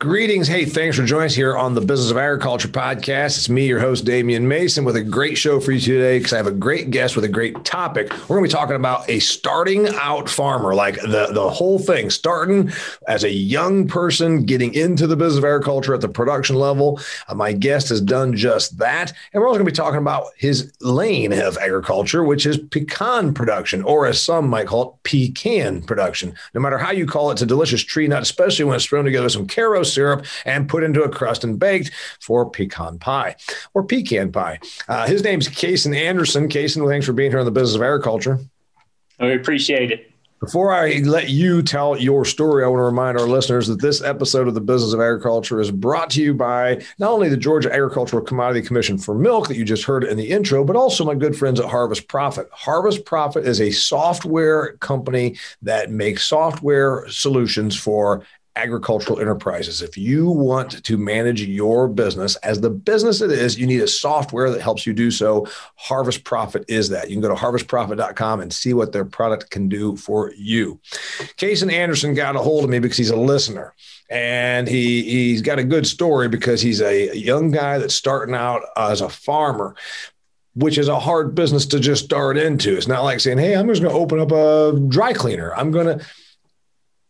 Greetings. 0.00 0.46
Hey, 0.46 0.64
thanks 0.64 0.96
for 0.96 1.04
joining 1.04 1.26
us 1.26 1.34
here 1.34 1.56
on 1.56 1.74
the 1.74 1.80
Business 1.80 2.12
of 2.12 2.16
Agriculture 2.16 2.68
podcast. 2.68 3.36
It's 3.36 3.48
me, 3.48 3.66
your 3.66 3.80
host, 3.80 4.04
Damian 4.04 4.46
Mason, 4.46 4.84
with 4.84 4.94
a 4.94 5.02
great 5.02 5.36
show 5.36 5.58
for 5.58 5.72
you 5.72 5.80
today 5.80 6.20
because 6.20 6.32
I 6.32 6.36
have 6.36 6.46
a 6.46 6.52
great 6.52 6.92
guest 6.92 7.16
with 7.16 7.24
a 7.24 7.28
great 7.28 7.64
topic. 7.64 8.12
We're 8.12 8.36
going 8.36 8.48
to 8.48 8.48
be 8.48 8.56
talking 8.56 8.76
about 8.76 9.10
a 9.10 9.18
starting 9.18 9.88
out 9.96 10.28
farmer, 10.28 10.72
like 10.72 11.00
the, 11.00 11.30
the 11.32 11.50
whole 11.50 11.80
thing, 11.80 12.10
starting 12.10 12.70
as 13.08 13.24
a 13.24 13.32
young 13.32 13.88
person, 13.88 14.44
getting 14.44 14.72
into 14.72 15.08
the 15.08 15.16
business 15.16 15.38
of 15.38 15.44
agriculture 15.44 15.94
at 15.94 16.00
the 16.00 16.08
production 16.08 16.54
level. 16.54 17.00
Uh, 17.26 17.34
my 17.34 17.52
guest 17.52 17.88
has 17.88 18.00
done 18.00 18.36
just 18.36 18.78
that. 18.78 19.12
And 19.32 19.40
we're 19.40 19.48
also 19.48 19.58
going 19.58 19.66
to 19.66 19.72
be 19.72 19.74
talking 19.74 19.98
about 19.98 20.28
his 20.36 20.72
lane 20.80 21.32
of 21.32 21.58
agriculture, 21.58 22.22
which 22.22 22.46
is 22.46 22.56
pecan 22.56 23.34
production, 23.34 23.82
or 23.82 24.06
as 24.06 24.22
some 24.22 24.48
might 24.48 24.68
call 24.68 24.90
it, 24.90 25.02
pecan 25.02 25.82
production. 25.82 26.36
No 26.54 26.60
matter 26.60 26.78
how 26.78 26.92
you 26.92 27.04
call 27.04 27.30
it, 27.30 27.32
it's 27.32 27.42
a 27.42 27.46
delicious 27.46 27.82
tree 27.82 28.06
nut, 28.06 28.22
especially 28.22 28.64
when 28.64 28.76
it's 28.76 28.84
thrown 28.84 29.04
together 29.04 29.24
with 29.24 29.32
some 29.32 29.48
Karo 29.48 29.82
syrup 29.92 30.24
and 30.44 30.68
put 30.68 30.82
into 30.82 31.02
a 31.02 31.08
crust 31.08 31.44
and 31.44 31.58
baked 31.58 31.90
for 32.20 32.48
pecan 32.48 32.98
pie 32.98 33.36
or 33.74 33.82
pecan 33.82 34.32
pie. 34.32 34.58
Uh, 34.88 35.06
his 35.06 35.22
name's 35.22 35.48
Cason 35.48 35.96
Anderson. 35.96 36.48
Cason, 36.48 36.86
thanks 36.88 37.06
for 37.06 37.12
being 37.12 37.30
here 37.30 37.40
on 37.40 37.44
the 37.44 37.50
Business 37.50 37.76
of 37.76 37.82
Agriculture. 37.82 38.38
We 39.20 39.34
appreciate 39.34 39.90
it. 39.90 40.12
Before 40.40 40.72
I 40.72 40.98
let 40.98 41.30
you 41.30 41.62
tell 41.62 42.00
your 42.00 42.24
story, 42.24 42.62
I 42.62 42.68
want 42.68 42.78
to 42.78 42.84
remind 42.84 43.18
our 43.18 43.26
listeners 43.26 43.66
that 43.66 43.80
this 43.80 44.00
episode 44.00 44.46
of 44.46 44.54
the 44.54 44.60
Business 44.60 44.92
of 44.92 45.00
Agriculture 45.00 45.60
is 45.60 45.72
brought 45.72 46.10
to 46.10 46.22
you 46.22 46.32
by 46.32 46.80
not 47.00 47.10
only 47.10 47.28
the 47.28 47.36
Georgia 47.36 47.72
Agricultural 47.72 48.22
Commodity 48.22 48.64
Commission 48.64 48.98
for 48.98 49.16
milk 49.16 49.48
that 49.48 49.56
you 49.56 49.64
just 49.64 49.82
heard 49.82 50.04
in 50.04 50.16
the 50.16 50.30
intro, 50.30 50.62
but 50.62 50.76
also 50.76 51.04
my 51.04 51.16
good 51.16 51.36
friends 51.36 51.58
at 51.58 51.68
Harvest 51.68 52.06
Profit. 52.06 52.48
Harvest 52.52 53.04
Profit 53.04 53.48
is 53.48 53.60
a 53.60 53.72
software 53.72 54.76
company 54.76 55.36
that 55.62 55.90
makes 55.90 56.24
software 56.24 57.04
solutions 57.08 57.74
for 57.74 58.24
agricultural 58.58 59.20
enterprises. 59.20 59.80
If 59.80 59.96
you 59.96 60.28
want 60.28 60.84
to 60.84 60.98
manage 60.98 61.42
your 61.42 61.88
business 61.88 62.36
as 62.36 62.60
the 62.60 62.70
business 62.70 63.20
it 63.20 63.30
is, 63.30 63.58
you 63.58 63.66
need 63.66 63.80
a 63.80 63.88
software 63.88 64.50
that 64.50 64.60
helps 64.60 64.86
you 64.86 64.92
do 64.92 65.10
so. 65.10 65.46
Harvest 65.76 66.24
Profit 66.24 66.64
is 66.68 66.88
that. 66.88 67.08
You 67.08 67.14
can 67.14 67.22
go 67.22 67.28
to 67.28 67.40
harvestprofit.com 67.40 68.40
and 68.40 68.52
see 68.52 68.74
what 68.74 68.92
their 68.92 69.04
product 69.04 69.50
can 69.50 69.68
do 69.68 69.96
for 69.96 70.32
you. 70.34 70.80
Cason 71.38 71.72
Anderson 71.72 72.14
got 72.14 72.36
a 72.36 72.40
hold 72.40 72.64
of 72.64 72.70
me 72.70 72.80
because 72.80 72.98
he's 72.98 73.10
a 73.10 73.16
listener 73.16 73.74
and 74.10 74.66
he 74.66 75.02
he's 75.02 75.42
got 75.42 75.58
a 75.58 75.64
good 75.64 75.86
story 75.86 76.28
because 76.28 76.60
he's 76.60 76.80
a 76.80 77.16
young 77.16 77.50
guy 77.50 77.78
that's 77.78 77.94
starting 77.94 78.34
out 78.34 78.62
as 78.76 79.00
a 79.00 79.08
farmer 79.08 79.74
which 80.54 80.76
is 80.76 80.88
a 80.88 80.98
hard 80.98 81.36
business 81.36 81.66
to 81.66 81.78
just 81.78 82.04
start 82.04 82.36
into. 82.36 82.76
It's 82.76 82.88
not 82.88 83.04
like 83.04 83.20
saying, 83.20 83.38
"Hey, 83.38 83.54
I'm 83.54 83.68
just 83.68 83.80
going 83.80 83.94
to 83.94 84.00
open 84.00 84.18
up 84.18 84.32
a 84.32 84.76
dry 84.88 85.12
cleaner." 85.12 85.54
I'm 85.54 85.70
going 85.70 85.86
to 85.98 86.04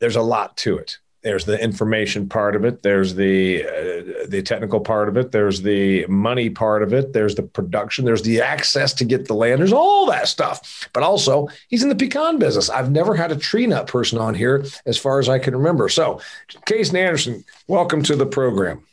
there's 0.00 0.16
a 0.16 0.22
lot 0.22 0.56
to 0.58 0.76
it 0.76 0.98
there's 1.22 1.44
the 1.44 1.60
information 1.62 2.28
part 2.28 2.54
of 2.54 2.64
it 2.64 2.82
there's 2.82 3.14
the 3.14 3.64
uh, 3.64 4.26
the 4.28 4.42
technical 4.42 4.80
part 4.80 5.08
of 5.08 5.16
it 5.16 5.32
there's 5.32 5.62
the 5.62 6.06
money 6.06 6.48
part 6.48 6.82
of 6.82 6.92
it 6.92 7.12
there's 7.12 7.34
the 7.34 7.42
production 7.42 8.04
there's 8.04 8.22
the 8.22 8.40
access 8.40 8.92
to 8.92 9.04
get 9.04 9.26
the 9.26 9.34
land 9.34 9.60
there's 9.60 9.72
all 9.72 10.06
that 10.06 10.28
stuff. 10.28 10.88
But 10.92 11.02
also 11.02 11.48
he's 11.68 11.82
in 11.82 11.88
the 11.88 11.96
pecan 11.96 12.38
business. 12.38 12.70
I've 12.70 12.90
never 12.90 13.14
had 13.14 13.32
a 13.32 13.36
tree 13.36 13.66
nut 13.66 13.86
person 13.86 14.18
on 14.18 14.34
here 14.34 14.64
as 14.86 14.96
far 14.96 15.18
as 15.18 15.28
i 15.28 15.38
can 15.38 15.54
remember. 15.56 15.88
So 15.88 16.20
Cason 16.66 16.94
Anderson 16.94 17.44
welcome 17.66 18.02
to 18.04 18.16
the 18.16 18.26
program. 18.26 18.84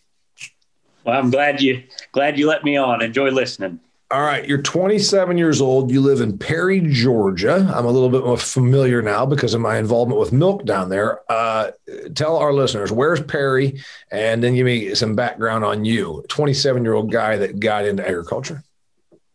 Well 1.03 1.17
i'm 1.19 1.29
glad 1.29 1.61
you 1.61 1.83
glad 2.11 2.39
you 2.39 2.47
let 2.47 2.63
me 2.63 2.77
on. 2.77 3.01
Enjoy 3.01 3.29
listening 3.29 3.79
all 4.11 4.21
right, 4.21 4.47
you're 4.47 4.61
27 4.61 5.37
years 5.37 5.59
old. 5.61 5.89
You 5.89 5.99
live 5.99 6.21
in 6.21 6.37
Perry, 6.37 6.79
Georgia. 6.79 7.71
I'm 7.73 7.85
a 7.85 7.91
little 7.91 8.09
bit 8.09 8.23
more 8.23 8.37
familiar 8.37 9.01
now 9.01 9.25
because 9.25 9.55
of 9.55 9.61
my 9.61 9.77
involvement 9.77 10.19
with 10.19 10.31
milk 10.31 10.63
down 10.63 10.89
there. 10.89 11.19
Uh, 11.31 11.71
tell 12.13 12.37
our 12.37 12.53
listeners 12.53 12.91
where's 12.91 13.21
Perry, 13.21 13.81
and 14.11 14.43
then 14.43 14.53
give 14.53 14.65
me 14.65 14.93
some 14.93 15.15
background 15.15 15.65
on 15.65 15.85
you. 15.85 16.23
27 16.29 16.83
year 16.83 16.93
old 16.93 17.11
guy 17.11 17.37
that 17.37 17.59
got 17.59 17.85
into 17.85 18.07
agriculture. 18.07 18.63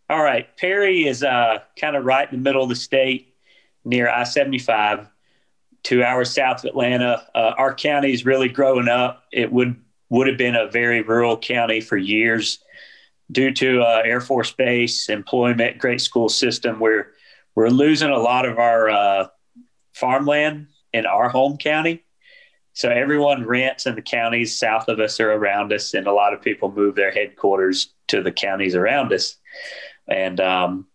All 0.08 0.22
right, 0.22 0.46
Perry 0.56 1.04
is 1.04 1.24
uh, 1.24 1.58
kind 1.78 1.96
of 1.96 2.04
right 2.04 2.30
in 2.30 2.38
the 2.38 2.42
middle 2.42 2.62
of 2.62 2.68
the 2.68 2.76
state, 2.76 3.34
near 3.84 4.08
I-75, 4.08 5.08
two 5.82 6.04
hours 6.04 6.32
south 6.32 6.64
of 6.64 6.70
Atlanta. 6.70 7.26
Uh, 7.34 7.54
our 7.58 7.74
county 7.74 8.12
is 8.12 8.24
really 8.24 8.48
growing 8.48 8.88
up. 8.88 9.24
It 9.32 9.50
would 9.50 9.74
would 10.10 10.26
have 10.28 10.38
been 10.38 10.56
a 10.56 10.68
very 10.68 11.02
rural 11.02 11.36
county 11.36 11.80
for 11.80 11.96
years 11.96 12.58
due 13.30 13.52
to 13.52 13.82
uh, 13.82 14.02
Air 14.04 14.20
Force 14.20 14.52
Base, 14.52 15.08
employment, 15.08 15.78
great 15.78 16.00
school 16.00 16.28
system, 16.28 16.80
we're 16.80 17.12
we're 17.54 17.68
losing 17.68 18.10
a 18.10 18.18
lot 18.18 18.46
of 18.46 18.58
our 18.58 18.90
uh, 18.90 19.26
farmland 19.92 20.68
in 20.92 21.06
our 21.06 21.28
home 21.28 21.56
county. 21.56 22.04
So 22.72 22.88
everyone 22.88 23.44
rents 23.44 23.86
in 23.86 23.96
the 23.96 24.02
counties 24.02 24.58
south 24.58 24.88
of 24.88 25.00
us 25.00 25.20
or 25.20 25.32
around 25.32 25.72
us, 25.72 25.92
and 25.94 26.06
a 26.06 26.12
lot 26.12 26.32
of 26.32 26.40
people 26.40 26.70
move 26.70 26.94
their 26.94 27.10
headquarters 27.10 27.92
to 28.08 28.22
the 28.22 28.32
counties 28.32 28.74
around 28.74 29.12
us. 29.12 29.36
And 30.08 30.40
um, 30.40 30.86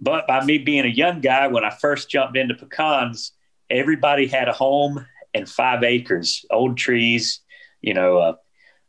but 0.00 0.26
by 0.26 0.44
me 0.44 0.58
being 0.58 0.84
a 0.84 0.88
young 0.88 1.20
guy, 1.20 1.46
when 1.46 1.64
I 1.64 1.70
first 1.70 2.10
jumped 2.10 2.36
into 2.36 2.54
pecans, 2.54 3.32
everybody 3.70 4.26
had 4.26 4.48
a 4.48 4.52
home 4.52 5.06
and 5.34 5.48
five 5.48 5.82
acres, 5.82 6.44
old 6.50 6.76
trees, 6.76 7.40
you 7.80 7.94
know, 7.94 8.18
uh, 8.18 8.34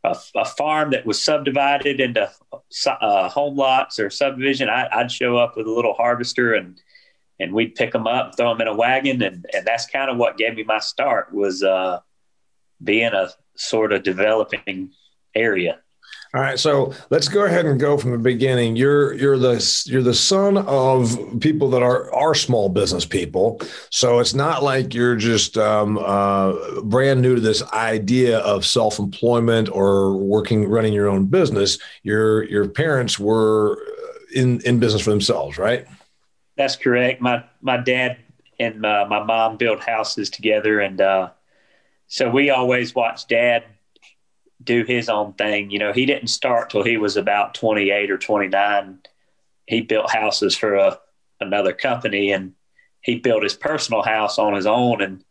a, 0.04 0.16
a, 0.34 0.44
farm 0.44 0.90
that 0.90 1.04
was 1.04 1.22
subdivided 1.22 2.00
into 2.00 2.30
uh, 2.86 3.28
home 3.28 3.56
lots 3.56 3.98
or 3.98 4.10
subdivision, 4.10 4.68
I, 4.68 4.88
would 4.96 5.10
show 5.10 5.36
up 5.36 5.56
with 5.56 5.66
a 5.66 5.70
little 5.70 5.94
harvester 5.94 6.54
and 6.54 6.80
and 7.38 7.54
we'd 7.54 7.74
pick 7.74 7.92
them 7.92 8.06
up, 8.06 8.36
throw 8.36 8.50
them 8.50 8.60
in 8.60 8.68
a 8.68 8.76
wagon, 8.76 9.22
and 9.22 9.46
and 9.52 9.66
that's 9.66 9.86
kind 9.86 10.10
of 10.10 10.16
what 10.16 10.36
gave 10.36 10.54
me 10.54 10.62
my 10.62 10.78
start 10.78 11.32
was 11.32 11.62
uh, 11.62 12.00
being 12.82 13.12
a 13.12 13.30
sort 13.56 13.92
of 13.92 14.02
developing 14.02 14.92
area. 15.34 15.80
All 16.32 16.40
right, 16.40 16.60
so 16.60 16.94
let's 17.10 17.26
go 17.26 17.44
ahead 17.44 17.66
and 17.66 17.80
go 17.80 17.98
from 17.98 18.12
the 18.12 18.18
beginning. 18.18 18.76
You're 18.76 19.14
you're 19.14 19.36
the 19.36 19.82
you're 19.86 20.02
the 20.02 20.14
son 20.14 20.58
of 20.58 21.18
people 21.40 21.68
that 21.70 21.82
are 21.82 22.12
are 22.14 22.36
small 22.36 22.68
business 22.68 23.04
people, 23.04 23.60
so 23.90 24.20
it's 24.20 24.32
not 24.32 24.62
like 24.62 24.94
you're 24.94 25.16
just 25.16 25.58
um, 25.58 25.98
uh, 25.98 26.82
brand 26.82 27.20
new 27.20 27.34
to 27.34 27.40
this 27.40 27.64
idea 27.72 28.38
of 28.38 28.64
self 28.64 29.00
employment 29.00 29.70
or 29.70 30.16
working 30.16 30.68
running 30.68 30.92
your 30.92 31.08
own 31.08 31.26
business. 31.26 31.78
Your 32.04 32.44
your 32.44 32.68
parents 32.68 33.18
were 33.18 33.82
in 34.32 34.60
in 34.60 34.78
business 34.78 35.02
for 35.02 35.10
themselves, 35.10 35.58
right? 35.58 35.84
That's 36.56 36.76
correct. 36.76 37.20
My 37.20 37.42
my 37.60 37.76
dad 37.76 38.18
and 38.60 38.86
uh, 38.86 39.04
my 39.10 39.24
mom 39.24 39.56
built 39.56 39.80
houses 39.80 40.30
together, 40.30 40.78
and 40.78 41.00
uh, 41.00 41.30
so 42.06 42.30
we 42.30 42.50
always 42.50 42.94
watched 42.94 43.30
dad 43.30 43.64
do 44.62 44.84
his 44.84 45.08
own 45.08 45.32
thing. 45.34 45.70
You 45.70 45.78
know, 45.78 45.92
he 45.92 46.06
didn't 46.06 46.28
start 46.28 46.70
till 46.70 46.82
he 46.82 46.96
was 46.96 47.16
about 47.16 47.54
28 47.54 48.10
or 48.10 48.18
29. 48.18 48.98
He 49.66 49.80
built 49.80 50.10
houses 50.10 50.56
for 50.56 50.74
a, 50.74 50.98
another 51.40 51.72
company 51.72 52.32
and 52.32 52.52
he 53.00 53.16
built 53.16 53.42
his 53.42 53.54
personal 53.54 54.02
house 54.02 54.38
on 54.38 54.54
his 54.54 54.66
own. 54.66 55.00
And 55.00 55.24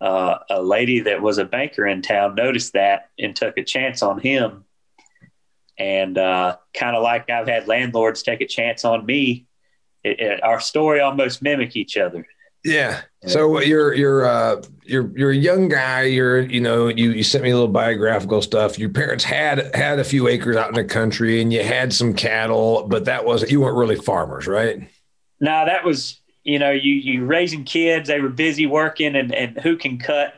uh, 0.00 0.38
a 0.50 0.62
lady 0.62 1.00
that 1.00 1.22
was 1.22 1.38
a 1.38 1.44
banker 1.44 1.86
in 1.86 2.02
town 2.02 2.34
noticed 2.34 2.72
that 2.72 3.10
and 3.18 3.34
took 3.34 3.56
a 3.58 3.64
chance 3.64 4.02
on 4.02 4.18
him. 4.18 4.64
And 5.78 6.18
uh, 6.18 6.56
kind 6.74 6.96
of 6.96 7.02
like 7.02 7.30
I've 7.30 7.46
had 7.46 7.68
landlords 7.68 8.22
take 8.22 8.40
a 8.40 8.46
chance 8.46 8.84
on 8.84 9.06
me, 9.06 9.46
it, 10.02 10.18
it, 10.18 10.42
our 10.42 10.58
story 10.60 11.00
almost 11.00 11.42
mimic 11.42 11.76
each 11.76 11.96
other. 11.96 12.26
Yeah. 12.64 13.02
So 13.26 13.60
you're 13.60 13.94
you're 13.94 14.26
uh 14.26 14.62
you're 14.84 15.10
you're 15.16 15.30
a 15.30 15.36
young 15.36 15.68
guy. 15.68 16.04
You're 16.04 16.40
you 16.40 16.60
know 16.60 16.88
you 16.88 17.10
you 17.10 17.22
sent 17.22 17.44
me 17.44 17.50
a 17.50 17.54
little 17.54 17.68
biographical 17.68 18.42
stuff. 18.42 18.78
Your 18.78 18.90
parents 18.90 19.24
had 19.24 19.74
had 19.74 19.98
a 19.98 20.04
few 20.04 20.28
acres 20.28 20.56
out 20.56 20.68
in 20.68 20.74
the 20.74 20.84
country, 20.84 21.40
and 21.40 21.52
you 21.52 21.62
had 21.62 21.92
some 21.92 22.14
cattle, 22.14 22.86
but 22.88 23.04
that 23.06 23.24
wasn't 23.24 23.50
you 23.50 23.60
weren't 23.60 23.76
really 23.76 23.96
farmers, 23.96 24.46
right? 24.46 24.88
No, 25.40 25.64
that 25.66 25.84
was 25.84 26.20
you 26.44 26.58
know 26.58 26.70
you 26.70 26.94
you 26.94 27.24
raising 27.24 27.64
kids. 27.64 28.08
They 28.08 28.20
were 28.20 28.28
busy 28.28 28.66
working, 28.66 29.16
and 29.16 29.34
and 29.34 29.58
who 29.58 29.76
can 29.76 29.98
cut. 29.98 30.34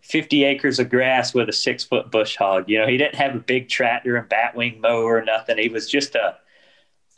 50 0.00 0.44
acres 0.44 0.78
of 0.78 0.88
grass 0.88 1.34
with 1.34 1.50
a 1.50 1.52
six 1.52 1.84
foot 1.84 2.10
bush 2.10 2.36
hog. 2.36 2.66
You 2.68 2.78
know, 2.78 2.86
he 2.86 2.96
didn't 2.96 3.16
have 3.16 3.34
a 3.34 3.40
big 3.40 3.68
tractor 3.68 4.16
and 4.16 4.26
batwing 4.28 4.80
mower 4.80 5.16
or 5.16 5.24
nothing. 5.24 5.58
He 5.58 5.68
was 5.68 5.90
just 5.90 6.14
a, 6.14 6.36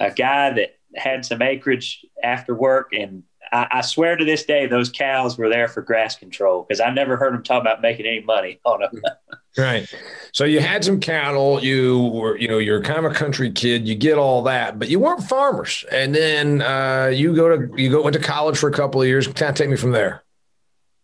a 0.01 0.11
guy 0.11 0.51
that 0.55 0.79
had 0.97 1.25
some 1.25 1.41
acreage 1.41 2.05
after 2.25 2.53
work 2.53 2.89
and 2.93 3.23
I, 3.53 3.67
I, 3.71 3.81
swear 3.81 4.17
to 4.17 4.25
this 4.25 4.45
day, 4.45 4.67
those 4.67 4.91
cows 4.91 5.37
were 5.37 5.49
there 5.49 5.69
for 5.69 5.83
grass 5.83 6.17
control 6.17 6.63
because 6.63 6.81
I 6.81 6.91
never 6.91 7.17
heard 7.17 7.35
them 7.35 7.43
talk 7.43 7.61
about 7.61 7.81
making 7.81 8.07
any 8.07 8.21
money 8.21 8.61
on 8.65 8.81
them. 8.81 9.03
Right. 9.59 9.93
So 10.33 10.45
you 10.45 10.61
had 10.61 10.85
some 10.85 11.01
cattle. 11.01 11.61
You 11.61 11.99
were, 12.15 12.39
you 12.39 12.47
know, 12.47 12.59
you're 12.59 12.81
kind 12.83 13.05
of 13.05 13.11
a 13.11 13.15
country 13.15 13.51
kid. 13.51 13.87
You 13.89 13.97
get 13.97 14.17
all 14.17 14.43
that, 14.43 14.79
but 14.79 14.89
you 14.89 15.01
weren't 15.01 15.25
farmers. 15.25 15.85
And 15.91 16.15
then 16.15 16.63
uh, 16.63 17.11
you 17.13 17.35
go 17.35 17.57
to 17.57 17.83
you 17.83 17.91
go 17.91 18.01
went 18.03 18.15
to 18.15 18.23
college 18.23 18.57
for 18.57 18.69
a 18.69 18.73
couple 18.73 19.03
of 19.03 19.09
years. 19.09 19.27
Kind 19.27 19.51
of 19.51 19.55
take 19.57 19.69
me 19.69 19.77
from 19.77 19.91
there. 19.91 20.23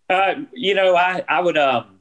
Uh, 0.08 0.34
you 0.52 0.74
know, 0.74 0.94
I 0.94 1.24
I 1.28 1.40
would 1.40 1.58
um, 1.58 1.98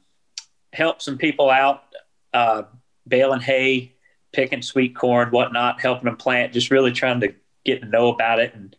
help 0.72 1.02
some 1.02 1.18
people 1.18 1.50
out, 1.50 1.84
uh, 2.32 2.64
baling 3.08 3.42
hay, 3.42 3.96
picking 4.32 4.62
sweet 4.62 4.96
corn, 4.96 5.30
whatnot, 5.32 5.82
helping 5.82 6.06
them 6.06 6.16
plant. 6.16 6.54
Just 6.54 6.70
really 6.70 6.92
trying 6.92 7.22
to 7.22 7.34
get 7.66 7.82
to 7.82 7.88
know 7.88 8.10
about 8.10 8.40
it. 8.40 8.54
And 8.54 8.76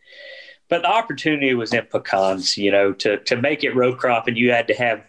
but 0.68 0.82
the 0.82 0.88
opportunity 0.88 1.54
was 1.54 1.72
in 1.72 1.86
pecans. 1.86 2.56
You 2.56 2.70
know, 2.70 2.92
to 2.92 3.18
to 3.18 3.36
make 3.36 3.64
it 3.64 3.74
row 3.74 3.94
crop, 3.94 4.28
and 4.28 4.36
you 4.36 4.50
had 4.50 4.68
to 4.68 4.74
have, 4.74 5.02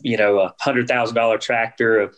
you 0.00 0.16
know, 0.16 0.40
a 0.40 0.54
hundred 0.60 0.88
thousand 0.88 1.14
dollar 1.16 1.38
tractor 1.38 2.00
of 2.00 2.14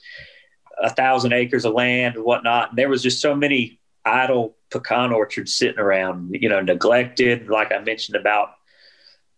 a 0.80 0.90
thousand 0.90 1.32
acres 1.32 1.64
of 1.64 1.74
land 1.74 2.16
and 2.16 2.24
whatnot. 2.24 2.70
And 2.70 2.78
there 2.78 2.88
was 2.88 3.02
just 3.02 3.20
so 3.20 3.34
many 3.34 3.80
idle 4.04 4.56
pecan 4.70 5.12
orchards 5.12 5.54
sitting 5.54 5.80
around, 5.80 6.36
you 6.40 6.48
know, 6.48 6.60
neglected. 6.60 7.48
Like 7.48 7.72
I 7.72 7.78
mentioned 7.78 8.16
about, 8.16 8.50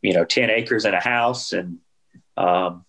you 0.02 0.12
know, 0.12 0.24
ten 0.24 0.50
acres 0.50 0.84
in 0.84 0.94
a 0.94 1.00
house, 1.00 1.52
and 1.52 1.78
um, 2.36 2.84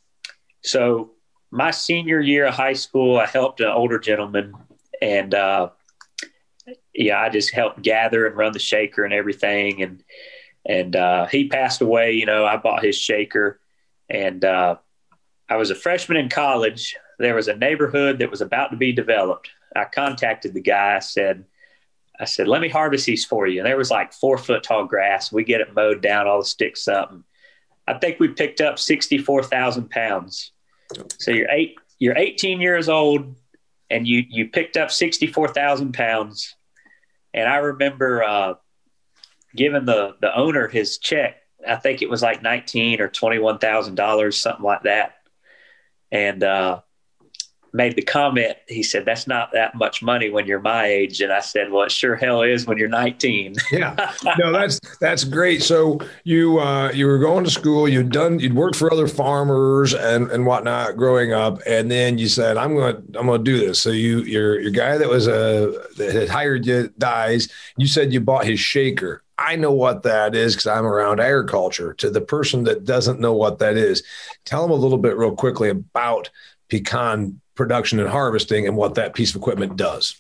so 0.64 1.12
my 1.52 1.72
senior 1.72 2.20
year 2.22 2.46
of 2.46 2.54
high 2.54 2.74
school, 2.74 3.18
I 3.18 3.26
helped 3.26 3.60
an 3.60 3.68
older 3.68 4.00
gentleman, 4.00 4.54
and 5.02 5.34
uh, 5.34 5.70
yeah, 6.94 7.20
I 7.20 7.30
just 7.30 7.54
helped 7.54 7.82
gather 7.82 8.26
and 8.26 8.36
run 8.36 8.54
the 8.54 8.60
shaker 8.60 9.04
and 9.04 9.14
everything, 9.14 9.82
and 9.82 10.04
and 10.66 10.96
uh, 10.96 11.26
he 11.28 11.48
passed 11.48 11.82
away. 11.82 12.14
You 12.14 12.26
know, 12.26 12.46
I 12.46 12.58
bought 12.58 12.84
his 12.84 12.98
shaker, 12.98 13.60
and 14.10 14.44
uh, 14.44 14.78
I 15.50 15.56
was 15.56 15.72
a 15.72 15.76
freshman 15.76 16.18
in 16.18 16.30
college. 16.30 16.96
There 17.20 17.36
was 17.36 17.48
a 17.48 17.56
neighborhood 17.56 18.20
that 18.20 18.32
was 18.32 18.42
about 18.42 18.72
to 18.72 18.78
be 18.78 18.94
developed. 18.94 19.50
I 19.76 19.86
contacted 19.86 20.54
the 20.54 20.62
guy. 20.62 20.96
I 20.96 21.00
said, 21.00 21.46
I 22.20 22.26
said, 22.26 22.48
let 22.48 22.62
me 22.62 22.70
harvest 22.70 23.06
these 23.06 23.26
for 23.26 23.48
you. 23.48 23.60
And 23.60 23.68
there 23.68 23.78
was 23.78 23.92
like 23.92 24.14
four 24.14 24.38
foot 24.38 24.64
tall 24.64 24.86
grass. 24.86 25.32
We 25.32 25.44
get 25.44 25.62
it 25.62 25.74
mowed 25.74 26.02
down, 26.02 26.28
all 26.28 26.40
the 26.40 26.46
sticks 26.46 26.88
up. 26.88 27.12
And 27.12 27.24
I 27.88 27.98
think 27.98 28.20
we 28.20 28.30
picked 28.30 28.62
up 28.62 28.80
64,000 28.80 29.90
pounds. 29.90 30.52
So 31.20 31.32
you're 31.32 31.50
eight, 31.50 31.76
you're 32.00 32.18
18 32.18 32.62
years 32.62 32.90
old 32.90 33.36
and 33.90 34.08
you, 34.08 34.24
you 34.30 34.50
picked 34.50 34.78
up 34.78 34.92
64,000 34.92 35.94
pounds. 35.94 36.56
And 37.34 37.48
I 37.48 37.58
remember, 37.58 38.24
uh, 38.24 38.54
giving 39.56 39.86
the, 39.86 40.16
the 40.22 40.36
owner 40.36 40.68
his 40.68 40.98
check. 40.98 41.38
I 41.68 41.76
think 41.76 42.02
it 42.02 42.10
was 42.10 42.22
like 42.22 42.42
19 42.42 43.02
or 43.02 43.10
$21,000, 43.10 44.34
something 44.34 44.66
like 44.66 44.84
that. 44.84 45.14
And, 46.12 46.44
uh, 46.44 46.82
made 47.74 47.96
the 47.96 48.02
comment. 48.02 48.58
He 48.68 48.84
said, 48.84 49.06
"That's 49.06 49.28
not 49.28 49.52
that 49.54 49.76
much 49.76 50.02
money 50.02 50.30
when 50.30 50.46
you're 50.46 50.60
my 50.60 50.86
age." 50.86 51.22
And 51.22 51.32
I 51.32 51.40
said, 51.40 51.72
"Well, 51.72 51.84
it 51.84 51.92
sure 51.92 52.16
hell 52.16 52.42
is 52.42 52.66
when 52.66 52.78
you're 52.78 52.90
19." 52.90 53.56
yeah, 53.72 54.14
no, 54.38 54.52
that's 54.52 54.80
that's 55.00 55.24
great. 55.24 55.64
So 55.64 56.00
you 56.24 56.60
uh, 56.60 56.92
you 56.92 57.08
were 57.08 57.20
going 57.20 57.44
to 57.44 57.52
school. 57.52 57.88
You'd 57.88 58.12
done 58.12 58.40
you'd 58.40 58.56
worked 58.56 58.76
for 58.76 58.92
other 58.92 59.08
farmers 59.08 59.94
and 59.94 60.30
and 60.32 60.46
whatnot 60.46 60.98
growing 60.98 61.34
up, 61.34 61.60
and 61.66 61.90
then 61.90 62.18
you 62.18 62.28
said, 62.28 62.58
"I'm 62.58 62.76
going 62.76 62.96
to 62.96 63.20
I'm 63.20 63.28
going 63.28 63.44
to 63.44 63.52
do 63.52 63.58
this." 63.58 63.82
So 63.82 63.92
you 63.92 64.20
your 64.24 64.60
your 64.60 64.72
guy 64.72 64.98
that 64.98 65.10
was 65.10 65.28
a 65.28 65.70
uh, 65.70 65.84
that 65.98 66.14
had 66.14 66.30
hired 66.30 66.66
you 66.66 66.92
dies. 66.98 67.50
You 67.78 67.88
said 67.88 68.14
you 68.14 68.20
bought 68.20 68.46
his 68.46 68.60
shaker. 68.60 69.24
I 69.42 69.56
know 69.56 69.72
what 69.72 70.04
that 70.04 70.36
is 70.36 70.54
because 70.54 70.68
I'm 70.68 70.86
around 70.86 71.20
agriculture. 71.20 71.94
To 71.96 72.10
the 72.10 72.22
person 72.22 72.64
that 72.66 72.86
doesn't 72.86 73.20
know 73.20 73.34
what 73.34 73.60
that 73.60 73.76
is, 73.76 74.04
tell 74.46 74.62
them 74.62 74.72
a 74.72 74.76
little 74.76 75.00
bit 75.00 75.18
real 75.18 75.36
quickly 75.36 75.70
about 75.70 76.30
pecan 76.70 77.42
production 77.56 78.00
and 78.00 78.10
harvesting 78.10 78.68
and 78.68 78.78
what 78.78 78.96
that 78.96 79.14
piece 79.14 79.32
of 79.32 79.38
equipment 79.38 79.76
does. 79.76 80.16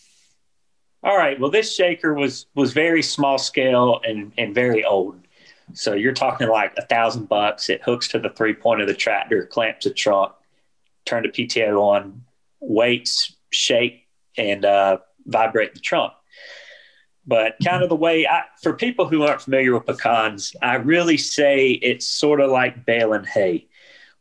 All 1.03 1.17
right. 1.17 1.39
Well, 1.39 1.51
this 1.51 1.73
shaker 1.73 2.13
was 2.13 2.47
was 2.55 2.73
very 2.73 3.03
small 3.03 3.37
scale 3.37 4.01
and 4.03 4.31
and 4.37 4.55
very 4.55 4.83
old. 4.83 5.19
So 5.73 5.93
you're 5.93 6.13
talking 6.13 6.47
like 6.49 6.73
a 6.77 6.85
thousand 6.85 7.29
bucks. 7.29 7.69
It 7.69 7.81
hooks 7.83 8.07
to 8.09 8.19
the 8.19 8.29
three 8.29 8.53
point 8.53 8.81
of 8.81 8.87
the 8.87 8.93
tractor, 8.93 9.45
clamps 9.45 9.85
the 9.85 9.93
trunk, 9.93 10.33
turn 11.05 11.23
the 11.23 11.29
PTO 11.29 11.79
on, 11.79 12.23
weights, 12.59 13.35
shake, 13.51 14.07
and 14.37 14.65
uh, 14.65 14.97
vibrate 15.25 15.73
the 15.73 15.79
trunk. 15.79 16.13
But 17.31 17.55
kind 17.63 17.81
of 17.81 17.87
the 17.87 17.95
way 17.95 18.27
I, 18.27 18.41
for 18.61 18.73
people 18.73 19.07
who 19.07 19.23
aren't 19.23 19.41
familiar 19.41 19.73
with 19.73 19.85
pecans, 19.87 20.53
I 20.61 20.75
really 20.75 21.15
say 21.15 21.69
it's 21.69 22.05
sort 22.05 22.41
of 22.41 22.51
like 22.51 22.85
baling 22.85 23.23
hay. 23.23 23.69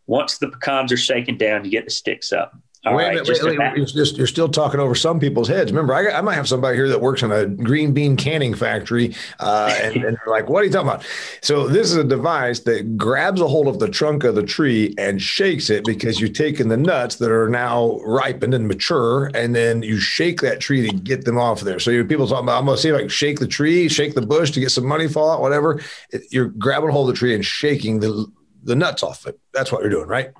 Once 0.06 0.38
the 0.38 0.48
pecans 0.48 0.92
are 0.92 0.96
shaken 0.96 1.36
down, 1.36 1.64
you 1.64 1.72
get 1.72 1.84
the 1.84 1.90
sticks 1.90 2.32
up. 2.32 2.56
All 2.87 2.97
wait, 2.97 3.09
right, 3.09 3.29
wait, 3.29 3.43
wait, 3.43 3.59
wait. 3.59 3.77
You're, 3.77 3.85
just, 3.85 4.17
you're 4.17 4.27
still 4.27 4.49
talking 4.49 4.81
over 4.81 4.94
some 4.94 5.21
people's 5.21 5.49
heads. 5.49 5.71
Remember, 5.71 5.93
I, 5.93 6.17
I 6.17 6.23
might 6.23 6.37
have 6.37 6.49
somebody 6.49 6.79
here 6.79 6.88
that 6.88 7.03
works 7.03 7.23
in 7.23 7.31
a 7.31 7.44
green 7.44 7.93
bean 7.93 8.17
canning 8.17 8.55
factory, 8.55 9.15
uh, 9.38 9.77
and, 9.82 9.97
and 9.97 10.17
they're 10.17 10.32
like, 10.32 10.49
"What 10.49 10.62
are 10.62 10.65
you 10.65 10.73
talking 10.73 10.88
about?" 10.88 11.05
So 11.43 11.69
this 11.69 11.91
is 11.91 11.97
a 11.97 12.05
device 12.05 12.61
that 12.61 12.97
grabs 12.97 13.43
a 13.43 13.49
hold 13.49 13.69
of 13.69 13.81
the 13.81 13.88
trunk 13.88 14.25
of 14.25 14.35
the 14.35 14.43
tree 14.43 14.94
and 14.97 15.21
shakes 15.21 15.69
it 15.69 15.85
because 15.85 16.21
you're 16.21 16.31
taking 16.31 16.69
the 16.69 16.79
nuts 16.79 17.17
that 17.17 17.31
are 17.31 17.50
now 17.50 17.99
ripened 17.99 18.55
and 18.55 18.67
mature, 18.67 19.31
and 19.35 19.55
then 19.55 19.82
you 19.82 19.99
shake 19.99 20.41
that 20.41 20.61
tree 20.61 20.88
to 20.88 20.97
get 20.97 21.27
them 21.27 21.37
off 21.37 21.61
there. 21.61 21.81
So 21.81 21.91
you 21.91 22.03
people 22.06 22.27
talking 22.27 22.44
about, 22.44 22.61
"I'm 22.61 22.65
going 22.65 22.77
to 22.77 22.82
see 22.82 22.88
if 22.88 22.94
I 22.94 23.00
can 23.00 23.09
shake 23.11 23.41
the 23.41 23.47
tree, 23.47 23.91
shake 23.91 24.15
the 24.15 24.23
bush 24.23 24.53
to 24.53 24.61
get 24.61 24.71
some 24.71 24.87
money 24.87 25.06
fall 25.06 25.31
out, 25.31 25.43
whatever." 25.43 25.82
You're 26.31 26.49
grabbing 26.49 26.88
hold 26.88 27.11
of 27.11 27.15
the 27.15 27.19
tree 27.19 27.35
and 27.35 27.44
shaking 27.44 28.00
the 28.00 28.27
the 28.62 28.75
nuts 28.75 29.03
off 29.03 29.27
it. 29.27 29.38
That's 29.53 29.71
what 29.71 29.82
you're 29.82 29.91
doing, 29.91 30.09
right? 30.09 30.31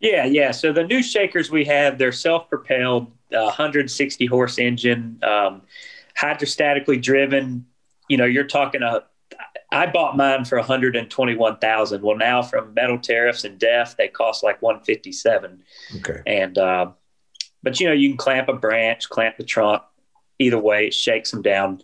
Yeah, 0.00 0.24
yeah. 0.24 0.50
So 0.50 0.72
the 0.72 0.84
new 0.84 1.02
shakers 1.02 1.50
we 1.50 1.64
have, 1.64 1.98
they're 1.98 2.12
self-propelled, 2.12 3.06
uh, 3.32 3.44
160 3.44 4.26
horse 4.26 4.58
engine, 4.58 5.18
um, 5.22 5.62
hydrostatically 6.20 7.00
driven. 7.00 7.66
You 8.08 8.16
know, 8.16 8.24
you're 8.24 8.44
talking 8.44 8.82
a. 8.82 9.04
I 9.72 9.86
bought 9.86 10.16
mine 10.16 10.44
for 10.44 10.58
121,000. 10.58 12.02
Well, 12.02 12.16
now 12.16 12.40
from 12.40 12.72
metal 12.72 12.98
tariffs 12.98 13.42
and 13.44 13.58
DEF, 13.58 13.96
they 13.96 14.06
cost 14.06 14.44
like 14.44 14.62
157. 14.62 15.62
Okay. 15.96 16.20
And 16.24 16.56
uh, 16.56 16.92
but 17.62 17.80
you 17.80 17.88
know, 17.88 17.92
you 17.92 18.10
can 18.10 18.16
clamp 18.16 18.48
a 18.48 18.52
branch, 18.52 19.08
clamp 19.08 19.36
the 19.38 19.44
trunk. 19.44 19.82
Either 20.38 20.58
way, 20.58 20.86
it 20.86 20.94
shakes 20.94 21.30
them 21.30 21.42
down. 21.42 21.82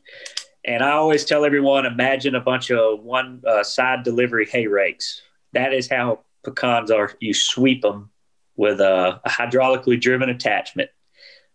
And 0.65 0.83
I 0.83 0.93
always 0.93 1.25
tell 1.25 1.45
everyone, 1.45 1.87
imagine 1.87 2.35
a 2.35 2.41
bunch 2.41 2.71
of 2.71 3.03
one 3.03 3.43
uh, 3.47 3.65
side 3.65 4.05
delivery 4.05 4.47
hay 4.47 4.67
rakes. 4.67 5.23
That 5.55 5.73
is 5.73 5.91
how 5.91 6.21
pecans 6.45 6.91
are 6.91 7.13
you 7.21 7.35
sweep 7.35 7.83
them 7.83 8.11
with 8.57 8.81
a, 8.81 9.21
a 9.25 9.29
hydraulically 9.29 10.01
driven 10.01 10.29
attachment 10.29 10.91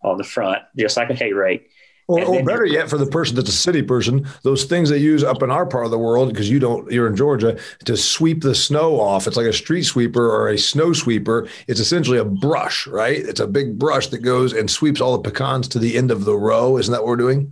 on 0.04 0.18
the 0.18 0.24
front, 0.24 0.64
just 0.78 0.98
like 0.98 1.10
a 1.10 1.16
hay 1.16 1.34
rake. 1.34 1.70
Or, 2.10 2.24
or 2.24 2.44
better 2.44 2.66
yet, 2.66 2.90
for 2.90 2.98
the 2.98 3.06
person 3.06 3.36
that's 3.36 3.50
a 3.50 3.52
city 3.54 3.82
person, 3.82 4.26
those 4.44 4.64
things 4.64 4.90
they 4.90 4.98
use 4.98 5.26
up 5.26 5.44
in 5.44 5.52
our 5.52 5.66
part 5.66 5.84
of 5.84 5.92
the 5.92 5.98
world, 5.98 6.30
because 6.30 6.50
you 6.50 6.58
don't, 6.58 6.90
you're 6.90 7.08
in 7.08 7.18
Georgia, 7.18 7.60
to 7.84 7.98
sweep 7.98 8.44
the 8.44 8.56
snow 8.56 8.98
off. 9.02 9.28
It's 9.28 9.36
like 9.36 9.46
a 9.46 9.52
street 9.52 9.84
sweeper 9.84 10.26
or 10.26 10.48
a 10.48 10.58
snow 10.58 10.94
sweeper. 10.94 11.50
It's 11.68 11.82
essentially 11.82 12.18
a 12.18 12.24
brush, 12.24 12.88
right? 12.88 13.18
It's 13.18 13.42
a 13.42 13.48
big 13.48 13.78
brush 13.78 14.08
that 14.08 14.20
goes 14.20 14.54
and 14.54 14.72
sweeps 14.72 15.02
all 15.02 15.18
the 15.18 15.30
pecans 15.30 15.68
to 15.70 15.80
the 15.80 15.98
end 15.98 16.10
of 16.10 16.24
the 16.24 16.38
row. 16.38 16.78
Isn't 16.78 16.94
that 16.94 17.02
what 17.02 17.10
we're 17.10 17.18
doing? 17.18 17.52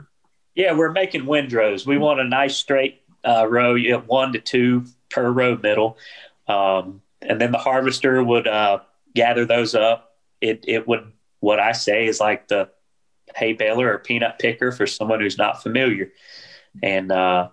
Yeah, 0.56 0.72
we're 0.72 0.94
making 0.94 1.26
windrows. 1.26 1.86
We 1.86 1.98
want 1.98 2.22
a 2.22 2.24
nice 2.24 2.56
straight 2.56 3.02
uh, 3.28 3.46
row. 3.50 3.76
You 3.76 3.92
have 3.92 4.08
one 4.08 4.32
to 4.32 4.40
two 4.40 4.86
per 5.10 5.30
row 5.30 5.58
middle. 5.58 5.98
Um, 6.48 7.02
and 7.28 7.40
then 7.40 7.52
the 7.52 7.58
harvester 7.58 8.24
would 8.24 8.48
uh, 8.48 8.80
gather 9.14 9.46
those 9.46 9.76
up. 9.76 10.12
It 10.42 10.66
it 10.68 10.88
would 10.88 11.12
what 11.40 11.60
I 11.60 11.72
say 11.72 12.08
is 12.08 12.20
like 12.20 12.48
the 12.48 12.70
hay 13.36 13.54
baler 13.54 13.94
or 13.94 14.00
peanut 14.00 14.40
picker 14.40 14.72
for 14.72 14.88
someone 14.88 15.20
who's 15.20 15.38
not 15.38 15.64
familiar, 15.64 16.12
and 16.82 17.12
uh, 17.12 17.50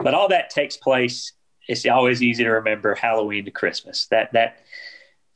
but 0.00 0.14
all 0.14 0.28
that 0.28 0.50
takes 0.50 0.76
place. 0.76 1.32
It's 1.68 1.86
always 1.86 2.22
easy 2.22 2.44
to 2.44 2.50
remember 2.50 2.94
Halloween 2.94 3.44
to 3.44 3.50
Christmas. 3.50 4.06
That 4.06 4.32
that 4.32 4.58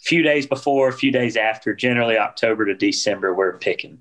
few 0.00 0.22
days 0.22 0.46
before, 0.46 0.88
a 0.88 0.92
few 0.92 1.12
days 1.12 1.36
after, 1.36 1.74
generally 1.74 2.18
October 2.18 2.64
to 2.66 2.74
December, 2.74 3.34
we're 3.34 3.58
picking. 3.58 3.98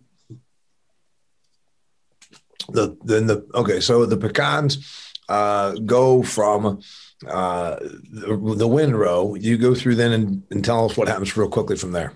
The 2.70 2.98
then 3.04 3.28
the 3.28 3.46
okay, 3.54 3.80
so 3.80 4.06
the 4.06 4.18
pecans 4.18 5.11
uh, 5.32 5.76
go 5.86 6.22
from 6.22 6.82
uh, 7.26 7.78
the, 7.80 8.56
the 8.58 8.68
windrow. 8.68 9.36
You 9.36 9.58
go 9.58 9.74
through 9.74 9.96
then 9.96 10.12
and, 10.12 10.44
and 10.52 10.66
tell 10.66 10.86
us 10.86 10.98
what 10.98 11.08
happens 11.08 11.36
real 11.38 11.48
quickly 11.48 11.78
from 11.78 11.94
there. 11.94 12.14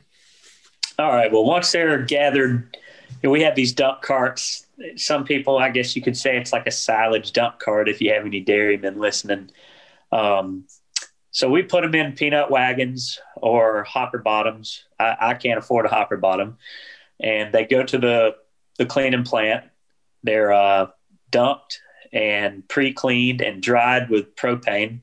All 1.00 1.12
right. 1.12 1.32
Well, 1.32 1.46
once 1.46 1.72
they're 1.72 2.04
gathered, 2.04 2.76
we 3.24 3.42
have 3.42 3.56
these 3.56 3.74
dump 3.74 4.02
carts. 4.02 4.68
Some 4.98 5.24
people, 5.24 5.58
I 5.58 5.70
guess 5.70 5.96
you 5.96 6.02
could 6.02 6.18
say 6.18 6.38
it's 6.38 6.52
like 6.52 6.68
a 6.68 6.72
silage 6.72 7.32
dump 7.32 7.60
cart 7.60 7.88
if 7.88 8.02
you 8.02 8.14
have 8.14 8.26
any 8.26 8.42
dairymen 8.42 9.00
listening. 9.00 9.50
Um, 10.12 10.66
so 11.32 11.50
we 11.50 11.64
put 11.64 11.84
them 11.84 11.96
in 11.96 12.14
peanut 12.14 12.52
wagons 12.52 13.20
or 13.36 13.84
hopper 13.84 14.20
bottoms. 14.20 14.84
I, 15.00 15.16
I, 15.20 15.34
can't 15.34 15.58
afford 15.58 15.86
a 15.86 15.90
hopper 15.90 16.16
bottom. 16.16 16.58
And 17.20 17.54
they 17.54 17.66
go 17.66 17.84
to 17.84 17.98
the, 17.98 18.36
the 18.78 18.86
cleaning 18.86 19.24
plant. 19.24 19.66
They're 20.24 20.54
uh, 20.54 20.88
dumped 21.32 21.82
and 22.14 22.68
pre-cleaned 22.68 23.42
and 23.42 23.62
dried 23.62 24.10
with 24.10 24.36
propane 24.36 25.02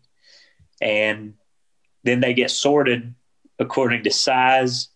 and 0.80 1.34
then 2.04 2.20
they 2.20 2.34
get 2.34 2.50
sorted 2.50 3.14
according 3.58 4.02
to 4.04 4.10
size 4.10 4.88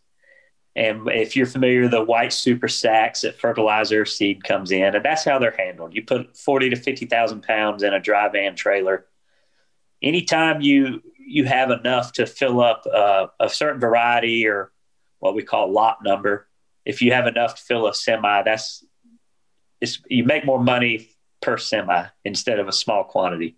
And 0.75 1.09
if 1.09 1.37
you're 1.37 1.47
familiar, 1.47 1.89
the 1.89 2.05
white 2.05 2.35
super 2.35 2.69
sacks 2.69 3.23
that 3.23 3.41
fertilizer 3.41 4.05
seed 4.05 4.45
comes 4.45 4.71
in, 4.71 4.95
and 4.95 5.03
that's 5.03 5.25
how 5.25 5.39
they're 5.39 5.57
handled. 5.57 5.95
You 5.95 6.05
put 6.05 6.37
40 6.37 6.71
to 6.71 6.77
50,000 6.77 7.43
pounds 7.43 7.83
in 7.83 7.95
a 7.95 8.01
dry 8.01 8.29
van 8.29 8.55
trailer. 8.57 9.07
Anytime 10.03 10.61
you 10.61 11.03
you 11.19 11.45
have 11.47 11.71
enough 11.71 12.13
to 12.13 12.27
fill 12.27 12.61
up 12.61 12.85
uh, 12.93 13.29
a 13.41 13.49
certain 13.49 13.81
variety 13.81 14.47
or 14.47 14.71
what 15.19 15.35
we 15.35 15.43
call 15.43 15.73
lot 15.73 16.05
number, 16.05 16.47
if 16.85 17.01
you 17.01 17.13
have 17.13 17.27
enough 17.27 17.57
to 17.57 17.63
fill 17.63 17.89
a 17.89 17.95
semi, 17.95 18.43
that's 18.43 18.85
it's, 19.81 20.01
you 20.09 20.25
make 20.25 20.45
more 20.45 20.63
money 20.63 21.09
per 21.47 21.57
semi 21.57 22.05
instead 22.25 22.59
of 22.59 22.69
a 22.69 22.73
small 22.73 23.05
quantity. 23.05 23.57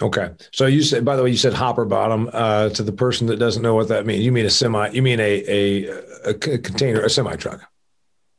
Okay. 0.00 0.30
So 0.52 0.66
you 0.66 0.82
said, 0.82 1.04
by 1.04 1.16
the 1.16 1.24
way, 1.24 1.30
you 1.30 1.36
said 1.36 1.54
hopper 1.54 1.84
bottom. 1.84 2.30
Uh, 2.32 2.68
to 2.70 2.82
the 2.82 2.92
person 2.92 3.26
that 3.26 3.38
doesn't 3.38 3.62
know 3.62 3.74
what 3.74 3.88
that 3.88 4.06
means, 4.06 4.24
you 4.24 4.30
mean 4.30 4.46
a 4.46 4.50
semi? 4.50 4.90
You 4.90 5.02
mean 5.02 5.20
a 5.20 5.44
a, 5.48 6.30
a 6.30 6.34
container, 6.34 7.00
a 7.00 7.10
semi 7.10 7.34
truck? 7.36 7.68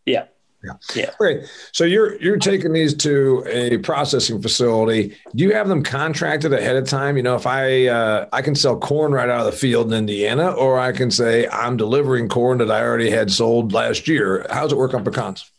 Yeah. 0.05 0.25
Yeah. 0.63 0.73
Yeah. 0.95 1.11
Okay. 1.19 1.45
So 1.71 1.83
you're 1.83 2.21
you're 2.21 2.37
taking 2.37 2.73
these 2.73 2.93
to 2.97 3.43
a 3.47 3.77
processing 3.79 4.41
facility. 4.41 5.15
Do 5.35 5.43
you 5.43 5.53
have 5.53 5.67
them 5.67 5.83
contracted 5.83 6.53
ahead 6.53 6.75
of 6.75 6.87
time? 6.87 7.17
You 7.17 7.23
know, 7.23 7.35
if 7.35 7.45
I 7.45 7.87
uh, 7.87 8.29
I 8.31 8.41
can 8.41 8.55
sell 8.55 8.77
corn 8.79 9.11
right 9.11 9.29
out 9.29 9.41
of 9.41 9.45
the 9.47 9.57
field 9.57 9.91
in 9.91 9.97
Indiana, 9.97 10.51
or 10.51 10.79
I 10.79 10.91
can 10.91 11.11
say 11.11 11.47
I'm 11.47 11.75
delivering 11.75 12.29
corn 12.29 12.59
that 12.59 12.71
I 12.71 12.81
already 12.81 13.09
had 13.09 13.31
sold 13.31 13.73
last 13.73 14.07
year. 14.07 14.45
How's 14.49 14.71
it 14.71 14.77
work 14.77 14.93
on 14.93 15.03
pecans? 15.03 15.51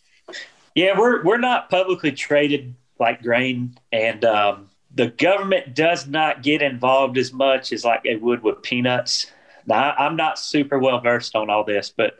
Yeah, 0.74 0.96
we're 0.98 1.24
we're 1.24 1.38
not 1.38 1.70
publicly 1.70 2.12
traded 2.12 2.74
like 2.98 3.22
grain, 3.22 3.76
and 3.92 4.24
um, 4.24 4.70
the 4.94 5.08
government 5.08 5.74
does 5.74 6.06
not 6.06 6.42
get 6.42 6.62
involved 6.62 7.18
as 7.18 7.32
much 7.32 7.72
as 7.72 7.84
like 7.84 8.04
they 8.04 8.16
would 8.16 8.42
with 8.42 8.62
peanuts. 8.62 9.26
Now, 9.66 9.94
I'm 9.96 10.16
not 10.16 10.38
super 10.38 10.78
well 10.78 11.00
versed 11.00 11.36
on 11.36 11.50
all 11.50 11.64
this, 11.64 11.92
but 11.94 12.18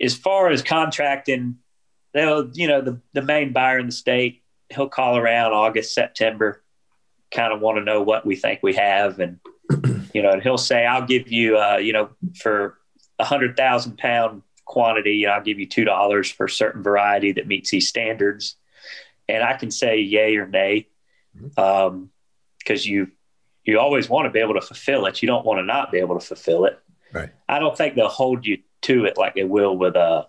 as 0.00 0.14
far 0.14 0.50
as 0.50 0.62
contracting, 0.62 1.56
they'll, 2.12 2.48
you 2.52 2.68
know, 2.68 2.80
the, 2.80 3.00
the 3.12 3.22
main 3.22 3.52
buyer 3.52 3.78
in 3.78 3.86
the 3.86 3.92
state, 3.92 4.42
he'll 4.70 4.88
call 4.88 5.16
around 5.16 5.52
August, 5.52 5.94
September, 5.94 6.62
kind 7.30 7.52
of 7.52 7.60
want 7.60 7.78
to 7.78 7.84
know 7.84 8.02
what 8.02 8.24
we 8.24 8.36
think 8.36 8.60
we 8.62 8.74
have. 8.74 9.18
And, 9.18 9.38
you 10.14 10.22
know, 10.22 10.30
and 10.30 10.42
he'll 10.42 10.58
say, 10.58 10.86
I'll 10.86 11.06
give 11.06 11.30
you, 11.30 11.58
uh, 11.58 11.76
you 11.76 11.92
know, 11.92 12.10
for 12.36 12.78
a 13.18 13.24
hundred 13.24 13.56
thousand 13.56 13.98
pound 13.98 14.42
quantity, 14.64 15.26
I'll 15.26 15.42
give 15.42 15.58
you 15.58 15.66
$2 15.66 16.32
for 16.32 16.46
a 16.46 16.50
certain 16.50 16.82
variety 16.82 17.32
that 17.32 17.46
meets 17.46 17.70
these 17.70 17.88
standards. 17.88 18.56
And 19.28 19.42
I 19.42 19.54
can 19.54 19.70
say 19.70 20.00
yay 20.00 20.36
or 20.36 20.46
nay 20.46 20.88
because 21.34 21.88
um, 21.88 22.10
you 22.66 23.08
you 23.64 23.80
always 23.80 24.08
want 24.08 24.26
to 24.26 24.30
be 24.30 24.38
able 24.38 24.54
to 24.54 24.60
fulfill 24.60 25.06
it. 25.06 25.20
You 25.22 25.26
don't 25.26 25.44
want 25.44 25.58
to 25.58 25.64
not 25.64 25.90
be 25.90 25.98
able 25.98 26.18
to 26.18 26.24
fulfill 26.24 26.66
it. 26.66 26.78
Right. 27.12 27.30
I 27.48 27.58
don't 27.58 27.76
think 27.76 27.94
they'll 27.94 28.08
hold 28.08 28.46
you 28.46 28.58
to 28.82 29.04
it 29.04 29.18
like 29.18 29.34
they 29.34 29.44
will 29.44 29.76
with 29.76 29.96
uh, 29.96 30.26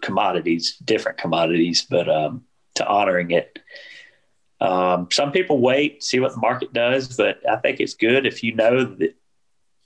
commodities, 0.00 0.76
different 0.82 1.18
commodities, 1.18 1.86
but 1.88 2.08
um, 2.08 2.44
to 2.76 2.86
honoring 2.86 3.30
it. 3.30 3.58
Um, 4.60 5.08
some 5.10 5.32
people 5.32 5.60
wait, 5.60 6.02
see 6.02 6.20
what 6.20 6.32
the 6.32 6.40
market 6.40 6.72
does, 6.72 7.16
but 7.16 7.46
I 7.48 7.56
think 7.56 7.80
it's 7.80 7.94
good 7.94 8.26
if 8.26 8.42
you 8.42 8.54
know 8.54 8.84
that 8.84 9.16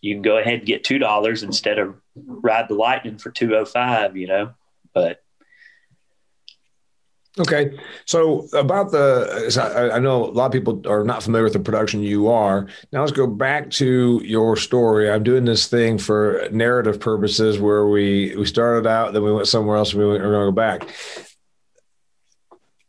you 0.00 0.14
can 0.14 0.22
go 0.22 0.36
ahead 0.36 0.58
and 0.58 0.66
get 0.66 0.84
two 0.84 0.98
dollars 0.98 1.42
instead 1.42 1.78
of 1.78 1.96
ride 2.14 2.68
the 2.68 2.74
lightning 2.74 3.18
for 3.18 3.30
two 3.30 3.56
oh 3.56 3.64
five. 3.64 4.16
You 4.16 4.26
know, 4.26 4.54
but 4.92 5.22
Okay, 7.38 7.78
so 8.06 8.48
about 8.54 8.92
the, 8.92 9.90
I 9.92 9.98
know 9.98 10.24
a 10.24 10.32
lot 10.32 10.46
of 10.46 10.52
people 10.52 10.80
are 10.90 11.04
not 11.04 11.22
familiar 11.22 11.44
with 11.44 11.52
the 11.52 11.60
production 11.60 12.02
you 12.02 12.28
are. 12.28 12.66
Now 12.92 13.00
let's 13.00 13.12
go 13.12 13.26
back 13.26 13.68
to 13.72 14.22
your 14.24 14.56
story. 14.56 15.10
I'm 15.10 15.22
doing 15.22 15.44
this 15.44 15.66
thing 15.66 15.98
for 15.98 16.48
narrative 16.50 16.98
purposes 16.98 17.58
where 17.58 17.86
we 17.86 18.34
we 18.36 18.46
started 18.46 18.88
out, 18.88 19.12
then 19.12 19.22
we 19.22 19.34
went 19.34 19.48
somewhere 19.48 19.76
else, 19.76 19.92
and 19.92 20.02
we 20.02 20.08
went, 20.08 20.22
we're 20.22 20.30
going 20.32 20.46
to 20.46 20.50
go 20.50 20.52
back 20.52 20.88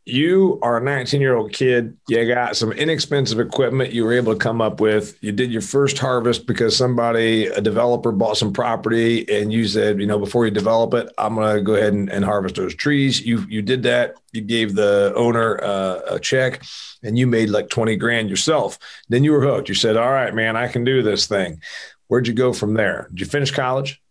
you 0.08 0.58
are 0.62 0.78
a 0.78 0.84
19 0.84 1.20
year 1.20 1.36
old 1.36 1.52
kid. 1.52 1.98
You 2.08 2.26
got 2.34 2.56
some 2.56 2.72
inexpensive 2.72 3.40
equipment 3.40 3.92
you 3.92 4.06
were 4.06 4.14
able 4.14 4.34
to 4.34 4.40
come 4.40 4.62
up 4.62 4.80
with. 4.80 5.22
You 5.22 5.34
did 5.34 5.52
your 5.52 5.62
first 5.62 5.98
harvest 5.98 6.48
because 6.48 6.78
somebody, 6.78 7.48
a 7.48 7.60
developer, 7.60 8.14
bought 8.14 8.38
some 8.38 8.54
property, 8.54 9.30
and 9.30 9.52
you 9.52 9.68
said, 9.68 10.00
you 10.00 10.08
know, 10.08 10.18
before 10.18 10.46
you 10.46 10.52
develop 10.52 10.94
it, 10.94 11.12
I'm 11.18 11.36
going 11.36 11.58
to 11.58 11.62
go 11.62 11.76
ahead 11.76 11.94
and, 11.94 12.10
and, 12.10 12.24
harvest 12.24 12.56
those 12.56 12.74
trees. 12.74 13.26
You 13.26 13.46
you 13.50 13.62
did 13.62 13.84
that. 13.84 14.16
You 14.32 14.42
gave 14.42 14.76
the 14.76 15.14
owner 15.16 15.62
uh, 15.62 16.00
a 16.08 16.20
check, 16.20 16.64
and 17.04 17.18
you 17.18 17.28
made 17.28 17.50
like 17.50 17.70
20 17.70 17.98
grand 17.98 18.30
yourself. 18.30 18.80
Then 19.10 19.26
you 19.26 19.34
were 19.34 19.42
hooked. 19.42 19.68
You 19.68 19.76
said, 19.76 19.98
all 19.98 20.12
right, 20.12 20.34
man, 20.34 20.56
I 20.56 20.70
can 20.70 20.86
do 20.86 21.04
this 21.04 21.28
thing. 21.28 21.62
Where'd 22.08 22.28
you 22.28 22.34
go 22.34 22.54
from 22.54 22.76
there? 22.76 23.08
Did 23.10 23.20
you 23.20 23.26
finish 23.26 23.52
college? 23.52 24.02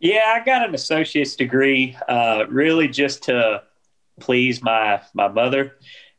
Yeah, 0.00 0.34
I 0.34 0.44
got 0.44 0.68
an 0.68 0.74
associate's 0.74 1.36
degree, 1.36 1.96
uh, 2.08 2.44
really 2.48 2.88
just 2.88 3.22
to 3.24 3.62
please 4.20 4.62
my 4.62 5.00
my 5.14 5.28
mother 5.28 5.76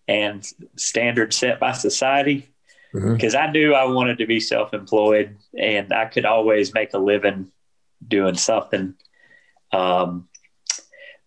and 0.07 0.47
standards 0.75 1.35
set 1.35 1.59
by 1.59 1.73
society 1.73 2.47
because 2.93 3.33
mm-hmm. 3.33 3.49
I 3.49 3.51
knew 3.51 3.73
I 3.73 3.85
wanted 3.85 4.19
to 4.19 4.25
be 4.25 4.39
self 4.39 4.73
employed 4.73 5.37
and 5.57 5.91
I 5.93 6.05
could 6.05 6.25
always 6.25 6.73
make 6.73 6.93
a 6.93 6.99
living 6.99 7.51
doing 8.05 8.35
something. 8.35 8.95
Um, 9.71 10.29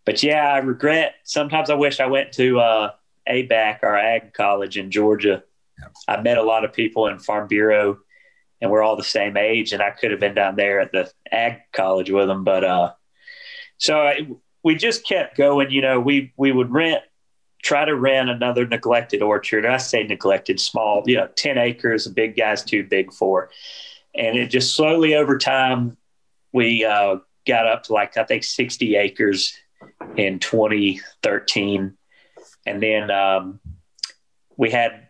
but 0.05 0.23
yeah, 0.23 0.53
I 0.53 0.59
regret. 0.59 1.15
Sometimes 1.25 1.71
I 1.71 1.75
wish 1.75 2.00
I 2.00 2.07
went 2.07 2.33
to 2.33 2.59
uh, 2.59 2.91
ABAC, 3.29 3.83
our 3.83 3.97
ag 3.97 4.33
college 4.33 4.79
in 4.79 4.91
Georgia. 4.91 5.45
Yeah. 5.79 5.89
I 6.09 6.21
met 6.21 6.39
a 6.39 6.43
lot 6.43 6.65
of 6.65 6.73
people 6.73 7.07
in 7.07 7.19
Farm 7.19 7.49
Bureau, 7.49 7.99
and 8.61 8.71
we're 8.71 8.83
all 8.83 8.97
the 8.97 9.05
same 9.05 9.37
age, 9.37 9.73
and 9.73 9.83
I 9.83 9.91
could 9.91 10.11
have 10.11 10.21
been 10.21 10.35
down 10.35 10.57
there 10.57 10.81
at 10.81 10.93
the 10.93 11.11
ag 11.31 11.59
college 11.73 12.11
with 12.11 12.29
them. 12.29 12.45
But 12.45 12.65
uh, 12.65 12.93
so 13.77 14.00
I, 14.00 14.27
we 14.62 14.75
just 14.75 15.07
kept 15.07 15.37
going. 15.37 15.71
You 15.71 15.83
know, 15.83 16.00
we 16.00 16.33
we 16.37 16.52
would 16.52 16.71
rent, 16.71 17.02
try 17.62 17.85
to 17.85 17.95
rent 17.95 18.31
another 18.31 18.67
neglected 18.67 19.23
orchard. 19.23 19.67
I 19.67 19.79
say 19.79 20.02
neglected, 20.02 20.61
small. 20.61 21.02
You 21.07 21.19
know, 21.19 21.29
ten 21.37 21.59
acres. 21.59 22.07
A 22.07 22.11
big 22.11 22.37
guy's 22.37 22.64
too 22.64 22.85
big 22.85 23.12
for. 23.12 23.50
And 24.14 24.37
it 24.37 24.49
just 24.49 24.75
slowly 24.75 25.14
over 25.14 25.38
time, 25.38 25.97
we 26.52 26.85
uh, 26.85 27.17
got 27.47 27.67
up 27.67 27.85
to 27.85 27.93
like 27.93 28.17
I 28.17 28.25
think 28.25 28.45
sixty 28.45 28.97
acres 28.97 29.55
in 30.17 30.38
2013, 30.38 31.97
and 32.67 32.83
then 32.83 33.11
um, 33.11 33.61
we 34.57 34.71
had 34.71 35.09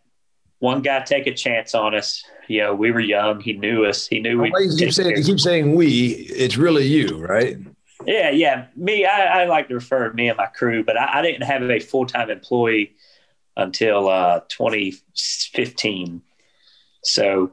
one 0.61 0.83
guy 0.83 1.01
take 1.01 1.27
a 1.27 1.35
chance 1.35 1.75
on 1.75 1.95
us. 1.95 2.23
You 2.47 2.61
know, 2.61 2.75
we 2.75 2.91
were 2.91 3.01
young. 3.01 3.41
He 3.41 3.55
knew 3.55 3.85
us. 3.85 4.07
He 4.07 4.21
knew 4.21 4.41
we. 4.41 4.53
He 4.59 4.77
keeps 4.77 4.97
saying, 4.97 5.17
he 5.17 5.23
keeps 5.23 5.43
saying 5.43 5.75
we. 5.75 6.09
It's 6.13 6.57
really 6.57 6.87
you, 6.87 7.19
right? 7.19 7.57
Yeah, 8.07 8.31
yeah. 8.31 8.67
Me, 8.77 9.05
I, 9.05 9.43
I 9.43 9.45
like 9.47 9.69
to 9.69 9.75
refer 9.75 10.09
to 10.09 10.15
me 10.15 10.29
and 10.29 10.37
my 10.37 10.47
crew, 10.47 10.85
but 10.85 10.97
I, 10.97 11.19
I 11.19 11.23
didn't 11.23 11.43
have 11.43 11.63
a 11.63 11.81
full 11.81 12.07
time 12.07 12.31
employee 12.31 12.97
until 13.57 14.09
uh, 14.09 14.41
2015. 14.49 16.23
So 17.03 17.53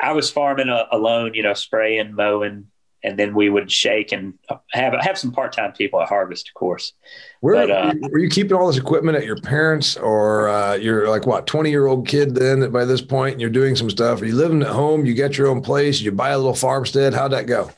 I 0.00 0.12
was 0.12 0.30
farming 0.30 0.68
a, 0.68 0.86
alone, 0.90 1.34
you 1.34 1.42
know, 1.42 1.54
spraying, 1.54 2.14
mowing, 2.14 2.68
and 3.04 3.18
then 3.18 3.34
we 3.34 3.48
would 3.48 3.70
shake 3.70 4.12
and 4.12 4.34
have 4.70 4.94
have 5.00 5.18
some 5.18 5.32
part 5.32 5.52
time 5.52 5.72
people 5.72 6.00
at 6.00 6.08
harvest, 6.08 6.48
of 6.48 6.54
course. 6.54 6.92
Where 7.40 7.66
but, 7.66 7.70
uh, 7.70 7.94
were 8.10 8.18
you 8.18 8.28
keeping 8.28 8.52
all 8.52 8.68
this 8.68 8.76
equipment 8.78 9.16
at 9.16 9.24
your 9.24 9.36
parents, 9.36 9.96
or 9.96 10.48
uh, 10.48 10.74
you're 10.74 11.08
like 11.08 11.26
what 11.26 11.46
twenty 11.46 11.70
year 11.70 11.86
old 11.86 12.06
kid 12.06 12.34
then 12.34 12.70
by 12.70 12.84
this 12.84 13.00
point, 13.00 13.32
and 13.32 13.40
you're 13.40 13.50
doing 13.50 13.74
some 13.74 13.90
stuff? 13.90 14.22
Are 14.22 14.26
you 14.26 14.36
living 14.36 14.62
at 14.62 14.68
home? 14.68 15.04
You 15.04 15.14
get 15.14 15.36
your 15.36 15.48
own 15.48 15.62
place? 15.62 16.00
You 16.00 16.12
buy 16.12 16.30
a 16.30 16.38
little 16.38 16.54
farmstead? 16.54 17.12
How'd 17.12 17.32
that 17.32 17.46
go? 17.46 17.70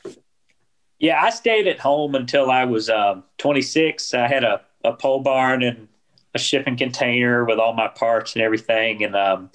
Yeah, 1.05 1.21
I 1.21 1.29
stayed 1.29 1.67
at 1.67 1.79
home 1.79 2.15
until 2.15 2.49
I 2.49 2.65
was 2.65 2.89
uh, 2.89 3.21
26. 3.37 4.15
I 4.15 4.27
had 4.27 4.43
a, 4.43 4.61
a 4.83 4.93
pole 4.93 5.19
barn 5.19 5.61
and 5.61 5.87
a 6.33 6.39
shipping 6.39 6.77
container 6.77 7.45
with 7.45 7.59
all 7.59 7.73
my 7.73 7.89
parts 7.89 8.33
and 8.33 8.41
everything. 8.41 9.03
And 9.03 9.15
um, 9.15 9.51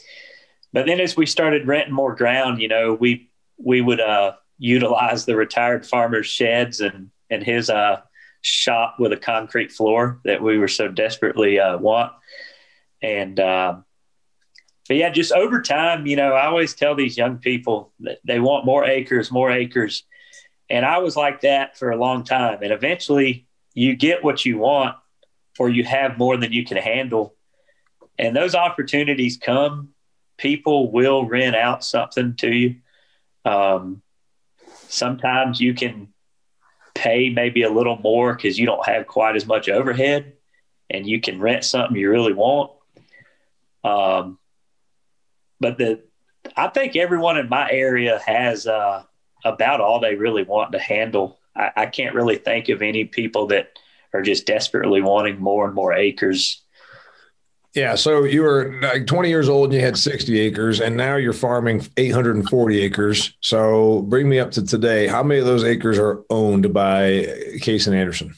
but 0.72 0.86
then 0.86 1.00
as 1.00 1.16
we 1.16 1.26
started 1.26 1.66
renting 1.66 1.92
more 1.92 2.14
ground, 2.14 2.62
you 2.62 2.68
know, 2.68 2.94
we 2.94 3.28
we 3.56 3.80
would 3.80 4.00
uh, 4.00 4.34
utilize 4.58 5.24
the 5.24 5.34
retired 5.34 5.84
farmer's 5.84 6.28
sheds 6.28 6.80
and 6.80 7.10
and 7.30 7.42
his 7.42 7.68
uh, 7.68 8.00
shop 8.42 9.00
with 9.00 9.12
a 9.12 9.16
concrete 9.16 9.72
floor 9.72 10.20
that 10.24 10.40
we 10.40 10.56
were 10.56 10.68
so 10.68 10.86
desperately 10.86 11.58
uh, 11.58 11.78
want. 11.78 12.12
And 13.02 13.40
uh, 13.40 13.78
but 14.86 14.96
yeah, 14.98 15.10
just 15.10 15.32
over 15.32 15.60
time, 15.60 16.06
you 16.06 16.14
know, 16.14 16.32
I 16.32 16.46
always 16.46 16.76
tell 16.76 16.94
these 16.94 17.18
young 17.18 17.38
people 17.38 17.92
that 17.98 18.18
they 18.24 18.38
want 18.38 18.66
more 18.66 18.84
acres, 18.84 19.32
more 19.32 19.50
acres 19.50 20.04
and 20.70 20.86
I 20.86 20.98
was 20.98 21.16
like 21.16 21.40
that 21.40 21.76
for 21.76 21.90
a 21.90 21.96
long 21.96 22.22
time. 22.22 22.60
And 22.62 22.72
eventually 22.72 23.46
you 23.74 23.96
get 23.96 24.22
what 24.22 24.46
you 24.46 24.58
want 24.58 24.96
or 25.58 25.68
you 25.68 25.84
have 25.84 26.16
more 26.16 26.36
than 26.36 26.52
you 26.52 26.64
can 26.64 26.76
handle. 26.76 27.34
And 28.18 28.36
those 28.36 28.54
opportunities 28.54 29.36
come, 29.36 29.88
people 30.38 30.92
will 30.92 31.26
rent 31.26 31.56
out 31.56 31.84
something 31.84 32.36
to 32.36 32.50
you. 32.50 32.76
Um, 33.44 34.02
sometimes 34.88 35.60
you 35.60 35.74
can 35.74 36.08
pay 36.94 37.30
maybe 37.30 37.62
a 37.62 37.70
little 37.70 37.96
more 37.96 38.34
because 38.34 38.58
you 38.58 38.66
don't 38.66 38.86
have 38.86 39.06
quite 39.08 39.34
as 39.34 39.46
much 39.46 39.68
overhead 39.68 40.34
and 40.88 41.06
you 41.06 41.20
can 41.20 41.40
rent 41.40 41.64
something 41.64 41.96
you 41.96 42.10
really 42.10 42.32
want. 42.32 42.70
Um, 43.82 44.38
but 45.58 45.78
the, 45.78 46.02
I 46.56 46.68
think 46.68 46.94
everyone 46.94 47.38
in 47.38 47.48
my 47.48 47.70
area 47.70 48.20
has, 48.24 48.66
uh, 48.66 49.04
about 49.44 49.80
all 49.80 50.00
they 50.00 50.14
really 50.14 50.42
want 50.42 50.72
to 50.72 50.78
handle. 50.78 51.38
I, 51.56 51.70
I 51.76 51.86
can't 51.86 52.14
really 52.14 52.36
think 52.36 52.68
of 52.68 52.82
any 52.82 53.04
people 53.04 53.46
that 53.48 53.78
are 54.12 54.22
just 54.22 54.46
desperately 54.46 55.00
wanting 55.00 55.38
more 55.38 55.66
and 55.66 55.74
more 55.74 55.92
acres. 55.92 56.62
Yeah. 57.74 57.94
So 57.94 58.24
you 58.24 58.42
were 58.42 58.80
like 58.82 59.06
20 59.06 59.28
years 59.28 59.48
old 59.48 59.66
and 59.66 59.74
you 59.74 59.80
had 59.80 59.96
60 59.96 60.38
acres, 60.40 60.80
and 60.80 60.96
now 60.96 61.16
you're 61.16 61.32
farming 61.32 61.86
840 61.96 62.80
acres. 62.80 63.34
So 63.40 64.02
bring 64.02 64.28
me 64.28 64.40
up 64.40 64.50
to 64.52 64.66
today. 64.66 65.06
How 65.06 65.22
many 65.22 65.40
of 65.40 65.46
those 65.46 65.62
acres 65.62 65.98
are 65.98 66.24
owned 66.30 66.72
by 66.72 67.26
Cason 67.60 67.94
Anderson? 67.94 68.34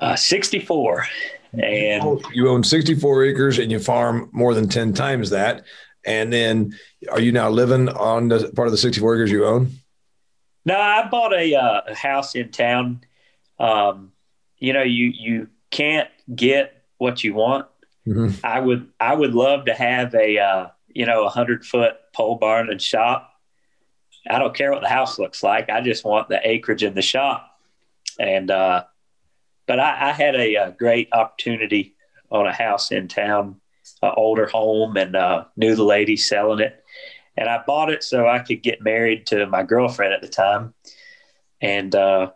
Uh, 0.00 0.16
64. 0.16 1.06
And 1.52 2.20
you 2.34 2.48
own 2.48 2.64
64 2.64 3.24
acres 3.24 3.58
and 3.58 3.70
you 3.70 3.78
farm 3.78 4.28
more 4.32 4.54
than 4.54 4.68
10 4.68 4.92
times 4.92 5.30
that. 5.30 5.64
And 6.04 6.32
then 6.32 6.74
are 7.10 7.20
you 7.20 7.32
now 7.32 7.48
living 7.48 7.88
on 7.88 8.28
the 8.28 8.52
part 8.54 8.68
of 8.68 8.72
the 8.72 8.78
64 8.78 9.14
acres 9.14 9.30
you 9.30 9.46
own? 9.46 9.70
No, 10.66 10.78
I 10.78 11.08
bought 11.08 11.32
a, 11.32 11.54
uh, 11.54 11.80
a 11.86 11.94
house 11.94 12.34
in 12.34 12.50
town. 12.50 13.02
Um, 13.58 14.12
you 14.58 14.72
know, 14.72 14.82
you, 14.82 15.12
you 15.16 15.48
can't 15.70 16.10
get 16.34 16.82
what 16.98 17.22
you 17.22 17.34
want. 17.34 17.66
Mm-hmm. 18.06 18.44
I 18.44 18.60
would, 18.60 18.88
I 18.98 19.14
would 19.14 19.32
love 19.32 19.66
to 19.66 19.74
have 19.74 20.14
a, 20.14 20.38
uh, 20.38 20.66
you 20.88 21.06
know, 21.06 21.24
a 21.24 21.28
hundred 21.28 21.64
foot 21.64 21.94
pole 22.12 22.34
barn 22.34 22.68
and 22.68 22.82
shop. 22.82 23.32
I 24.28 24.40
don't 24.40 24.56
care 24.56 24.72
what 24.72 24.82
the 24.82 24.88
house 24.88 25.20
looks 25.20 25.42
like. 25.42 25.70
I 25.70 25.80
just 25.82 26.04
want 26.04 26.28
the 26.28 26.40
acreage 26.46 26.82
in 26.82 26.94
the 26.94 27.02
shop. 27.02 27.48
And, 28.18 28.50
uh, 28.50 28.84
but 29.66 29.78
I, 29.78 30.10
I 30.10 30.12
had 30.12 30.34
a, 30.34 30.54
a, 30.56 30.70
great 30.72 31.08
opportunity 31.12 31.94
on 32.30 32.46
a 32.46 32.52
house 32.52 32.90
in 32.90 33.06
town, 33.06 33.60
an 34.02 34.12
older 34.16 34.46
home, 34.46 34.96
and 34.96 35.14
uh, 35.14 35.44
knew 35.56 35.76
the 35.76 35.84
lady 35.84 36.16
selling 36.16 36.58
it. 36.58 36.82
And 37.36 37.48
I 37.48 37.62
bought 37.66 37.90
it 37.90 38.02
so 38.02 38.26
I 38.26 38.38
could 38.40 38.62
get 38.62 38.82
married 38.82 39.26
to 39.26 39.46
my 39.46 39.62
girlfriend 39.62 40.12
at 40.14 40.22
the 40.22 40.28
time. 40.28 40.74
And, 41.60 41.94
uh, 41.94 42.30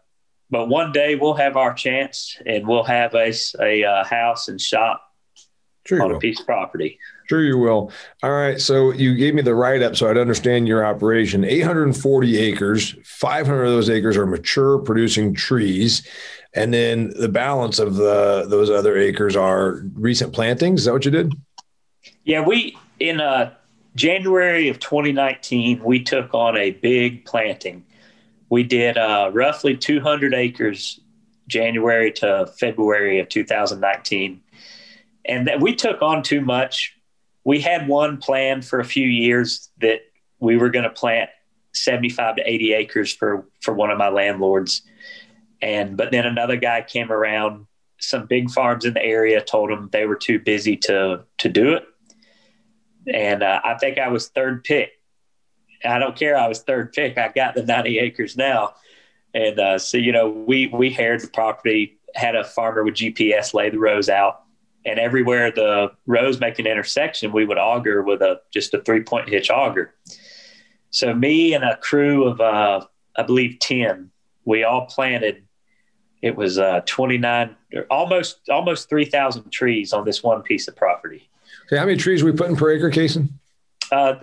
but 0.50 0.68
one 0.68 0.92
day 0.92 1.14
we'll 1.14 1.34
have 1.34 1.56
our 1.56 1.72
chance 1.72 2.36
and 2.44 2.66
we'll 2.66 2.84
have 2.84 3.14
a, 3.14 3.32
a 3.60 3.84
uh, 3.84 4.04
house 4.04 4.48
and 4.48 4.60
shop 4.60 5.02
sure 5.86 6.02
on 6.02 6.12
a 6.12 6.18
piece 6.18 6.40
of 6.40 6.46
property. 6.46 6.98
Sure, 7.28 7.42
you 7.42 7.58
will. 7.58 7.92
All 8.22 8.32
right. 8.32 8.60
So 8.60 8.92
you 8.92 9.14
gave 9.14 9.34
me 9.34 9.42
the 9.42 9.54
write 9.54 9.82
up 9.82 9.96
so 9.96 10.10
I'd 10.10 10.18
understand 10.18 10.66
your 10.66 10.84
operation 10.84 11.44
840 11.44 12.38
acres, 12.38 12.96
500 13.04 13.64
of 13.64 13.70
those 13.70 13.88
acres 13.88 14.16
are 14.16 14.26
mature 14.26 14.78
producing 14.78 15.34
trees. 15.34 16.06
And 16.54 16.74
then 16.74 17.10
the 17.10 17.28
balance 17.28 17.78
of 17.78 17.94
the, 17.94 18.46
those 18.48 18.70
other 18.70 18.96
acres 18.96 19.36
are 19.36 19.82
recent 19.94 20.32
plantings. 20.32 20.80
Is 20.80 20.86
that 20.86 20.92
what 20.92 21.04
you 21.04 21.12
did? 21.12 21.32
Yeah, 22.24 22.44
we 22.44 22.76
in 22.98 23.20
uh, 23.20 23.54
January 23.94 24.68
of 24.68 24.78
2019 24.78 25.82
we 25.82 26.02
took 26.02 26.32
on 26.34 26.56
a 26.56 26.70
big 26.70 27.24
planting. 27.24 27.84
We 28.48 28.62
did 28.62 28.98
uh, 28.98 29.30
roughly 29.32 29.76
200 29.76 30.34
acres 30.34 31.00
January 31.46 32.12
to 32.12 32.50
February 32.58 33.18
of 33.20 33.28
2019, 33.28 34.40
and 35.24 35.46
that 35.46 35.60
we 35.60 35.74
took 35.74 36.02
on 36.02 36.22
too 36.22 36.40
much. 36.40 36.96
We 37.44 37.60
had 37.60 37.88
one 37.88 38.18
plan 38.18 38.62
for 38.62 38.80
a 38.80 38.84
few 38.84 39.06
years 39.06 39.70
that 39.80 40.00
we 40.40 40.56
were 40.56 40.70
going 40.70 40.84
to 40.84 40.90
plant 40.90 41.30
75 41.74 42.36
to 42.36 42.42
80 42.48 42.72
acres 42.74 43.12
for 43.12 43.46
for 43.60 43.74
one 43.74 43.90
of 43.90 43.98
my 43.98 44.08
landlords 44.08 44.82
and 45.62 45.96
but 45.96 46.10
then 46.10 46.26
another 46.26 46.56
guy 46.56 46.82
came 46.82 47.12
around. 47.12 47.66
Some 47.98 48.26
big 48.26 48.50
farms 48.50 48.84
in 48.84 48.94
the 48.94 49.04
area 49.04 49.42
told 49.42 49.70
him 49.70 49.90
they 49.92 50.06
were 50.06 50.16
too 50.16 50.38
busy 50.38 50.76
to 50.78 51.24
to 51.38 51.48
do 51.48 51.74
it, 51.74 51.84
and 53.06 53.42
uh, 53.42 53.60
I 53.64 53.74
think 53.74 53.98
I 53.98 54.08
was 54.08 54.28
third 54.28 54.64
pick. 54.64 54.92
I 55.84 55.98
don't 55.98 56.16
care. 56.16 56.36
I 56.36 56.48
was 56.48 56.60
third 56.60 56.92
pick. 56.92 57.16
I 57.16 57.28
got 57.34 57.54
the 57.54 57.62
90 57.62 57.98
acres 57.98 58.36
now, 58.36 58.74
and 59.34 59.58
uh, 59.58 59.78
so 59.78 59.96
you 59.96 60.12
know 60.12 60.28
we 60.28 60.66
we 60.68 60.92
hired 60.92 61.22
the 61.22 61.28
property. 61.28 61.98
Had 62.14 62.34
a 62.34 62.42
farmer 62.42 62.82
with 62.82 62.94
GPS 62.94 63.54
lay 63.54 63.70
the 63.70 63.78
rows 63.78 64.08
out, 64.08 64.42
and 64.84 64.98
everywhere 64.98 65.50
the 65.50 65.92
rows 66.06 66.40
make 66.40 66.58
an 66.58 66.66
intersection, 66.66 67.32
we 67.32 67.44
would 67.44 67.58
auger 67.58 68.02
with 68.02 68.20
a 68.20 68.40
just 68.52 68.74
a 68.74 68.80
three 68.82 69.02
point 69.02 69.28
hitch 69.28 69.50
auger. 69.50 69.94
So 70.90 71.14
me 71.14 71.54
and 71.54 71.64
a 71.64 71.76
crew 71.76 72.24
of 72.24 72.40
uh, 72.40 72.84
I 73.16 73.22
believe 73.22 73.58
ten, 73.60 74.10
we 74.44 74.64
all 74.64 74.86
planted 74.86 75.44
it 76.22 76.36
was 76.36 76.58
uh, 76.58 76.80
29 76.84 77.56
almost 77.90 78.48
almost 78.50 78.88
3000 78.88 79.50
trees 79.50 79.92
on 79.92 80.04
this 80.04 80.22
one 80.22 80.42
piece 80.42 80.68
of 80.68 80.76
property 80.76 81.29
okay 81.70 81.78
how 81.78 81.86
many 81.86 81.96
trees 81.96 82.24
we 82.24 82.32
putting 82.32 82.56
per 82.56 82.72
acre 82.72 82.90
Cason? 82.90 83.30
Uh, 83.92 84.16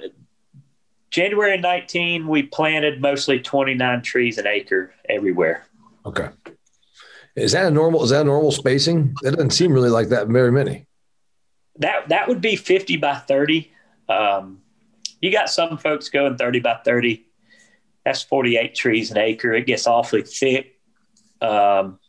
january 1.10 1.58
19 1.58 2.28
we 2.28 2.44
planted 2.44 3.02
mostly 3.02 3.40
29 3.40 4.02
trees 4.02 4.38
an 4.38 4.48
acre 4.48 4.94
everywhere. 5.10 5.66
Okay. 6.06 6.30
Is 7.36 7.54
that 7.54 7.68
a 7.68 7.72
normal 7.72 8.04
is 8.04 8.10
that 8.10 8.22
a 8.22 8.26
normal 8.26 8.52
spacing? 8.52 9.16
That 9.22 9.32
doesn't 9.32 9.52
seem 9.52 9.72
really 9.72 9.90
like 9.90 10.10
that 10.10 10.28
very 10.28 10.52
many. 10.52 10.88
That 11.78 12.10
that 12.10 12.28
would 12.28 12.42
be 12.42 12.56
50 12.56 12.98
by 12.98 13.16
30 13.16 13.72
um, 14.10 14.62
you 15.22 15.32
got 15.32 15.50
some 15.50 15.78
folks 15.78 16.10
going 16.10 16.38
30 16.38 16.60
by 16.60 16.80
30 16.86 17.28
that's 18.08 18.24
48 18.24 18.74
trees 18.74 19.12
an 19.12 19.18
acre. 19.18 19.54
It 19.54 19.66
gets 19.66 19.86
awfully 19.86 20.22
thick. 20.22 20.80
Um, 21.42 22.00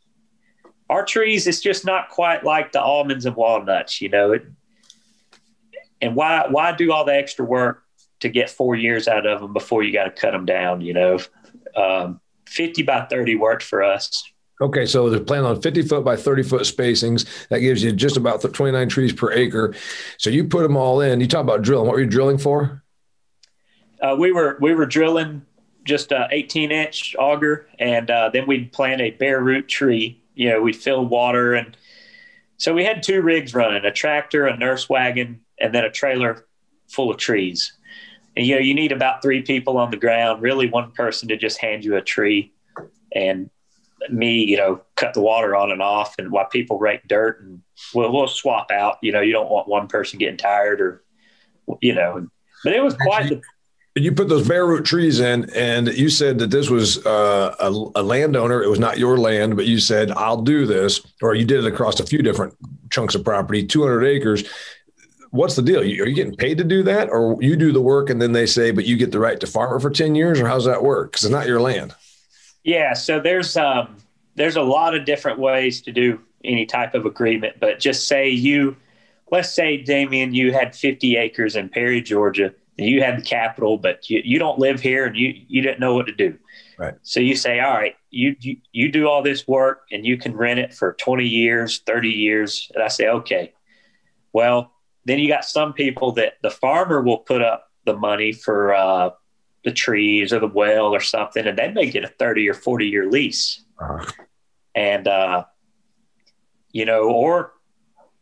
our 0.89 1.05
trees, 1.05 1.49
it's 1.49 1.61
just 1.61 1.85
not 1.85 2.09
quite 2.09 2.45
like 2.45 2.71
the 2.71 2.81
almonds 2.81 3.27
and 3.27 3.35
walnuts, 3.35 4.01
you 4.01 4.09
know. 4.09 4.31
It, 4.31 4.47
and 6.01 6.15
why 6.15 6.47
why 6.49 6.73
do 6.73 6.93
all 6.93 7.05
the 7.05 7.15
extra 7.15 7.45
work 7.45 7.85
to 8.21 8.29
get 8.29 8.51
four 8.51 8.75
years 8.75 9.09
out 9.09 9.27
of 9.27 9.41
them 9.41 9.53
before 9.53 9.83
you 9.83 9.93
got 9.93 10.05
to 10.05 10.11
cut 10.11 10.33
them 10.33 10.45
down? 10.45 10.81
You 10.81 10.95
know, 10.95 11.19
um, 11.77 12.21
fifty 12.47 12.83
by 12.83 13.03
thirty 13.07 13.35
worked 13.35 13.63
for 13.63 13.83
us. 13.83 14.25
Okay, 14.61 14.87
so 14.87 15.09
they're 15.09 15.21
planning 15.21 15.47
on 15.47 15.63
50 15.63 15.83
foot 15.83 16.05
by 16.05 16.17
30 16.17 16.43
foot 16.43 16.63
spacings. 16.63 17.47
That 17.49 17.61
gives 17.61 17.81
you 17.83 17.93
just 17.93 18.17
about 18.17 18.43
29 18.43 18.89
trees 18.89 19.13
per 19.13 19.31
acre. 19.31 19.75
So 20.17 20.31
you 20.31 20.49
put 20.49 20.63
them 20.63 20.77
all 20.77 21.01
in. 21.01 21.21
You 21.21 21.29
talk 21.29 21.43
about 21.43 21.63
drilling. 21.63 21.87
What 21.87 21.95
were 21.95 22.01
you 22.01 22.09
drilling 22.09 22.39
for? 22.39 22.83
Uh, 24.03 24.17
we 24.19 24.33
were 24.33 24.59
we 24.61 24.75
were 24.75 24.87
drilling 24.87 25.45
just 25.85 26.13
a 26.13 26.29
18 26.31 26.71
inch 26.71 27.17
auger, 27.19 27.69
and 27.79 28.11
uh, 28.11 28.31
then 28.33 28.47
we'd 28.47 28.73
plant 28.73 29.01
a 29.01 29.11
bare 29.11 29.41
root 29.41 29.69
tree. 29.69 30.23
You 30.35 30.51
know, 30.51 30.63
we'd 30.63 30.77
fill 30.77 31.05
water, 31.05 31.55
and 31.55 31.77
so 32.59 32.75
we 32.75 32.85
had 32.85 33.03
two 33.03 33.23
rigs 33.23 33.55
running: 33.55 33.85
a 33.85 33.93
tractor, 33.93 34.47
a 34.47 34.57
nurse 34.57 34.89
wagon, 34.89 35.41
and 35.61 35.75
then 35.75 35.85
a 35.85 35.91
trailer 35.91 36.47
full 36.89 37.11
of 37.11 37.17
trees. 37.17 37.73
And 38.37 38.47
you 38.47 38.55
know, 38.55 38.61
you 38.61 38.75
need 38.75 38.93
about 38.93 39.23
three 39.23 39.43
people 39.43 39.79
on 39.79 39.91
the 39.91 39.97
ground. 39.97 40.43
Really, 40.43 40.69
one 40.69 40.93
person 40.93 41.29
to 41.29 41.37
just 41.37 41.59
hand 41.59 41.85
you 41.85 41.97
a 41.97 42.03
tree, 42.03 42.53
and 43.15 43.51
me, 44.11 44.45
you 44.45 44.57
know, 44.57 44.83
cut 44.95 45.15
the 45.15 45.21
water 45.21 45.57
on 45.57 45.73
and 45.73 45.83
off, 45.83 46.15
and 46.19 46.31
while 46.31 46.47
people 46.47 46.79
rake 46.79 47.07
dirt, 47.09 47.43
and 47.43 47.63
we'll 47.95 48.13
we'll 48.13 48.29
swap 48.29 48.71
out. 48.71 48.99
You 49.03 49.13
know, 49.13 49.21
you 49.21 49.33
don't 49.33 49.51
want 49.51 49.69
one 49.69 49.89
person 49.89 50.19
getting 50.19 50.37
tired 50.37 50.81
or, 50.81 51.03
you 51.81 51.95
know. 51.95 52.29
But 52.65 52.75
it 52.75 52.83
was 52.83 52.95
quite 52.95 53.29
the 53.29 53.43
you 53.99 54.13
put 54.13 54.29
those 54.29 54.47
bare 54.47 54.67
root 54.67 54.85
trees 54.85 55.21
in, 55.21 55.51
and 55.51 55.89
you 55.89 56.09
said 56.09 56.39
that 56.39 56.51
this 56.51 56.71
was 56.71 57.05
uh, 57.05 57.55
a, 57.59 58.01
a, 58.01 58.03
landowner. 58.03 58.63
It 58.63 58.69
was 58.69 58.79
not 58.79 58.99
your 58.99 59.19
land, 59.19 59.57
but 59.57 59.67
you 59.67 59.79
said, 59.81 60.11
I'll 60.13 60.43
do 60.43 60.67
this, 60.67 61.01
or 61.23 61.35
you 61.35 61.45
did 61.45 61.65
it 61.65 61.73
across 61.73 62.01
a 62.01 62.07
few 62.07 62.23
different 62.23 62.55
chunks 62.91 63.15
of 63.15 63.25
property, 63.25 63.67
200 63.67 64.05
acres. 64.05 64.45
What's 65.31 65.57
the 65.57 65.63
deal? 65.63 65.81
Are 65.81 65.85
you 65.85 66.15
getting 66.15 66.37
paid 66.37 66.59
to 66.59 66.65
do 66.65 66.83
that, 66.85 67.11
or 67.11 67.37
you 67.41 67.57
do 67.57 67.73
the 67.73 67.81
work 67.81 68.11
and 68.11 68.21
then 68.21 68.33
they 68.33 68.47
say, 68.47 68.71
but 68.71 68.87
you 68.87 68.97
get 68.97 69.13
the 69.13 69.19
right 69.19 69.39
to 69.41 69.47
farm 69.47 69.77
it 69.77 69.81
for 69.81 69.91
10 69.91 70.15
years, 70.15 70.41
or 70.41 70.47
how's 70.47 70.65
that 70.65 70.83
work? 70.83 71.13
Because 71.13 71.25
it's 71.25 71.33
not 71.33 71.47
your 71.47 71.61
land. 71.61 71.95
Yeah. 72.65 72.95
So 72.95 73.21
there's, 73.21 73.57
um, 73.57 73.97
there's 74.37 74.57
a 74.57 74.63
lot 74.63 74.95
of 74.95 75.05
different 75.05 75.39
ways 75.39 75.83
to 75.83 75.93
do 75.93 76.21
any 76.45 76.67
type 76.67 76.95
of 76.95 77.05
agreement, 77.05 77.57
but 77.61 77.79
just 77.81 78.07
say 78.07 78.29
you, 78.31 78.77
let's 79.31 79.53
say, 79.53 79.77
Damian, 79.77 80.33
you 80.33 80.53
had 80.53 80.75
50 80.75 81.17
acres 81.17 81.57
in 81.57 81.69
Perry, 81.69 82.01
Georgia 82.01 82.55
and 82.79 82.89
you 82.89 83.03
had 83.03 83.19
the 83.19 83.23
capital, 83.23 83.77
but 83.77 84.09
you, 84.09 84.23
you 84.25 84.39
don't 84.39 84.59
live 84.59 84.81
here 84.81 85.05
and 85.05 85.17
you, 85.17 85.35
you 85.49 85.61
didn't 85.63 85.81
know 85.81 85.95
what 85.95 86.07
to 86.07 86.13
do. 86.13 86.39
Right. 86.79 86.95
So 87.03 87.19
you 87.19 87.35
say, 87.35 87.59
all 87.59 87.75
right, 87.75 87.97
you, 88.11 88.37
you, 88.39 88.57
you 88.73 88.93
do 88.93 89.09
all 89.09 89.23
this 89.23 89.49
work 89.49 89.83
and 89.91 90.07
you 90.07 90.17
can 90.17 90.37
rent 90.37 90.61
it 90.61 90.73
for 90.73 90.93
20 90.95 91.27
years, 91.27 91.83
30 91.87 92.09
years. 92.09 92.71
And 92.75 92.83
I 92.83 92.89
say, 92.89 93.09
okay, 93.09 93.53
well, 94.33 94.73
then 95.09 95.19
you 95.19 95.29
got 95.29 95.45
some 95.45 95.73
people 95.73 96.13
that 96.13 96.35
the 96.43 96.51
farmer 96.51 97.03
will 97.03 97.19
put 97.19 97.43
up 97.43 97.71
the 97.85 97.97
money 97.97 98.33
for 98.33 98.75
uh, 98.75 99.11
the 99.65 99.73
trees 99.73 100.33
or 100.33 100.41
the 100.41 100.47
well 100.47 100.95
or 100.95 101.01
something, 101.01 101.47
and 101.47 101.59
they 101.59 101.71
may 101.71 101.91
get 101.91 102.05
a 102.05 102.09
30 102.09 102.49
or 102.49 102.55
40 102.55 102.87
year 102.87 103.09
lease. 103.09 103.65
Uh-huh. 103.81 104.05
And, 104.75 105.09
uh, 105.09 105.45
you 106.73 106.85
know, 106.85 107.05
or 107.05 107.53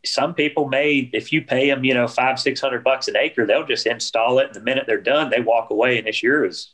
some 0.05 0.33
people 0.33 0.67
may, 0.67 1.09
if 1.13 1.31
you 1.33 1.41
pay 1.41 1.69
them, 1.69 1.83
you 1.83 1.93
know, 1.93 2.07
five, 2.07 2.39
600 2.39 2.83
bucks 2.83 3.07
an 3.07 3.17
acre, 3.17 3.45
they'll 3.45 3.65
just 3.65 3.85
install 3.85 4.39
it. 4.39 4.47
And 4.47 4.55
the 4.55 4.61
minute 4.61 4.85
they're 4.87 5.01
done, 5.01 5.29
they 5.29 5.41
walk 5.41 5.69
away 5.69 5.97
and 5.97 6.07
it's 6.07 6.23
yours. 6.23 6.73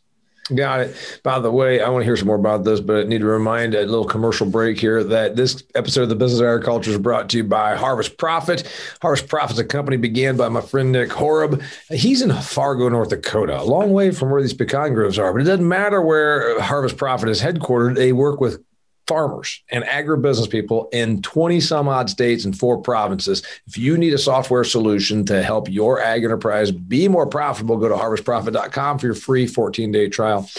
Got 0.53 0.81
it. 0.81 1.19
By 1.23 1.39
the 1.39 1.49
way, 1.49 1.79
I 1.79 1.87
want 1.87 2.01
to 2.01 2.05
hear 2.05 2.17
some 2.17 2.27
more 2.27 2.35
about 2.35 2.65
this, 2.65 2.81
but 2.81 2.97
I 2.97 3.03
need 3.03 3.21
to 3.21 3.25
remind 3.25 3.75
a 3.75 3.85
little 3.85 4.03
commercial 4.03 4.45
break 4.45 4.77
here 4.77 5.01
that 5.01 5.37
this 5.37 5.63
episode 5.73 6.03
of 6.03 6.09
the 6.09 6.17
Business 6.17 6.41
of 6.41 6.47
Agriculture 6.47 6.91
is 6.91 6.97
brought 6.97 7.29
to 7.29 7.37
you 7.37 7.45
by 7.45 7.75
Harvest 7.75 8.17
Profit. 8.17 8.69
Harvest 9.01 9.29
Profit 9.29 9.53
is 9.53 9.59
a 9.59 9.63
company 9.63 9.95
began 9.95 10.35
by 10.35 10.49
my 10.49 10.59
friend 10.59 10.91
Nick 10.91 11.11
Horob. 11.11 11.63
He's 11.89 12.21
in 12.21 12.33
Fargo, 12.33 12.89
North 12.89 13.09
Dakota, 13.09 13.61
a 13.61 13.63
long 13.63 13.93
way 13.93 14.11
from 14.11 14.31
where 14.31 14.41
these 14.41 14.53
pecan 14.53 14.93
groves 14.93 15.17
are, 15.17 15.31
but 15.31 15.43
it 15.43 15.45
doesn't 15.45 15.67
matter 15.67 16.01
where 16.01 16.59
Harvest 16.59 16.97
Profit 16.97 17.29
is 17.29 17.41
headquartered. 17.41 17.95
They 17.95 18.11
work 18.11 18.41
with 18.41 18.61
farmers 19.07 19.61
and 19.69 19.83
agribusiness 19.83 20.49
people 20.49 20.89
in 20.93 21.21
20 21.21 21.59
some 21.59 21.87
odd 21.87 22.09
states 22.09 22.45
and 22.45 22.57
four 22.57 22.81
provinces. 22.81 23.43
If 23.67 23.77
you 23.77 23.97
need 23.97 24.13
a 24.13 24.17
software 24.17 24.63
solution 24.63 25.25
to 25.25 25.43
help 25.43 25.69
your 25.69 26.01
ag 26.01 26.23
enterprise 26.23 26.71
be 26.71 27.07
more 27.07 27.27
profitable, 27.27 27.77
go 27.77 27.89
to 27.89 27.95
harvestprofit.com 27.95 28.99
for 28.99 29.05
your 29.05 29.15
free 29.15 29.47
14 29.47 29.91
day 29.91 30.09
trial. 30.09 30.49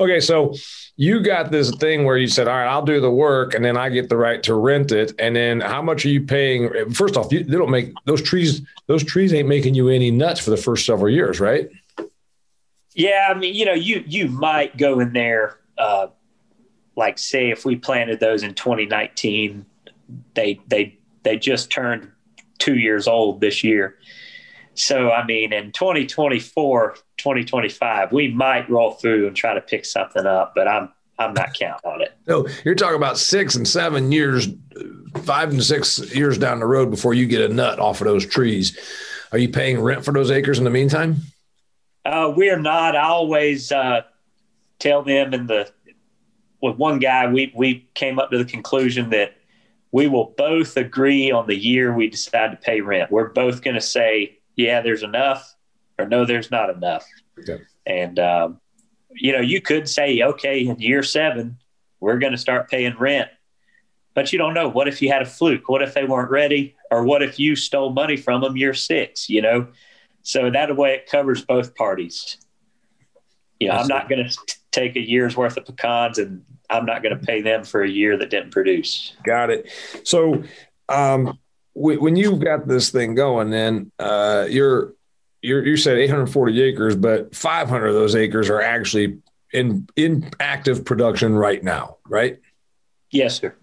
Okay, 0.00 0.20
so 0.20 0.54
you 0.96 1.20
got 1.20 1.52
this 1.52 1.70
thing 1.76 2.04
where 2.04 2.16
you 2.16 2.26
said, 2.26 2.48
All 2.48 2.54
right, 2.54 2.66
I'll 2.66 2.84
do 2.84 3.00
the 3.00 3.10
work 3.10 3.54
and 3.54 3.64
then 3.64 3.76
I 3.76 3.88
get 3.88 4.08
the 4.08 4.16
right 4.16 4.42
to 4.42 4.54
rent 4.54 4.90
it. 4.92 5.12
And 5.18 5.34
then 5.34 5.60
how 5.60 5.80
much 5.80 6.04
are 6.04 6.08
you 6.08 6.22
paying? 6.22 6.90
First 6.90 7.16
off, 7.16 7.32
you, 7.32 7.44
they 7.44 7.56
don't 7.56 7.70
make 7.70 7.92
those 8.04 8.20
trees, 8.20 8.62
those 8.86 9.04
trees 9.04 9.32
ain't 9.32 9.48
making 9.48 9.74
you 9.74 9.88
any 9.88 10.10
nuts 10.10 10.40
for 10.40 10.50
the 10.50 10.56
first 10.56 10.84
several 10.84 11.10
years, 11.10 11.38
right? 11.38 11.70
Yeah, 12.94 13.28
I 13.30 13.34
mean, 13.34 13.54
you 13.54 13.64
know, 13.64 13.74
you 13.74 14.02
you 14.08 14.26
might 14.26 14.76
go 14.76 14.98
in 14.98 15.12
there 15.12 15.58
uh, 15.78 16.08
like 16.98 17.16
say 17.16 17.50
if 17.50 17.64
we 17.64 17.76
planted 17.76 18.18
those 18.18 18.42
in 18.42 18.52
2019 18.54 19.64
they 20.34 20.60
they 20.66 20.98
they 21.22 21.38
just 21.38 21.70
turned 21.70 22.10
two 22.58 22.76
years 22.76 23.06
old 23.06 23.40
this 23.40 23.62
year. 23.62 23.96
So 24.74 25.10
i 25.10 25.24
mean 25.24 25.52
in 25.52 25.72
2024 25.72 26.96
2025 27.16 28.12
we 28.12 28.28
might 28.28 28.68
roll 28.68 28.92
through 28.92 29.28
and 29.28 29.36
try 29.36 29.54
to 29.54 29.60
pick 29.60 29.84
something 29.84 30.26
up 30.26 30.52
but 30.54 30.68
i'm 30.68 30.92
i'm 31.18 31.34
not 31.34 31.54
counting 31.54 31.90
on 31.90 32.02
it. 32.02 32.16
No 32.26 32.46
you're 32.64 32.74
talking 32.74 32.96
about 32.96 33.16
six 33.16 33.54
and 33.54 33.66
seven 33.66 34.10
years 34.12 34.48
five 35.22 35.50
and 35.50 35.62
six 35.62 35.98
years 36.14 36.36
down 36.36 36.58
the 36.58 36.66
road 36.66 36.90
before 36.90 37.14
you 37.14 37.26
get 37.26 37.48
a 37.48 37.54
nut 37.54 37.78
off 37.78 38.00
of 38.00 38.06
those 38.06 38.26
trees. 38.26 38.76
Are 39.30 39.38
you 39.38 39.48
paying 39.48 39.80
rent 39.80 40.04
for 40.04 40.12
those 40.12 40.30
acres 40.30 40.58
in 40.58 40.64
the 40.64 40.70
meantime? 40.70 41.16
Uh, 42.04 42.32
we 42.34 42.50
are 42.50 42.58
not. 42.58 42.96
I 42.96 43.02
always 43.02 43.70
uh, 43.70 44.02
tell 44.78 45.02
them 45.02 45.34
in 45.34 45.46
the 45.46 45.70
with 46.60 46.76
one 46.76 46.98
guy, 46.98 47.30
we 47.30 47.52
we 47.54 47.88
came 47.94 48.18
up 48.18 48.30
to 48.30 48.38
the 48.38 48.44
conclusion 48.44 49.10
that 49.10 49.36
we 49.90 50.06
will 50.06 50.34
both 50.36 50.76
agree 50.76 51.30
on 51.30 51.46
the 51.46 51.56
year 51.56 51.94
we 51.94 52.08
decide 52.08 52.50
to 52.50 52.56
pay 52.56 52.80
rent. 52.80 53.10
We're 53.10 53.28
both 53.28 53.62
going 53.62 53.74
to 53.74 53.80
say, 53.80 54.38
yeah, 54.56 54.82
there's 54.82 55.02
enough, 55.02 55.54
or 55.98 56.06
no, 56.06 56.24
there's 56.26 56.50
not 56.50 56.68
enough. 56.70 57.06
Okay. 57.38 57.62
And 57.86 58.18
um, 58.18 58.60
you 59.10 59.32
know, 59.32 59.40
you 59.40 59.60
could 59.60 59.88
say, 59.88 60.22
okay, 60.22 60.66
in 60.66 60.78
year 60.78 61.02
seven, 61.02 61.58
we're 62.00 62.18
going 62.18 62.32
to 62.32 62.38
start 62.38 62.68
paying 62.68 62.96
rent, 62.98 63.30
but 64.14 64.32
you 64.32 64.38
don't 64.38 64.54
know. 64.54 64.68
What 64.68 64.88
if 64.88 65.00
you 65.00 65.10
had 65.10 65.22
a 65.22 65.26
fluke? 65.26 65.68
What 65.68 65.82
if 65.82 65.94
they 65.94 66.04
weren't 66.04 66.30
ready, 66.30 66.76
or 66.90 67.04
what 67.04 67.22
if 67.22 67.38
you 67.38 67.56
stole 67.56 67.90
money 67.90 68.16
from 68.16 68.42
them 68.42 68.56
year 68.56 68.74
six? 68.74 69.30
You 69.30 69.42
know, 69.42 69.68
so 70.22 70.50
that 70.50 70.76
way 70.76 70.94
it 70.94 71.10
covers 71.10 71.44
both 71.44 71.74
parties. 71.74 72.36
You 73.58 73.68
know, 73.68 73.74
I'm 73.74 73.88
not 73.88 74.08
going 74.08 74.28
to 74.28 74.36
take 74.70 74.94
a 74.94 75.00
year's 75.00 75.36
worth 75.36 75.56
of 75.56 75.64
pecans 75.66 76.18
and 76.18 76.44
I'm 76.70 76.84
not 76.84 77.02
going 77.02 77.18
to 77.18 77.24
pay 77.24 77.40
them 77.40 77.64
for 77.64 77.82
a 77.82 77.88
year 77.88 78.16
that 78.18 78.30
didn't 78.30 78.50
produce. 78.50 79.14
Got 79.24 79.50
it. 79.50 79.70
So, 80.04 80.42
um, 80.88 81.38
when 81.74 82.16
you've 82.16 82.40
got 82.40 82.66
this 82.66 82.90
thing 82.90 83.14
going, 83.14 83.50
then 83.50 83.92
uh, 83.98 84.46
you're 84.48 84.94
you're 85.42 85.64
you 85.64 85.76
said 85.76 85.96
840 85.96 86.60
acres, 86.62 86.96
but 86.96 87.34
500 87.34 87.86
of 87.86 87.94
those 87.94 88.16
acres 88.16 88.50
are 88.50 88.60
actually 88.60 89.18
in 89.52 89.88
in 89.96 90.30
active 90.40 90.84
production 90.84 91.34
right 91.36 91.62
now, 91.62 91.98
right? 92.08 92.38
Yes, 93.10 93.38
sir. 93.38 93.54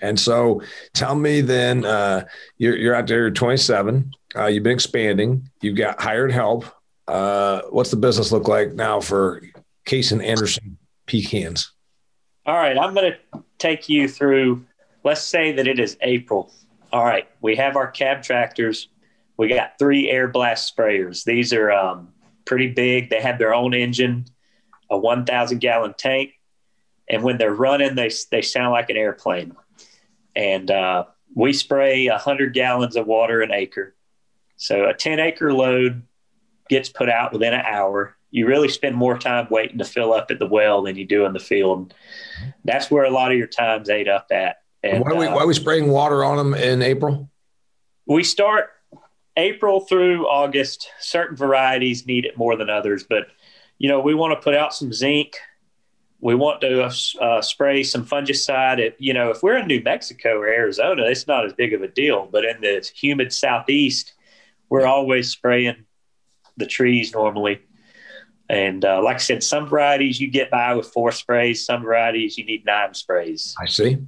And 0.00 0.18
so, 0.18 0.62
tell 0.94 1.16
me 1.16 1.40
then, 1.40 1.84
uh, 1.84 2.26
you're 2.58 2.76
you're 2.76 2.94
out 2.94 3.08
there, 3.08 3.30
27. 3.30 4.12
Uh, 4.36 4.46
you've 4.46 4.62
been 4.62 4.72
expanding. 4.72 5.48
You've 5.60 5.76
got 5.76 6.00
hired 6.00 6.30
help. 6.30 6.64
Uh, 7.08 7.62
what's 7.70 7.90
the 7.90 7.96
business 7.96 8.30
look 8.30 8.46
like 8.46 8.74
now 8.74 9.00
for 9.00 9.42
Cason 9.86 10.22
Anderson 10.22 10.78
pecans? 11.06 11.72
All 12.48 12.54
right, 12.54 12.78
I'm 12.78 12.94
going 12.94 13.12
to 13.12 13.42
take 13.58 13.90
you 13.90 14.08
through. 14.08 14.64
Let's 15.04 15.20
say 15.20 15.52
that 15.52 15.68
it 15.68 15.78
is 15.78 15.98
April. 16.00 16.50
All 16.90 17.04
right, 17.04 17.28
we 17.42 17.56
have 17.56 17.76
our 17.76 17.90
cab 17.90 18.22
tractors. 18.22 18.88
We 19.36 19.48
got 19.48 19.78
three 19.78 20.08
air 20.08 20.28
blast 20.28 20.74
sprayers. 20.74 21.24
These 21.24 21.52
are 21.52 21.70
um, 21.70 22.08
pretty 22.46 22.68
big. 22.68 23.10
They 23.10 23.20
have 23.20 23.38
their 23.38 23.52
own 23.52 23.74
engine, 23.74 24.24
a 24.88 24.96
1,000 24.96 25.58
gallon 25.58 25.92
tank, 25.98 26.40
and 27.06 27.22
when 27.22 27.36
they're 27.36 27.52
running, 27.52 27.96
they 27.96 28.10
they 28.30 28.40
sound 28.40 28.72
like 28.72 28.88
an 28.88 28.96
airplane. 28.96 29.54
And 30.34 30.70
uh, 30.70 31.04
we 31.34 31.52
spray 31.52 32.08
100 32.08 32.54
gallons 32.54 32.96
of 32.96 33.06
water 33.06 33.42
an 33.42 33.52
acre. 33.52 33.94
So 34.56 34.88
a 34.88 34.94
10 34.94 35.20
acre 35.20 35.52
load 35.52 36.02
gets 36.70 36.88
put 36.88 37.10
out 37.10 37.34
within 37.34 37.52
an 37.52 37.66
hour 37.66 38.16
you 38.30 38.46
really 38.46 38.68
spend 38.68 38.94
more 38.94 39.18
time 39.18 39.46
waiting 39.50 39.78
to 39.78 39.84
fill 39.84 40.12
up 40.12 40.30
at 40.30 40.38
the 40.38 40.46
well 40.46 40.82
than 40.82 40.96
you 40.96 41.06
do 41.06 41.24
in 41.24 41.32
the 41.32 41.40
field. 41.40 41.94
That's 42.64 42.90
where 42.90 43.04
a 43.04 43.10
lot 43.10 43.32
of 43.32 43.38
your 43.38 43.46
time's 43.46 43.88
ate 43.88 44.08
up 44.08 44.26
at. 44.30 44.58
And 44.82 45.02
why 45.02 45.10
are 45.10 45.16
we, 45.16 45.26
uh, 45.26 45.34
why 45.34 45.42
are 45.42 45.46
we 45.46 45.54
spraying 45.54 45.88
water 45.88 46.22
on 46.22 46.36
them 46.36 46.54
in 46.54 46.82
April? 46.82 47.30
We 48.06 48.22
start 48.22 48.70
April 49.36 49.80
through 49.80 50.26
August. 50.26 50.88
Certain 51.00 51.36
varieties 51.36 52.06
need 52.06 52.24
it 52.24 52.36
more 52.36 52.56
than 52.56 52.70
others, 52.70 53.04
but 53.08 53.28
you 53.78 53.88
know 53.88 54.00
we 54.00 54.14
want 54.14 54.38
to 54.38 54.42
put 54.42 54.54
out 54.54 54.74
some 54.74 54.92
zinc. 54.92 55.36
We 56.20 56.34
want 56.34 56.60
to 56.62 56.90
uh, 57.20 57.42
spray 57.42 57.84
some 57.84 58.04
fungicide. 58.04 58.80
If, 58.80 58.94
you 58.98 59.14
know, 59.14 59.30
if 59.30 59.40
we're 59.42 59.56
in 59.56 59.68
New 59.68 59.80
Mexico 59.80 60.36
or 60.38 60.48
Arizona, 60.48 61.04
it's 61.04 61.28
not 61.28 61.46
as 61.46 61.52
big 61.52 61.72
of 61.72 61.82
a 61.82 61.86
deal. 61.86 62.28
But 62.30 62.44
in 62.44 62.60
the 62.60 62.88
humid 62.92 63.32
southeast, 63.32 64.14
we're 64.68 64.84
always 64.84 65.30
spraying 65.30 65.84
the 66.56 66.66
trees 66.66 67.12
normally. 67.12 67.60
And 68.48 68.84
uh, 68.84 69.02
like 69.02 69.16
I 69.16 69.20
said, 69.20 69.42
some 69.42 69.66
varieties 69.66 70.20
you 70.20 70.30
get 70.30 70.50
by 70.50 70.74
with 70.74 70.86
four 70.86 71.12
sprays, 71.12 71.64
some 71.64 71.82
varieties 71.82 72.38
you 72.38 72.44
need 72.44 72.64
nine 72.64 72.94
sprays. 72.94 73.54
I 73.60 73.66
see. 73.66 73.98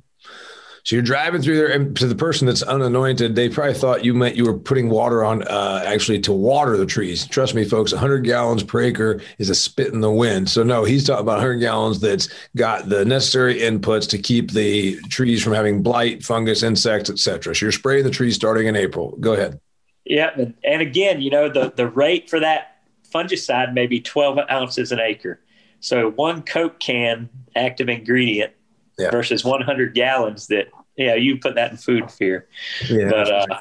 So 0.85 0.97
you're 0.97 1.03
driving 1.03 1.43
through 1.43 1.57
there, 1.57 1.71
and 1.71 1.95
to 1.99 2.07
the 2.07 2.15
person 2.15 2.47
that's 2.47 2.63
unanointed, 2.63 3.35
they 3.35 3.49
probably 3.51 3.75
thought 3.75 4.05
you 4.05 4.15
meant 4.15 4.37
you 4.37 4.45
were 4.45 4.59
putting 4.59 4.89
water 4.89 5.23
on, 5.23 5.43
uh, 5.43 5.83
actually 5.87 6.21
to 6.21 6.33
water 6.33 6.77
the 6.77 6.87
trees. 6.87 7.27
Trust 7.27 7.55
me, 7.55 7.65
folks, 7.65 7.93
100 7.93 8.25
gallons 8.25 8.63
per 8.63 8.81
acre 8.81 9.21
is 9.39 9.51
a 9.51 9.55
spit 9.55 9.93
in 9.93 10.01
the 10.01 10.11
wind. 10.11 10.49
So 10.49 10.63
no, 10.63 10.85
he's 10.85 11.07
talking 11.07 11.21
about 11.21 11.35
100 11.35 11.57
gallons 11.57 12.01
that's 12.01 12.29
got 12.57 12.89
the 12.89 13.05
necessary 13.05 13.61
inputs 13.61 14.09
to 14.11 14.19
keep 14.19 14.53
the 14.53 14.99
trees 15.11 15.43
from 15.43 15.53
having 15.53 15.83
blight, 15.83 16.23
fungus, 16.23 16.63
insects, 16.63 17.11
etc. 17.11 17.55
So 17.55 17.67
you're 17.67 17.73
spraying 17.73 18.05
the 18.05 18.11
trees 18.11 18.35
starting 18.35 18.67
in 18.67 18.75
April. 18.75 19.17
Go 19.21 19.35
ahead. 19.35 19.61
Yeah, 20.07 20.31
and 20.65 20.83
again, 20.83 21.21
you 21.21 21.31
know 21.31 21.49
the 21.49 21.73
the 21.77 21.87
rate 21.87 22.31
for 22.31 22.41
that 22.41 22.70
fungicide 23.13 23.73
maybe 23.73 24.01
12 24.01 24.39
ounces 24.51 24.93
an 24.93 25.01
acre. 25.01 25.41
So 25.81 26.11
one 26.11 26.43
Coke 26.43 26.79
can 26.79 27.29
active 27.57 27.89
ingredient 27.89 28.53
yeah. 28.99 29.11
versus 29.11 29.45
100 29.45 29.95
gallons 29.95 30.47
that, 30.49 30.69
yeah, 30.97 31.15
you 31.15 31.39
put 31.39 31.55
that 31.55 31.71
in 31.71 31.77
food 31.77 32.11
fear. 32.11 32.47
Yeah, 32.89 33.11
but, 33.11 33.53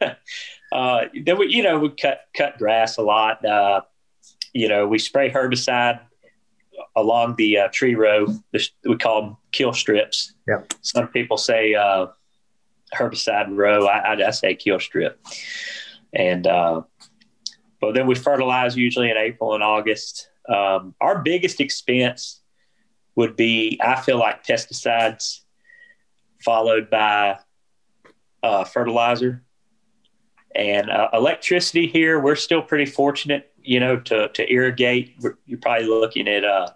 uh, 0.00 0.14
uh, 0.72 1.04
then 1.24 1.38
we, 1.38 1.48
you 1.48 1.62
know, 1.62 1.78
we 1.78 1.90
cut, 1.90 2.20
cut 2.36 2.58
grass 2.58 2.98
a 2.98 3.02
lot. 3.02 3.44
Uh, 3.44 3.80
you 4.52 4.68
know, 4.68 4.86
we 4.86 4.98
spray 4.98 5.30
herbicide 5.30 6.00
along 6.96 7.36
the 7.36 7.58
uh, 7.58 7.68
tree 7.72 7.94
row. 7.94 8.26
We 8.84 8.96
call 8.96 9.22
them 9.22 9.36
kill 9.52 9.72
strips. 9.72 10.34
Yeah. 10.46 10.62
Some 10.82 11.08
people 11.08 11.38
say 11.38 11.74
uh, 11.74 12.08
herbicide 12.94 13.56
row. 13.56 13.86
I, 13.86 14.14
I, 14.14 14.26
I, 14.26 14.30
say 14.30 14.54
kill 14.54 14.80
strip. 14.80 15.20
And 16.12 16.46
uh, 16.46 16.82
but 17.80 17.94
then 17.94 18.06
we 18.06 18.14
fertilize 18.14 18.76
usually 18.76 19.10
in 19.10 19.16
April 19.16 19.54
and 19.54 19.62
August. 19.62 20.30
Um, 20.48 20.94
our 21.00 21.22
biggest 21.22 21.60
expense 21.60 22.40
would 23.14 23.36
be, 23.36 23.78
I 23.82 24.00
feel 24.00 24.18
like, 24.18 24.44
pesticides, 24.44 25.40
followed 26.44 26.88
by 26.88 27.38
uh, 28.42 28.64
fertilizer 28.64 29.42
and 30.54 30.90
uh, 30.90 31.08
electricity. 31.12 31.86
Here, 31.86 32.20
we're 32.20 32.36
still 32.36 32.62
pretty 32.62 32.86
fortunate, 32.86 33.52
you 33.60 33.80
know, 33.80 33.98
to 34.00 34.28
to 34.28 34.52
irrigate. 34.52 35.16
You're 35.46 35.58
probably 35.58 35.86
looking 35.86 36.28
at 36.28 36.44
uh, 36.44 36.68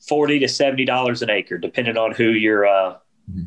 forty 0.00 0.38
to 0.40 0.48
seventy 0.48 0.84
dollars 0.84 1.22
an 1.22 1.30
acre, 1.30 1.58
depending 1.58 1.96
on 1.96 2.12
who 2.12 2.30
your 2.30 2.66
uh, 2.66 2.96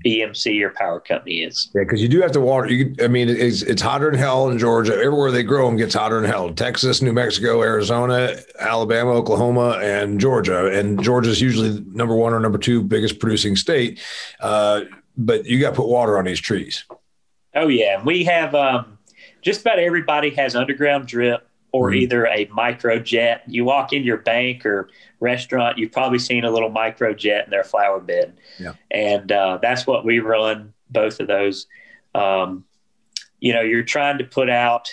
EMC 0.05 0.61
or 0.63 0.71
power 0.71 0.99
company 0.99 1.43
is. 1.43 1.69
Yeah, 1.75 1.83
because 1.83 2.01
you 2.01 2.07
do 2.07 2.21
have 2.21 2.31
to 2.31 2.41
water. 2.41 2.67
You, 2.67 2.95
I 3.01 3.07
mean, 3.07 3.29
it's 3.29 3.61
it's 3.61 3.81
hotter 3.81 4.09
than 4.09 4.19
hell 4.19 4.49
in 4.49 4.57
Georgia. 4.57 4.93
Everywhere 4.93 5.31
they 5.31 5.43
grow 5.43 5.67
them 5.67 5.77
gets 5.77 5.93
hotter 5.93 6.19
than 6.19 6.29
hell. 6.29 6.51
Texas, 6.53 7.01
New 7.01 7.13
Mexico, 7.13 7.61
Arizona, 7.61 8.35
Alabama, 8.59 9.11
Oklahoma, 9.11 9.79
and 9.81 10.19
Georgia. 10.19 10.67
And 10.67 11.01
Georgia 11.03 11.29
is 11.29 11.41
usually 11.41 11.83
number 11.91 12.15
one 12.15 12.33
or 12.33 12.39
number 12.39 12.57
two 12.57 12.81
biggest 12.81 13.19
producing 13.19 13.55
state. 13.55 14.01
Uh, 14.39 14.81
but 15.15 15.45
you 15.45 15.59
got 15.59 15.71
to 15.71 15.75
put 15.75 15.87
water 15.87 16.17
on 16.17 16.25
these 16.25 16.39
trees. 16.39 16.83
Oh 17.55 17.67
yeah, 17.67 18.03
we 18.03 18.23
have 18.23 18.55
um, 18.55 18.97
just 19.41 19.61
about 19.61 19.79
everybody 19.79 20.31
has 20.31 20.55
underground 20.55 21.07
drip 21.07 21.46
or 21.77 21.91
mm-hmm. 21.91 22.01
either 22.01 22.25
a 22.25 22.47
microjet. 22.47 23.41
You 23.45 23.63
walk 23.63 23.93
in 23.93 24.03
your 24.03 24.17
bank 24.17 24.65
or 24.65 24.89
restaurant, 25.19 25.77
you've 25.77 25.91
probably 25.91 26.17
seen 26.17 26.43
a 26.43 26.49
little 26.49 26.71
microjet 26.71 27.45
in 27.45 27.51
their 27.51 27.63
flower 27.63 27.99
bed. 27.99 28.35
Yeah. 28.59 28.73
And 28.89 29.31
uh, 29.31 29.59
that's 29.61 29.85
what 29.85 30.03
we 30.03 30.17
run, 30.17 30.73
both 30.89 31.19
of 31.19 31.27
those. 31.27 31.67
Um, 32.15 32.65
you 33.39 33.53
know, 33.53 33.61
you're 33.61 33.83
trying 33.83 34.17
to 34.17 34.23
put 34.23 34.49
out 34.49 34.89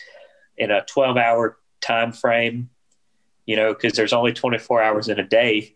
in 0.58 0.70
a 0.70 0.84
12 0.84 1.16
hour 1.16 1.56
time 1.80 2.12
frame, 2.12 2.68
you 3.46 3.56
know, 3.56 3.72
because 3.72 3.94
there's 3.94 4.12
only 4.12 4.34
24 4.34 4.82
hours 4.82 5.08
in 5.08 5.18
a 5.18 5.26
day. 5.26 5.74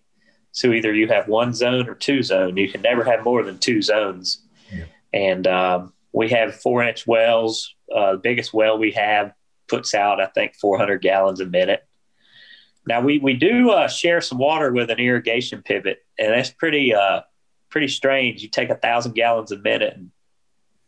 So 0.53 0.73
either 0.73 0.93
you 0.93 1.09
have 1.09 1.27
one 1.27 1.55
zone 1.55 1.89
or 1.89 1.95
two 1.95 2.23
zone. 2.23 2.59
You 2.59 2.71
can 2.71 2.83
never 2.83 3.03
have 3.03 3.25
more 3.25 3.43
than 3.43 3.59
two 3.59 3.81
zones. 3.81 4.43
Yeah. 4.71 4.85
And 5.15 5.47
um, 5.47 5.95
we 6.13 6.29
have 6.29 6.55
four 6.55 6.83
inch 6.83 7.07
wells. 7.07 7.75
Uh, 7.95 8.13
the 8.13 8.19
biggest 8.19 8.53
well 8.53 8.77
we 8.77 8.91
have 8.91 9.33
puts 9.69 9.95
out, 9.95 10.21
I 10.21 10.27
think, 10.27 10.55
400 10.57 11.01
gallons 11.03 11.41
a 11.41 11.47
minute. 11.47 11.85
Now 12.87 13.03
we 13.03 13.19
we 13.19 13.35
do 13.35 13.71
uh, 13.71 13.87
share 13.87 14.21
some 14.21 14.39
water 14.39 14.73
with 14.73 14.91
an 14.91 14.99
irrigation 14.99 15.63
pivot, 15.63 15.99
and 16.19 16.33
that's 16.33 16.51
pretty 16.51 16.95
uh, 16.95 17.21
pretty 17.69 17.89
strange. 17.89 18.43
You 18.43 18.49
take 18.49 18.71
a 18.71 18.77
thousand 18.77 19.13
gallons 19.13 19.53
a 19.53 19.59
minute 19.59 19.95
and 19.95 20.11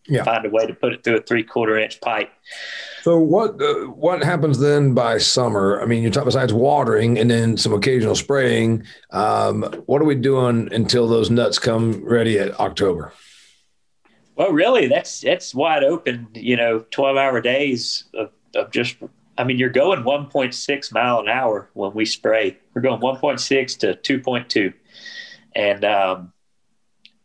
yeah. 0.08 0.24
find 0.24 0.44
a 0.44 0.50
way 0.50 0.66
to 0.66 0.74
put 0.74 0.92
it 0.92 1.04
through 1.04 1.18
a 1.18 1.22
three 1.22 1.44
quarter 1.44 1.78
inch 1.78 2.00
pipe. 2.00 2.30
So 3.02 3.18
what 3.18 3.60
uh, 3.60 3.86
what 3.86 4.22
happens 4.22 4.58
then 4.58 4.94
by 4.94 5.18
summer? 5.18 5.80
I 5.80 5.86
mean, 5.86 6.02
you 6.02 6.10
talk 6.10 6.24
besides 6.24 6.52
watering 6.52 7.18
and 7.18 7.30
then 7.30 7.56
some 7.56 7.72
occasional 7.72 8.14
spraying. 8.14 8.84
Um, 9.10 9.62
what 9.86 10.02
are 10.02 10.06
we 10.06 10.14
doing 10.14 10.72
until 10.72 11.06
those 11.06 11.30
nuts 11.30 11.58
come 11.58 12.04
ready 12.04 12.38
at 12.38 12.58
October? 12.58 13.12
Well, 14.36 14.52
really, 14.52 14.86
that's 14.86 15.20
that's 15.20 15.54
wide 15.54 15.84
open. 15.84 16.28
You 16.34 16.56
know, 16.56 16.80
twelve 16.90 17.16
hour 17.16 17.40
days 17.40 18.04
of, 18.14 18.30
of 18.54 18.70
just. 18.70 18.96
I 19.38 19.44
mean, 19.44 19.58
you're 19.58 19.70
going 19.70 20.02
1.6 20.02 20.92
mile 20.92 21.20
an 21.20 21.28
hour 21.28 21.70
when 21.72 21.94
we 21.94 22.04
spray. 22.04 22.58
We're 22.74 22.82
going 22.82 23.00
1.6 23.00 23.78
to 23.78 24.20
2.2, 24.20 24.74
and 25.54 25.84
um, 25.84 26.32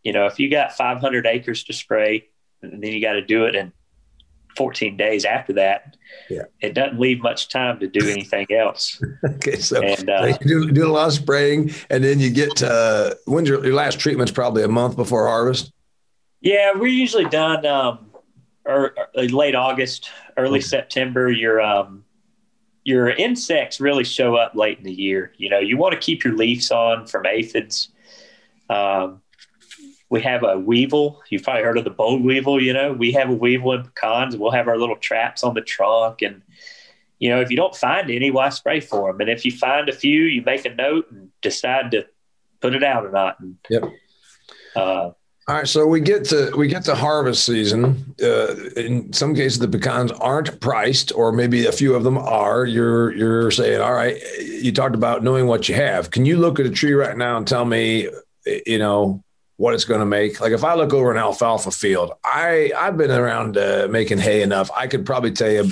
you 0.03 0.13
know, 0.13 0.25
if 0.25 0.39
you 0.39 0.49
got 0.49 0.71
500 0.71 1.25
acres 1.25 1.63
to 1.65 1.73
spray, 1.73 2.27
and 2.61 2.81
then 2.81 2.91
you 2.91 3.01
got 3.01 3.13
to 3.13 3.21
do 3.21 3.45
it 3.45 3.55
in 3.55 3.73
14 4.55 4.97
days 4.97 5.25
after 5.25 5.53
that. 5.53 5.97
Yeah. 6.29 6.43
It 6.61 6.73
doesn't 6.73 6.99
leave 6.99 7.21
much 7.21 7.49
time 7.49 7.79
to 7.79 7.87
do 7.87 8.07
anything 8.09 8.47
else. 8.51 9.01
okay. 9.35 9.57
So, 9.57 9.81
and, 9.81 10.09
uh, 10.09 10.33
so 10.33 10.39
you 10.41 10.65
do, 10.65 10.71
do, 10.71 10.87
a 10.87 10.91
lot 10.91 11.07
of 11.07 11.13
spraying 11.13 11.71
and 11.89 12.03
then 12.03 12.19
you 12.19 12.29
get 12.29 12.55
to, 12.57 12.69
uh, 12.69 13.13
when's 13.25 13.49
your, 13.49 13.63
your 13.65 13.73
last 13.73 13.99
treatment's 13.99 14.31
probably 14.31 14.63
a 14.63 14.67
month 14.67 14.95
before 14.95 15.27
harvest? 15.27 15.71
Yeah, 16.41 16.73
we're 16.75 16.87
usually 16.87 17.25
done 17.25 17.65
um, 17.65 18.04
or, 18.65 18.93
or 18.97 19.07
uh, 19.17 19.23
late 19.23 19.55
August, 19.55 20.09
early. 20.37 20.61
September. 20.61 21.31
Your 21.31 21.61
um, 21.61 22.03
your 22.83 23.09
insects 23.09 23.79
really 23.79 24.03
show 24.03 24.35
up 24.35 24.55
late 24.55 24.77
in 24.77 24.83
the 24.83 24.93
year. 24.93 25.33
You 25.37 25.49
know, 25.49 25.59
you 25.59 25.77
want 25.77 25.93
to 25.93 25.99
keep 25.99 26.23
your 26.23 26.35
leaves 26.35 26.71
on 26.71 27.07
from 27.07 27.25
aphids. 27.25 27.89
Um, 28.69 29.21
we 30.09 30.21
have 30.21 30.43
a 30.43 30.57
weevil. 30.59 31.21
You've 31.29 31.43
probably 31.43 31.63
heard 31.63 31.77
of 31.77 31.83
the 31.83 31.89
boll 31.89 32.19
weevil. 32.19 32.61
You 32.61 32.73
know, 32.73 32.93
we 32.93 33.11
have 33.13 33.29
a 33.29 33.33
weevil 33.33 33.73
in 33.73 33.83
pecans. 33.83 34.37
We'll 34.37 34.51
have 34.51 34.67
our 34.67 34.77
little 34.77 34.97
traps 34.97 35.43
on 35.43 35.55
the 35.55 35.61
trunk, 35.61 36.21
and 36.21 36.41
you 37.19 37.29
know, 37.29 37.41
if 37.41 37.49
you 37.49 37.57
don't 37.57 37.75
find 37.75 38.11
any, 38.11 38.29
why 38.29 38.49
spray 38.49 38.79
for 38.79 39.11
them? 39.11 39.21
And 39.21 39.29
if 39.29 39.45
you 39.45 39.51
find 39.51 39.89
a 39.89 39.93
few, 39.93 40.23
you 40.23 40.41
make 40.41 40.65
a 40.65 40.73
note 40.73 41.09
and 41.11 41.29
decide 41.41 41.91
to 41.91 42.05
put 42.61 42.75
it 42.75 42.83
out 42.83 43.05
or 43.05 43.11
not. 43.11 43.39
And, 43.39 43.57
yep. 43.69 43.83
Uh, 44.75 45.11
all 45.47 45.55
right, 45.55 45.67
so 45.67 45.85
we 45.85 46.01
get 46.01 46.25
to 46.25 46.51
we 46.57 46.67
get 46.67 46.83
to 46.85 46.95
harvest 46.95 47.45
season. 47.45 48.15
Uh, 48.21 48.55
in 48.75 49.13
some 49.13 49.35
cases, 49.35 49.59
the 49.59 49.67
pecans 49.67 50.11
aren't 50.13 50.59
priced, 50.59 51.11
or 51.13 51.31
maybe 51.31 51.67
a 51.67 51.71
few 51.71 51.93
of 51.93 52.03
them 52.03 52.17
are. 52.17 52.65
You're 52.65 53.15
you're 53.15 53.51
saying, 53.51 53.79
all 53.79 53.93
right. 53.93 54.19
You 54.39 54.71
talked 54.71 54.95
about 54.95 55.23
knowing 55.23 55.45
what 55.45 55.69
you 55.69 55.75
have. 55.75 56.09
Can 56.09 56.25
you 56.25 56.37
look 56.37 56.59
at 56.59 56.65
a 56.65 56.71
tree 56.71 56.93
right 56.93 57.15
now 57.15 57.37
and 57.37 57.47
tell 57.47 57.65
me, 57.65 58.09
you 58.65 58.79
know, 58.79 59.23
what 59.57 59.73
it's 59.73 59.85
going 59.85 59.99
to 59.99 60.05
make. 60.05 60.41
Like 60.41 60.51
if 60.51 60.63
I 60.63 60.73
look 60.75 60.93
over 60.93 61.11
an 61.11 61.17
alfalfa 61.17 61.71
field, 61.71 62.13
I 62.23 62.71
I've 62.75 62.97
been 62.97 63.11
around 63.11 63.57
uh, 63.57 63.87
making 63.89 64.17
hay 64.17 64.41
enough. 64.41 64.69
I 64.75 64.87
could 64.87 65.05
probably 65.05 65.31
tell 65.31 65.51
you 65.51 65.69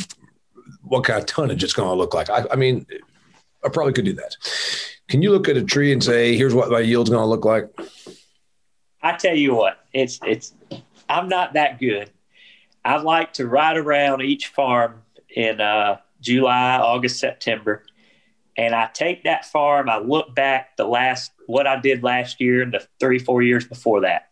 what 0.83 1.03
kind 1.03 1.19
of 1.19 1.25
tonnage 1.25 1.63
it's 1.63 1.73
going 1.73 1.89
to 1.89 1.95
look 1.95 2.13
like. 2.13 2.29
I, 2.29 2.45
I, 2.51 2.55
mean, 2.55 2.85
I 3.63 3.69
probably 3.69 3.93
could 3.93 4.05
do 4.05 4.13
that. 4.13 4.35
Can 5.07 5.21
you 5.21 5.31
look 5.31 5.49
at 5.49 5.57
a 5.57 5.63
tree 5.63 5.91
and 5.91 6.03
say, 6.03 6.37
"Here's 6.37 6.53
what 6.53 6.69
my 6.69 6.79
yield's 6.79 7.09
going 7.09 7.21
to 7.21 7.27
look 7.27 7.45
like"? 7.45 7.67
I 9.03 9.13
tell 9.17 9.35
you 9.35 9.53
what, 9.53 9.85
it's 9.93 10.19
it's. 10.25 10.53
I'm 11.09 11.27
not 11.27 11.53
that 11.53 11.79
good. 11.79 12.09
I 12.85 12.97
like 12.97 13.33
to 13.33 13.47
ride 13.47 13.77
around 13.77 14.21
each 14.21 14.47
farm 14.47 15.03
in 15.29 15.61
uh, 15.61 15.97
July, 16.21 16.77
August, 16.77 17.19
September, 17.19 17.83
and 18.57 18.73
I 18.73 18.89
take 18.93 19.25
that 19.25 19.45
farm. 19.45 19.89
I 19.89 19.97
look 19.97 20.33
back 20.33 20.77
the 20.77 20.85
last 20.85 21.31
what 21.47 21.67
I 21.67 21.79
did 21.79 22.03
last 22.03 22.39
year 22.39 22.61
and 22.61 22.73
the 22.73 22.87
three, 22.99 23.19
four 23.19 23.41
years 23.41 23.65
before 23.67 24.01
that. 24.01 24.29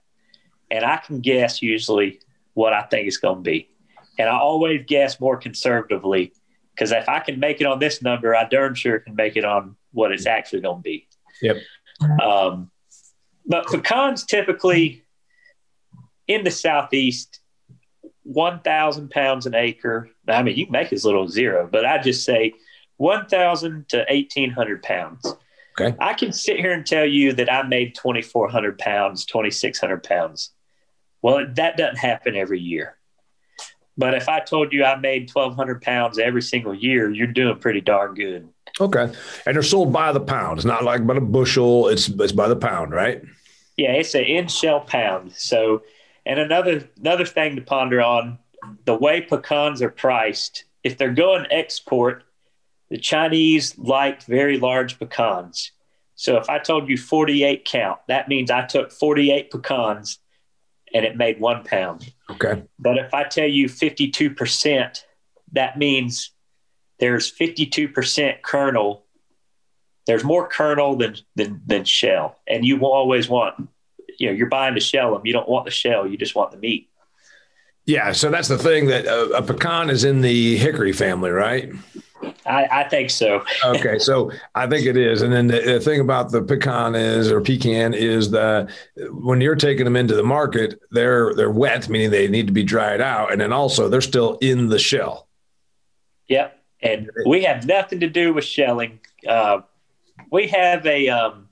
And 0.69 0.85
I 0.85 0.97
can 0.97 1.19
guess 1.19 1.61
usually 1.61 2.19
what 2.53 2.73
I 2.73 2.83
think 2.83 3.07
it's 3.07 3.17
going 3.17 3.37
to 3.37 3.41
be. 3.41 3.69
And 4.17 4.29
I 4.29 4.37
always 4.37 4.83
guess 4.87 5.19
more 5.19 5.37
conservatively 5.37 6.33
because 6.73 6.91
if 6.91 7.09
I 7.09 7.19
can 7.19 7.39
make 7.39 7.59
it 7.59 7.67
on 7.67 7.79
this 7.79 8.01
number, 8.01 8.35
I 8.35 8.47
darn 8.47 8.75
sure 8.75 8.99
can 8.99 9.15
make 9.15 9.35
it 9.35 9.43
on 9.43 9.75
what 9.91 10.11
it's 10.11 10.25
actually 10.25 10.61
going 10.61 10.77
to 10.77 10.81
be. 10.81 11.07
Yep. 11.41 11.57
Um, 12.21 12.70
but 13.51 13.67
pecans 13.67 14.25
typically 14.25 15.03
in 16.27 16.45
the 16.45 16.51
southeast, 16.51 17.41
one 18.23 18.61
thousand 18.61 19.11
pounds 19.11 19.45
an 19.45 19.55
acre. 19.55 20.09
I 20.25 20.41
mean, 20.41 20.55
you 20.55 20.65
can 20.65 20.71
make 20.71 20.93
as 20.93 21.03
little 21.03 21.25
as 21.25 21.31
zero, 21.31 21.67
but 21.69 21.85
I 21.85 21.97
just 21.97 22.23
say 22.23 22.53
one 22.95 23.25
thousand 23.25 23.89
to 23.89 24.05
eighteen 24.07 24.51
hundred 24.51 24.83
pounds. 24.83 25.35
Okay. 25.79 25.95
I 25.99 26.13
can 26.13 26.31
sit 26.31 26.59
here 26.59 26.71
and 26.71 26.85
tell 26.85 27.05
you 27.05 27.33
that 27.33 27.51
I 27.51 27.63
made 27.63 27.95
2,400 27.95 28.77
pounds, 28.77 29.23
2,600 29.23 30.03
pounds. 30.03 30.51
Well, 31.21 31.45
that 31.55 31.77
doesn't 31.77 31.97
happen 31.97 32.35
every 32.35 32.59
year. 32.59 32.97
But 33.97 34.13
if 34.15 34.27
I 34.27 34.41
told 34.41 34.73
you 34.73 34.83
I 34.83 34.97
made 34.97 35.31
1,200 35.31 35.81
pounds 35.81 36.19
every 36.19 36.41
single 36.41 36.73
year, 36.73 37.09
you're 37.09 37.27
doing 37.27 37.57
pretty 37.57 37.79
darn 37.79 38.15
good. 38.15 38.49
Okay. 38.79 39.13
And 39.45 39.55
they're 39.55 39.63
sold 39.63 39.93
by 39.93 40.11
the 40.11 40.19
pound. 40.19 40.59
It's 40.59 40.65
not 40.65 40.83
like 40.83 41.05
by 41.05 41.13
the 41.13 41.21
bushel, 41.21 41.87
it's, 41.87 42.09
it's 42.09 42.31
by 42.31 42.47
the 42.47 42.55
pound, 42.55 42.91
right? 42.91 43.21
Yeah, 43.81 43.93
it's 43.93 44.13
an 44.13 44.25
in 44.25 44.47
shell 44.47 44.81
pound. 44.81 45.33
So, 45.35 45.81
and 46.23 46.39
another 46.39 46.87
another 46.99 47.25
thing 47.25 47.55
to 47.55 47.63
ponder 47.63 47.99
on 47.99 48.37
the 48.85 48.93
way 48.93 49.21
pecans 49.21 49.81
are 49.81 49.89
priced, 49.89 50.65
if 50.83 50.99
they're 50.99 51.13
going 51.13 51.47
export, 51.49 52.23
the 52.91 52.99
Chinese 52.99 53.75
like 53.79 54.23
very 54.23 54.59
large 54.59 54.99
pecans. 54.99 55.71
So 56.13 56.37
if 56.37 56.47
I 56.47 56.59
told 56.59 56.89
you 56.89 56.97
48 56.97 57.65
count, 57.65 57.99
that 58.07 58.27
means 58.27 58.51
I 58.51 58.67
took 58.67 58.91
48 58.91 59.49
pecans 59.49 60.19
and 60.93 61.03
it 61.03 61.17
made 61.17 61.39
one 61.39 61.63
pound. 61.63 62.13
Okay. 62.29 62.61
But 62.77 62.99
if 62.99 63.15
I 63.15 63.23
tell 63.23 63.47
you 63.47 63.65
52%, 63.67 65.03
that 65.53 65.77
means 65.79 66.31
there's 66.99 67.31
52% 67.31 68.43
kernel. 68.43 69.05
There's 70.07 70.23
more 70.23 70.47
kernel 70.47 70.95
than, 70.95 71.15
than, 71.35 71.61
than 71.65 71.83
shell. 71.85 72.37
And 72.47 72.65
you 72.65 72.77
will 72.77 72.91
always 72.91 73.29
want, 73.29 73.69
you 74.19 74.27
know, 74.27 74.33
you're 74.33 74.49
buying 74.49 74.73
the 74.73 74.79
shell 74.79 75.13
them. 75.13 75.21
You 75.25 75.33
don't 75.33 75.49
want 75.49 75.65
the 75.65 75.71
shell. 75.71 76.07
You 76.07 76.17
just 76.17 76.35
want 76.35 76.51
the 76.51 76.57
meat. 76.57 76.89
Yeah. 77.85 78.11
So 78.11 78.29
that's 78.29 78.47
the 78.47 78.57
thing 78.57 78.87
that 78.87 79.05
a, 79.05 79.37
a 79.37 79.41
pecan 79.41 79.89
is 79.89 80.03
in 80.03 80.21
the 80.21 80.57
hickory 80.57 80.93
family, 80.93 81.31
right? 81.31 81.71
I, 82.45 82.67
I, 82.71 82.83
think 82.89 83.09
so. 83.09 83.43
okay, 83.65 83.99
so 83.99 84.31
I 84.55 84.67
think 84.67 84.85
it 84.85 84.97
is. 84.97 85.21
And 85.21 85.31
then 85.31 85.47
the, 85.47 85.59
the, 85.59 85.79
thing 85.79 86.01
about 86.01 86.31
the 86.31 86.41
pecan 86.41 86.95
is, 86.95 87.31
or 87.31 87.41
pecan 87.41 87.93
is 87.93 88.31
that 88.31 88.69
when 89.11 89.41
you're 89.41 89.55
taking 89.55 89.85
them 89.85 89.95
into 89.95 90.15
the 90.15 90.23
market, 90.23 90.79
they're 90.91 91.33
they're 91.35 91.51
wet, 91.51 91.89
meaning 91.89 92.11
they 92.11 92.27
need 92.27 92.47
to 92.47 92.53
be 92.53 92.63
dried 92.63 93.01
out, 93.01 93.31
and 93.31 93.41
then 93.41 93.53
also 93.53 93.89
they're 93.89 94.01
still 94.01 94.37
in 94.41 94.69
the 94.69 94.79
shell. 94.79 95.27
Yep, 96.27 96.57
and 96.81 97.09
we 97.25 97.43
have 97.43 97.65
nothing 97.65 97.99
to 98.01 98.09
do 98.09 98.33
with 98.33 98.45
shelling. 98.45 98.99
Uh, 99.27 99.61
we 100.31 100.47
have 100.47 100.85
a 100.85 101.09
um, 101.09 101.49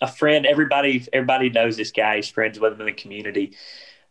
a 0.00 0.06
friend. 0.06 0.46
Everybody 0.46 1.06
everybody 1.12 1.50
knows 1.50 1.76
this 1.76 1.90
guy. 1.90 2.16
He's 2.16 2.28
friends 2.28 2.58
with 2.58 2.72
him 2.72 2.80
in 2.80 2.86
the 2.86 2.92
community. 2.92 3.56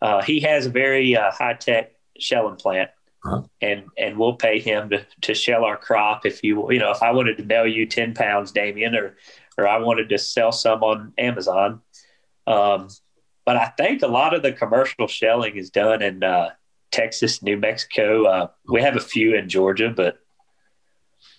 Uh, 0.01 0.21
he 0.21 0.41
has 0.41 0.67
a 0.67 0.69
very 0.69 1.15
uh, 1.15 1.31
high 1.31 1.53
tech 1.53 1.93
shelling 2.19 2.55
plant 2.55 2.91
uh-huh. 3.23 3.41
and 3.61 3.85
and 3.97 4.17
we'll 4.17 4.35
pay 4.35 4.59
him 4.59 4.89
to, 4.89 5.05
to 5.21 5.33
shell 5.33 5.63
our 5.63 5.77
crop 5.77 6.25
if 6.25 6.43
you 6.43 6.71
you 6.71 6.79
know 6.79 6.91
if 6.91 7.03
I 7.03 7.11
wanted 7.11 7.37
to 7.37 7.43
mail 7.43 7.67
you 7.67 7.85
ten 7.85 8.13
pounds, 8.13 8.51
Damian, 8.51 8.95
or 8.95 9.15
or 9.57 9.67
I 9.67 9.77
wanted 9.79 10.09
to 10.09 10.17
sell 10.17 10.51
some 10.51 10.83
on 10.83 11.13
Amazon. 11.17 11.81
Um, 12.47 12.89
but 13.45 13.57
I 13.57 13.67
think 13.77 14.01
a 14.01 14.07
lot 14.07 14.33
of 14.33 14.41
the 14.41 14.51
commercial 14.51 15.07
shelling 15.07 15.55
is 15.55 15.69
done 15.69 16.01
in 16.01 16.23
uh, 16.23 16.51
Texas, 16.91 17.41
New 17.43 17.57
Mexico. 17.57 18.25
Uh, 18.25 18.47
we 18.67 18.81
have 18.81 18.95
a 18.95 19.01
few 19.01 19.35
in 19.35 19.49
Georgia, 19.49 19.89
but 19.89 20.19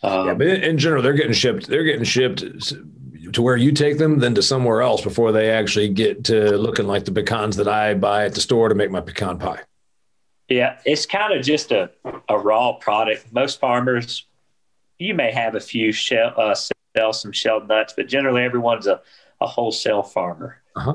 um, 0.03 0.27
yeah, 0.27 0.35
but 0.35 0.47
in 0.47 0.79
general, 0.79 1.03
they're 1.03 1.13
getting 1.13 1.33
shipped. 1.33 1.69
They're 1.69 1.85
getting 1.85 2.05
shipped 2.05 2.45
to 3.33 3.43
where 3.43 3.57
you 3.57 3.73
take 3.73 3.99
them, 3.99 4.19
then 4.19 4.35
to 4.35 4.43
somewhere 4.43 4.83
else 4.83 5.03
before 5.03 5.33
they 5.33 5.51
actually 5.51 5.89
get 5.89 6.25
to 6.25 6.57
looking 6.57 6.87
like 6.87 7.05
the 7.05 7.13
pecans 7.13 7.57
that 7.57 7.69
I 7.69 7.95
buy 7.95 8.25
at 8.25 8.35
the 8.35 8.41
store 8.41 8.69
to 8.69 8.75
make 8.75 8.91
my 8.91 9.01
pecan 9.01 9.39
pie. 9.39 9.61
Yeah, 10.49 10.79
it's 10.85 11.07
kind 11.07 11.33
of 11.33 11.45
just 11.45 11.73
a, 11.73 11.91
a 12.29 12.39
raw 12.39 12.73
product. 12.75 13.33
Most 13.33 13.61
farmers, 13.61 14.27
you 14.99 15.15
may 15.15 15.31
have 15.33 15.55
a 15.55 15.61
few 15.61 15.93
shell, 15.93 16.35
uh, 16.37 16.55
sell 16.55 17.13
some 17.13 17.33
shelled 17.33 17.69
nuts, 17.69 17.95
but 17.97 18.09
generally 18.09 18.43
everyone's 18.43 18.87
a, 18.87 19.01
a 19.41 19.47
wholesale 19.47 20.03
farmer. 20.03 20.62
Uh-huh. 20.75 20.93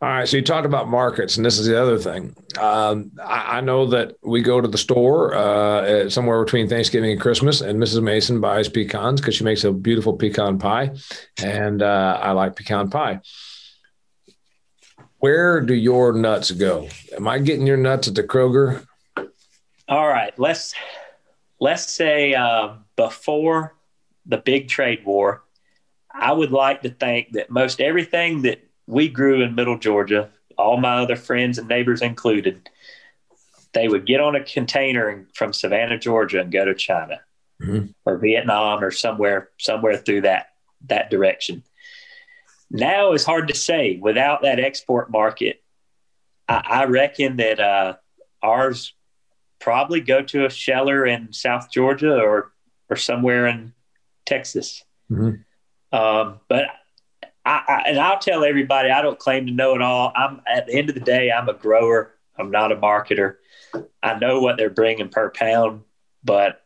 All 0.00 0.08
right. 0.08 0.28
So 0.28 0.38
you 0.38 0.42
talked 0.42 0.64
about 0.64 0.88
markets, 0.88 1.36
and 1.36 1.44
this 1.44 1.58
is 1.58 1.66
the 1.66 1.80
other 1.80 1.98
thing. 1.98 2.34
Um, 2.58 3.12
I, 3.22 3.58
I, 3.58 3.60
know 3.60 3.86
that 3.88 4.14
we 4.22 4.40
go 4.40 4.58
to 4.60 4.68
the 4.68 4.78
store 4.78 5.34
uh, 5.34 6.08
somewhere 6.08 6.42
between 6.42 6.66
Thanksgiving 6.66 7.10
and 7.10 7.20
Christmas, 7.20 7.60
and 7.60 7.78
Mrs. 7.78 8.02
Mason 8.02 8.40
buys 8.40 8.70
pecans 8.70 9.20
because 9.20 9.34
she 9.34 9.44
makes 9.44 9.64
a 9.64 9.72
beautiful 9.72 10.14
pecan 10.14 10.58
pie, 10.58 10.92
and 11.42 11.82
uh, 11.82 12.18
I 12.22 12.32
like 12.32 12.56
pecan 12.56 12.88
pie. 12.88 13.20
Where 15.18 15.60
do 15.60 15.74
your 15.74 16.12
nuts 16.12 16.50
go? 16.50 16.88
Am 17.14 17.28
I 17.28 17.38
getting 17.38 17.66
your 17.66 17.76
nuts 17.76 18.08
at 18.08 18.14
the 18.14 18.22
Kroger? 18.22 18.86
All 19.88 20.08
right. 20.08 20.36
Let's 20.38 20.74
let's 21.60 21.90
say 21.90 22.34
uh, 22.34 22.74
before 22.96 23.74
the 24.24 24.38
big 24.38 24.68
trade 24.68 25.04
war, 25.04 25.44
I 26.12 26.32
would 26.32 26.50
like 26.50 26.82
to 26.82 26.90
think 26.90 27.32
that 27.32 27.50
most 27.50 27.80
everything 27.80 28.42
that 28.42 28.65
we 28.86 29.08
grew 29.08 29.42
in 29.42 29.54
Middle 29.54 29.78
Georgia, 29.78 30.30
all 30.56 30.76
my 30.76 30.98
other 30.98 31.16
friends 31.16 31.58
and 31.58 31.68
neighbors 31.68 32.02
included, 32.02 32.68
they 33.72 33.88
would 33.88 34.06
get 34.06 34.20
on 34.20 34.36
a 34.36 34.44
container 34.44 35.26
from 35.34 35.52
Savannah, 35.52 35.98
Georgia, 35.98 36.40
and 36.40 36.50
go 36.50 36.64
to 36.64 36.74
China 36.74 37.20
mm-hmm. 37.62 37.86
or 38.04 38.18
Vietnam 38.18 38.82
or 38.82 38.90
somewhere 38.90 39.50
somewhere 39.58 39.96
through 39.96 40.22
that 40.22 40.50
that 40.86 41.10
direction. 41.10 41.62
Now 42.70 43.12
it's 43.12 43.24
hard 43.24 43.48
to 43.48 43.54
say. 43.54 43.98
Without 44.00 44.42
that 44.42 44.58
export 44.58 45.10
market, 45.10 45.62
I, 46.48 46.62
I 46.64 46.84
reckon 46.84 47.36
that 47.36 47.60
uh, 47.60 47.96
ours 48.42 48.94
probably 49.60 50.00
go 50.00 50.22
to 50.22 50.46
a 50.46 50.50
sheller 50.50 51.06
in 51.06 51.32
South 51.32 51.70
Georgia 51.70 52.18
or 52.18 52.52
or 52.88 52.96
somewhere 52.96 53.46
in 53.46 53.72
Texas. 54.24 54.84
Mm-hmm. 55.10 55.96
Um, 55.96 56.40
but 56.48 56.66
I, 57.46 57.62
I, 57.68 57.82
and 57.86 57.98
I'll 57.98 58.18
tell 58.18 58.44
everybody 58.44 58.90
I 58.90 59.00
don't 59.00 59.18
claim 59.18 59.46
to 59.46 59.52
know 59.52 59.74
it 59.74 59.80
all. 59.80 60.12
I'm 60.16 60.42
at 60.46 60.66
the 60.66 60.74
end 60.74 60.88
of 60.88 60.94
the 60.94 61.00
day, 61.00 61.30
I'm 61.30 61.48
a 61.48 61.54
grower. 61.54 62.12
I'm 62.36 62.50
not 62.50 62.72
a 62.72 62.76
marketer. 62.76 63.36
I 64.02 64.18
know 64.18 64.40
what 64.40 64.58
they're 64.58 64.68
bringing 64.68 65.08
per 65.08 65.30
pound, 65.30 65.82
but 66.22 66.62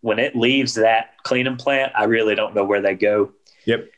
when 0.00 0.18
it 0.18 0.36
leaves 0.36 0.74
that 0.74 1.14
cleaning 1.22 1.56
plant, 1.56 1.92
I 1.96 2.04
really 2.04 2.34
don't 2.34 2.54
know 2.54 2.64
where 2.64 2.82
they 2.82 2.94
go. 2.94 3.32
Yep. 3.64 3.88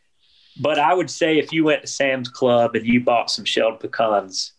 But 0.61 0.79
I 0.79 0.95
would 0.95 1.11
say 1.11 1.39
if 1.39 1.53
you 1.53 1.65
went 1.65 1.83
to 1.83 1.89
Sam's 1.89 2.29
Club 2.29 2.77
and 2.77 2.87
you 2.87 3.01
bought 3.01 3.31
some 3.31 3.45
shelled 3.45 3.81
pecans, 3.81 4.53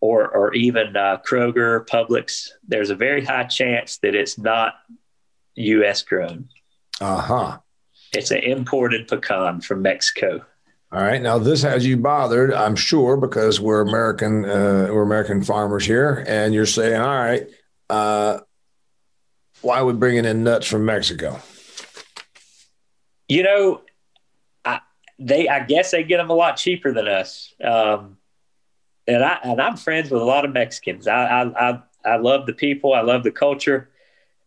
or 0.00 0.28
or 0.28 0.54
even 0.54 0.96
uh, 0.96 1.18
Kroger, 1.26 1.86
Publix, 1.86 2.48
there's 2.66 2.90
a 2.90 2.94
very 2.94 3.24
high 3.24 3.44
chance 3.44 3.98
that 3.98 4.14
it's 4.14 4.38
not 4.38 4.74
U.S. 5.56 6.02
grown. 6.02 6.48
Uh 7.00 7.20
huh. 7.20 7.58
It's 8.12 8.30
an 8.30 8.38
imported 8.38 9.08
pecan 9.08 9.60
from 9.60 9.82
Mexico. 9.82 10.44
All 10.92 11.02
right. 11.02 11.20
Now 11.20 11.38
this 11.38 11.62
has 11.62 11.84
you 11.84 11.96
bothered, 11.96 12.52
I'm 12.52 12.76
sure, 12.76 13.16
because 13.16 13.60
we're 13.60 13.80
American, 13.80 14.44
uh, 14.44 14.88
we're 14.90 15.02
American 15.02 15.42
farmers 15.42 15.84
here, 15.84 16.24
and 16.28 16.54
you're 16.54 16.66
saying, 16.66 17.00
all 17.00 17.16
right, 17.16 17.48
uh, 17.90 18.40
why 19.60 19.78
are 19.78 19.84
we 19.84 19.92
bringing 19.92 20.24
in 20.24 20.44
nuts 20.44 20.68
from 20.68 20.84
Mexico? 20.84 21.40
You 23.28 23.42
know, 23.42 23.82
I, 24.64 24.80
they, 25.18 25.48
I 25.48 25.64
guess 25.64 25.90
they 25.90 26.04
get 26.04 26.18
them 26.18 26.30
a 26.30 26.34
lot 26.34 26.56
cheaper 26.56 26.92
than 26.92 27.08
us. 27.08 27.52
Um, 27.62 28.18
and 29.06 29.22
I 29.22 29.38
and 29.42 29.60
I'm 29.60 29.76
friends 29.76 30.10
with 30.10 30.22
a 30.22 30.24
lot 30.24 30.44
of 30.44 30.52
Mexicans. 30.52 31.06
I 31.06 31.24
I 31.24 31.70
I, 31.70 31.82
I 32.04 32.16
love 32.16 32.46
the 32.46 32.52
people. 32.52 32.94
I 32.94 33.02
love 33.02 33.22
the 33.22 33.30
culture, 33.30 33.90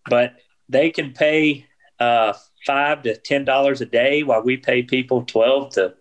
but 0.10 0.36
they 0.69 0.89
can 0.89 1.13
pay 1.13 1.65
uh, 2.00 2.34
five 2.65 3.04
to 3.04 3.15
ten 3.15 3.45
dollars 3.45 3.82
a 3.82 3.86
day 3.86 4.23
while 4.23 4.41
we 4.41 4.58
pay 4.58 4.84
people 4.84 5.23
twelve 5.23 5.73
to. 5.73 5.93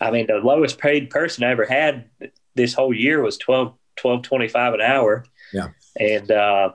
I 0.00 0.10
mean, 0.10 0.26
the 0.26 0.34
lowest 0.34 0.78
paid 0.78 1.10
person 1.10 1.44
I 1.44 1.50
ever 1.50 1.64
had 1.64 2.06
this 2.54 2.74
whole 2.74 2.92
year 2.92 3.22
was 3.22 3.38
12, 3.38 3.74
12 3.96 4.22
25 4.22 4.74
an 4.74 4.80
hour. 4.80 5.24
Yeah, 5.52 5.68
and 5.98 6.30
uh, 6.30 6.72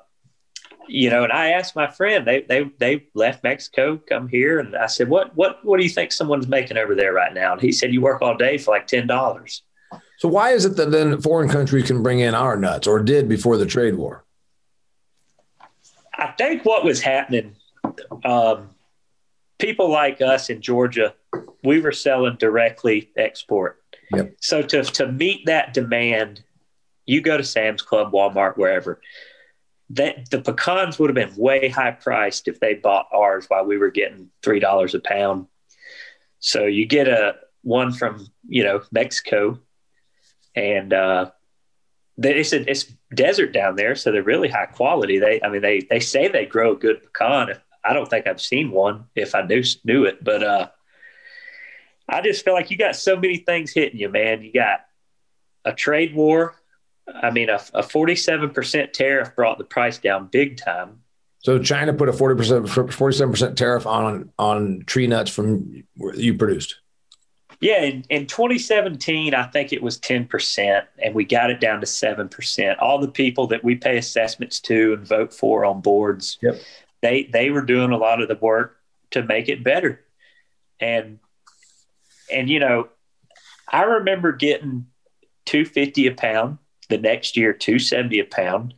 you 0.87 1.09
know, 1.09 1.23
and 1.23 1.31
I 1.31 1.49
asked 1.49 1.75
my 1.75 1.89
friend, 1.89 2.25
they 2.25 2.41
they 2.41 2.69
they 2.79 3.05
left 3.13 3.43
Mexico, 3.43 3.97
come 3.97 4.27
here, 4.27 4.59
and 4.59 4.75
I 4.75 4.87
said, 4.87 5.09
what 5.09 5.35
what 5.35 5.63
what 5.63 5.77
do 5.77 5.83
you 5.83 5.89
think 5.89 6.11
someone's 6.11 6.47
making 6.47 6.77
over 6.77 6.95
there 6.95 7.13
right 7.13 7.33
now? 7.33 7.53
And 7.53 7.61
he 7.61 7.71
said, 7.71 7.93
you 7.93 8.01
work 8.01 8.21
all 8.21 8.35
day 8.35 8.57
for 8.57 8.71
like 8.71 8.87
ten 8.87 9.07
dollars. 9.07 9.63
So 10.17 10.29
why 10.29 10.51
is 10.51 10.65
it 10.65 10.75
that 10.77 10.91
then 10.91 11.19
foreign 11.21 11.49
countries 11.49 11.87
can 11.87 12.03
bring 12.03 12.19
in 12.19 12.35
our 12.35 12.55
nuts 12.55 12.87
or 12.87 13.01
did 13.01 13.27
before 13.27 13.57
the 13.57 13.65
trade 13.65 13.95
war? 13.95 14.23
I 16.13 16.27
think 16.37 16.63
what 16.63 16.83
was 16.83 17.01
happening, 17.01 17.55
um, 18.23 18.69
people 19.57 19.89
like 19.89 20.21
us 20.21 20.49
in 20.49 20.61
Georgia, 20.61 21.15
we 21.63 21.79
were 21.79 21.91
selling 21.91 22.37
directly 22.37 23.11
export. 23.15 23.81
Yep. 24.13 24.35
So 24.39 24.61
to 24.61 24.83
to 24.83 25.11
meet 25.11 25.45
that 25.45 25.73
demand, 25.73 26.43
you 27.05 27.21
go 27.21 27.37
to 27.37 27.43
Sam's 27.43 27.81
Club, 27.81 28.11
Walmart, 28.11 28.57
wherever. 28.57 29.01
That 29.91 30.29
the 30.29 30.41
pecans 30.41 30.97
would 30.99 31.09
have 31.09 31.15
been 31.15 31.35
way 31.35 31.67
high 31.67 31.91
priced 31.91 32.47
if 32.47 32.59
they 32.59 32.75
bought 32.75 33.07
ours 33.11 33.45
while 33.49 33.65
we 33.65 33.77
were 33.77 33.91
getting 33.91 34.29
three 34.41 34.59
dollars 34.59 34.95
a 34.95 34.99
pound. 34.99 35.47
So 36.39 36.65
you 36.65 36.85
get 36.85 37.07
a 37.07 37.35
one 37.63 37.91
from 37.93 38.27
you 38.47 38.63
know 38.63 38.81
Mexico 38.91 39.59
and 40.55 40.93
uh, 40.93 41.31
they, 42.17 42.35
it's 42.35 42.53
a, 42.53 42.69
it's 42.69 42.91
desert 43.15 43.53
down 43.53 43.75
there, 43.75 43.95
so 43.95 44.11
they're 44.11 44.23
really 44.23 44.49
high 44.49 44.65
quality. 44.65 45.19
They, 45.19 45.41
I 45.41 45.49
mean, 45.49 45.61
they 45.61 45.81
they 45.89 45.99
say 45.99 46.27
they 46.27 46.45
grow 46.45 46.73
a 46.73 46.77
good 46.77 47.01
pecan. 47.03 47.53
I 47.83 47.93
don't 47.93 48.09
think 48.09 48.27
I've 48.27 48.41
seen 48.41 48.71
one 48.71 49.05
if 49.15 49.33
I 49.33 49.41
knew 49.41 49.63
knew 49.83 50.05
it, 50.05 50.23
but 50.23 50.43
uh, 50.43 50.69
I 52.11 52.21
just 52.21 52.43
feel 52.43 52.53
like 52.53 52.69
you 52.69 52.77
got 52.77 52.95
so 52.95 53.15
many 53.15 53.37
things 53.37 53.71
hitting 53.71 53.99
you, 53.99 54.09
man. 54.09 54.41
You 54.41 54.51
got 54.51 54.81
a 55.63 55.73
trade 55.73 56.13
war. 56.13 56.55
I 57.07 57.31
mean, 57.31 57.49
a 57.49 57.83
forty-seven 57.83 58.51
percent 58.51 58.93
tariff 58.93 59.35
brought 59.35 59.57
the 59.57 59.63
price 59.63 59.97
down 59.97 60.27
big 60.27 60.57
time. 60.57 61.01
So 61.39 61.57
China 61.57 61.93
put 61.93 62.09
a 62.09 62.13
forty 62.13 62.35
percent, 62.35 62.69
forty-seven 62.69 63.31
percent 63.31 63.57
tariff 63.57 63.87
on 63.87 64.31
on 64.37 64.83
tree 64.85 65.07
nuts 65.07 65.31
from 65.31 65.83
you 66.13 66.33
produced. 66.35 66.75
Yeah, 67.61 67.83
in, 67.83 68.03
in 68.09 68.25
2017, 68.25 69.35
I 69.35 69.43
think 69.43 69.71
it 69.71 69.83
was 69.83 69.99
10%, 69.99 70.83
and 70.97 71.13
we 71.13 71.23
got 71.23 71.51
it 71.51 71.59
down 71.59 71.79
to 71.79 71.85
7%. 71.85 72.75
All 72.79 72.99
the 72.99 73.07
people 73.07 73.45
that 73.47 73.63
we 73.63 73.75
pay 73.75 73.97
assessments 73.97 74.59
to 74.61 74.93
and 74.93 75.07
vote 75.07 75.31
for 75.31 75.63
on 75.63 75.79
boards, 75.79 76.39
yep. 76.41 76.59
they 77.01 77.25
they 77.25 77.51
were 77.51 77.61
doing 77.61 77.91
a 77.91 77.97
lot 77.97 78.19
of 78.19 78.27
the 78.27 78.35
work 78.35 78.77
to 79.11 79.21
make 79.21 79.47
it 79.47 79.63
better. 79.63 80.03
And 80.79 81.19
and 82.31 82.49
you 82.49 82.59
know, 82.59 82.89
I 83.69 83.83
remember 83.83 84.31
getting 84.31 84.87
250 85.45 86.07
a 86.07 86.11
pound, 86.13 86.57
the 86.89 86.97
next 86.97 87.37
year 87.37 87.53
270 87.53 88.19
a 88.19 88.25
pound, 88.25 88.73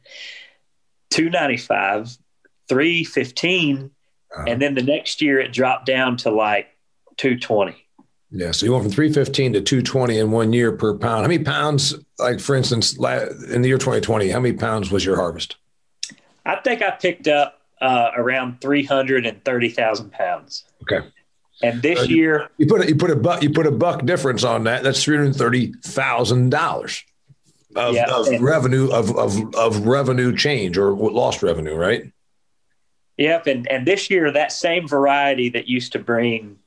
295, 1.11 2.17
315, 2.69 3.91
uh-huh. 4.31 4.45
and 4.47 4.61
then 4.61 4.75
the 4.75 4.83
next 4.83 5.21
year 5.21 5.39
it 5.39 5.53
dropped 5.53 5.85
down 5.85 6.17
to 6.17 6.31
like 6.31 6.67
220 7.17 7.83
yeah, 8.35 8.49
so 8.49 8.65
you 8.65 8.71
went 8.71 8.83
from 8.83 8.91
315 8.91 9.53
to 9.53 9.61
220 9.61 10.17
in 10.17 10.31
one 10.31 10.53
year 10.53 10.71
per 10.71 10.97
pound. 10.97 11.21
How 11.21 11.27
many 11.27 11.43
pounds, 11.43 11.93
like 12.17 12.39
for 12.39 12.55
instance, 12.55 12.93
in 12.93 13.61
the 13.61 13.67
year 13.67 13.77
2020, 13.77 14.29
how 14.29 14.39
many 14.39 14.57
pounds 14.57 14.89
was 14.89 15.05
your 15.05 15.17
harvest? 15.17 15.57
I 16.43 16.55
think 16.55 16.81
I 16.81 16.89
picked 16.89 17.27
up 17.27 17.61
uh, 17.79 18.09
around 18.15 18.59
330,000 18.59 20.11
pounds. 20.11 20.65
Okay. 20.81 21.07
And 21.63 21.81
this 21.81 22.01
uh, 22.01 22.03
year, 22.03 22.49
you 22.57 22.67
put 22.67 22.81
a, 22.81 22.87
you 22.87 22.95
put 22.95 23.09
a 23.09 23.15
buck 23.15 23.41
you 23.41 23.49
put 23.49 23.65
a 23.65 23.71
buck 23.71 24.05
difference 24.05 24.43
on 24.43 24.65
that. 24.65 24.83
That's 24.83 25.03
three 25.03 25.17
hundred 25.17 25.35
thirty 25.35 25.73
thousand 25.83 26.49
dollars 26.49 27.03
of, 27.75 27.95
yeah, 27.95 28.13
of 28.13 28.27
revenue 28.41 28.91
of, 28.91 29.15
of 29.17 29.55
of 29.55 29.87
revenue 29.87 30.35
change 30.35 30.77
or 30.77 30.93
lost 30.93 31.41
revenue, 31.41 31.75
right? 31.75 32.11
Yep. 33.17 33.47
And 33.47 33.71
and 33.71 33.87
this 33.87 34.09
year, 34.09 34.31
that 34.31 34.51
same 34.51 34.87
variety 34.87 35.49
that 35.49 35.67
used 35.67 35.93
to 35.93 35.99
bring 35.99 36.57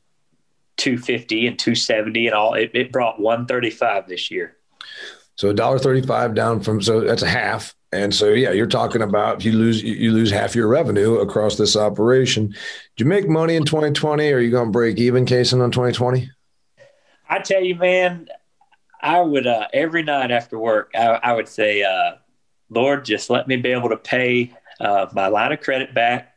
250 0.76 1.46
and 1.46 1.59
270 1.59 2.26
and 2.26 2.35
all. 2.35 2.54
It, 2.54 2.70
it 2.74 2.92
brought 2.92 3.20
135 3.20 4.09
this 4.09 4.30
year. 4.30 4.56
So 5.37 5.50
a 5.50 5.54
dollar 5.54 5.78
35 5.78 6.35
down 6.35 6.61
from, 6.61 6.80
so 6.80 7.00
that's 7.00 7.22
a 7.22 7.28
half. 7.28 7.74
And 7.92 8.14
so, 8.14 8.29
yeah, 8.31 8.51
you're 8.51 8.66
talking 8.66 9.03
about 9.03 9.38
if 9.38 9.44
you 9.44 9.53
lose, 9.53 9.83
you 9.83 10.12
lose 10.12 10.31
half 10.31 10.55
your 10.55 10.68
revenue 10.68 11.16
across 11.16 11.57
this 11.57 11.77
operation. 11.77 12.49
Did 12.49 13.05
you 13.05 13.07
make 13.07 13.29
money 13.29 13.55
in 13.55 13.64
2020 13.64 14.33
or 14.33 14.37
are 14.37 14.40
you 14.40 14.51
going 14.51 14.66
to 14.66 14.72
break 14.72 14.99
even 14.99 15.25
Cason 15.25 15.62
on 15.62 15.70
2020? 15.70 16.31
I 17.29 17.38
tell 17.38 17.62
you, 17.62 17.77
man, 17.77 18.29
I 19.01 19.20
would, 19.20 19.46
uh, 19.46 19.68
every 19.72 20.03
night 20.03 20.31
after 20.31 20.58
work, 20.58 20.90
I, 20.94 21.21
I 21.23 21.33
would 21.33 21.48
say, 21.48 21.83
uh, 21.83 22.17
Lord, 22.71 23.04
just 23.04 23.31
let 23.31 23.46
me 23.46 23.56
be 23.56 23.71
able 23.71 23.90
to 23.90 23.96
pay 23.96 24.52
uh, 24.81 25.06
my 25.13 25.29
line 25.29 25.52
of 25.52 25.60
credit 25.60 25.94
back, 25.94 26.35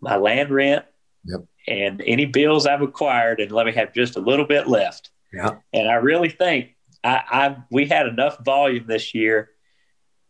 my 0.00 0.16
land 0.16 0.50
rent, 0.50 0.84
yep 1.24 1.42
and 1.68 2.02
any 2.06 2.26
bills 2.26 2.66
I've 2.66 2.82
acquired, 2.82 3.40
and 3.40 3.52
let 3.52 3.66
me 3.66 3.72
have 3.72 3.92
just 3.92 4.16
a 4.16 4.20
little 4.20 4.46
bit 4.46 4.68
left. 4.68 5.10
Yeah. 5.32 5.56
And 5.72 5.88
I 5.88 5.94
really 5.94 6.28
think 6.28 6.76
I, 7.04 7.22
I 7.30 7.56
we 7.70 7.86
had 7.86 8.06
enough 8.06 8.44
volume 8.44 8.86
this 8.86 9.14
year 9.14 9.50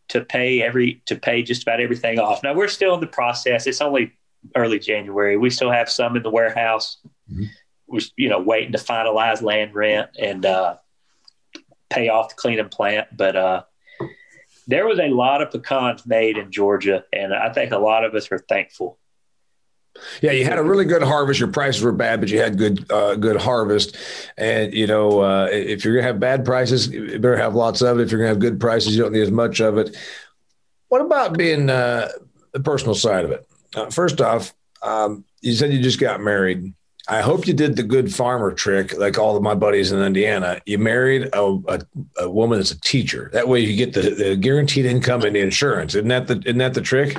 to 0.08 0.24
pay 0.24 0.62
every 0.62 1.02
to 1.06 1.16
pay 1.16 1.42
just 1.42 1.62
about 1.62 1.80
everything 1.80 2.18
off. 2.18 2.42
Now 2.42 2.54
we're 2.54 2.68
still 2.68 2.94
in 2.94 3.00
the 3.00 3.06
process. 3.06 3.66
It's 3.66 3.80
only 3.80 4.12
early 4.56 4.78
January. 4.78 5.36
We 5.36 5.50
still 5.50 5.70
have 5.70 5.88
some 5.88 6.16
in 6.16 6.22
the 6.22 6.30
warehouse. 6.30 6.98
Mm-hmm. 7.30 7.44
We're 7.86 8.00
you 8.16 8.28
know 8.28 8.40
waiting 8.40 8.72
to 8.72 8.78
finalize 8.78 9.42
land 9.42 9.74
rent 9.74 10.10
and 10.18 10.44
uh, 10.44 10.76
pay 11.90 12.08
off 12.08 12.30
the 12.30 12.34
cleaning 12.34 12.68
plant, 12.68 13.08
but 13.16 13.36
uh, 13.36 13.62
there 14.66 14.86
was 14.86 14.98
a 14.98 15.08
lot 15.08 15.42
of 15.42 15.50
pecans 15.50 16.06
made 16.06 16.36
in 16.36 16.50
Georgia, 16.50 17.04
and 17.12 17.34
I 17.34 17.52
think 17.52 17.72
a 17.72 17.78
lot 17.78 18.04
of 18.04 18.14
us 18.14 18.30
are 18.30 18.38
thankful. 18.38 18.98
Yeah, 20.20 20.32
you 20.32 20.44
had 20.44 20.58
a 20.58 20.62
really 20.62 20.84
good 20.84 21.02
harvest. 21.02 21.40
Your 21.40 21.50
prices 21.50 21.82
were 21.82 21.92
bad, 21.92 22.20
but 22.20 22.28
you 22.28 22.38
had 22.38 22.58
good 22.58 22.90
uh, 22.90 23.16
good 23.16 23.36
harvest. 23.36 23.96
And 24.36 24.72
you 24.72 24.86
know, 24.86 25.20
uh, 25.20 25.48
if 25.50 25.84
you're 25.84 25.94
gonna 25.94 26.06
have 26.06 26.20
bad 26.20 26.44
prices, 26.44 26.88
you 26.88 27.18
better 27.18 27.36
have 27.36 27.54
lots 27.54 27.82
of 27.82 27.98
it. 27.98 28.02
If 28.02 28.10
you're 28.10 28.20
gonna 28.20 28.30
have 28.30 28.38
good 28.38 28.60
prices, 28.60 28.96
you 28.96 29.02
don't 29.02 29.12
need 29.12 29.22
as 29.22 29.30
much 29.30 29.60
of 29.60 29.78
it. 29.78 29.96
What 30.88 31.00
about 31.00 31.38
being 31.38 31.70
uh, 31.70 32.08
the 32.52 32.60
personal 32.60 32.94
side 32.94 33.24
of 33.24 33.30
it? 33.30 33.46
Uh, 33.74 33.90
first 33.90 34.20
off, 34.20 34.54
um, 34.82 35.24
you 35.40 35.54
said 35.54 35.72
you 35.72 35.82
just 35.82 36.00
got 36.00 36.20
married. 36.20 36.74
I 37.08 37.20
hope 37.20 37.46
you 37.48 37.54
did 37.54 37.74
the 37.74 37.82
good 37.82 38.14
farmer 38.14 38.52
trick, 38.52 38.96
like 38.96 39.18
all 39.18 39.36
of 39.36 39.42
my 39.42 39.54
buddies 39.54 39.90
in 39.90 40.00
Indiana. 40.00 40.60
You 40.66 40.78
married 40.78 41.28
a, 41.32 41.58
a, 41.66 41.80
a 42.18 42.30
woman 42.30 42.58
that's 42.58 42.70
a 42.70 42.80
teacher. 42.80 43.28
That 43.32 43.48
way, 43.48 43.60
you 43.60 43.76
get 43.76 43.92
the, 43.92 44.10
the, 44.10 44.36
guaranteed 44.36 44.86
income 44.86 45.22
and 45.22 45.34
the 45.34 45.40
insurance. 45.40 45.96
Isn't 45.96 46.08
that 46.08 46.28
the 46.28 46.40
isn't 46.44 46.58
that 46.58 46.74
the 46.74 46.80
trick? 46.80 47.16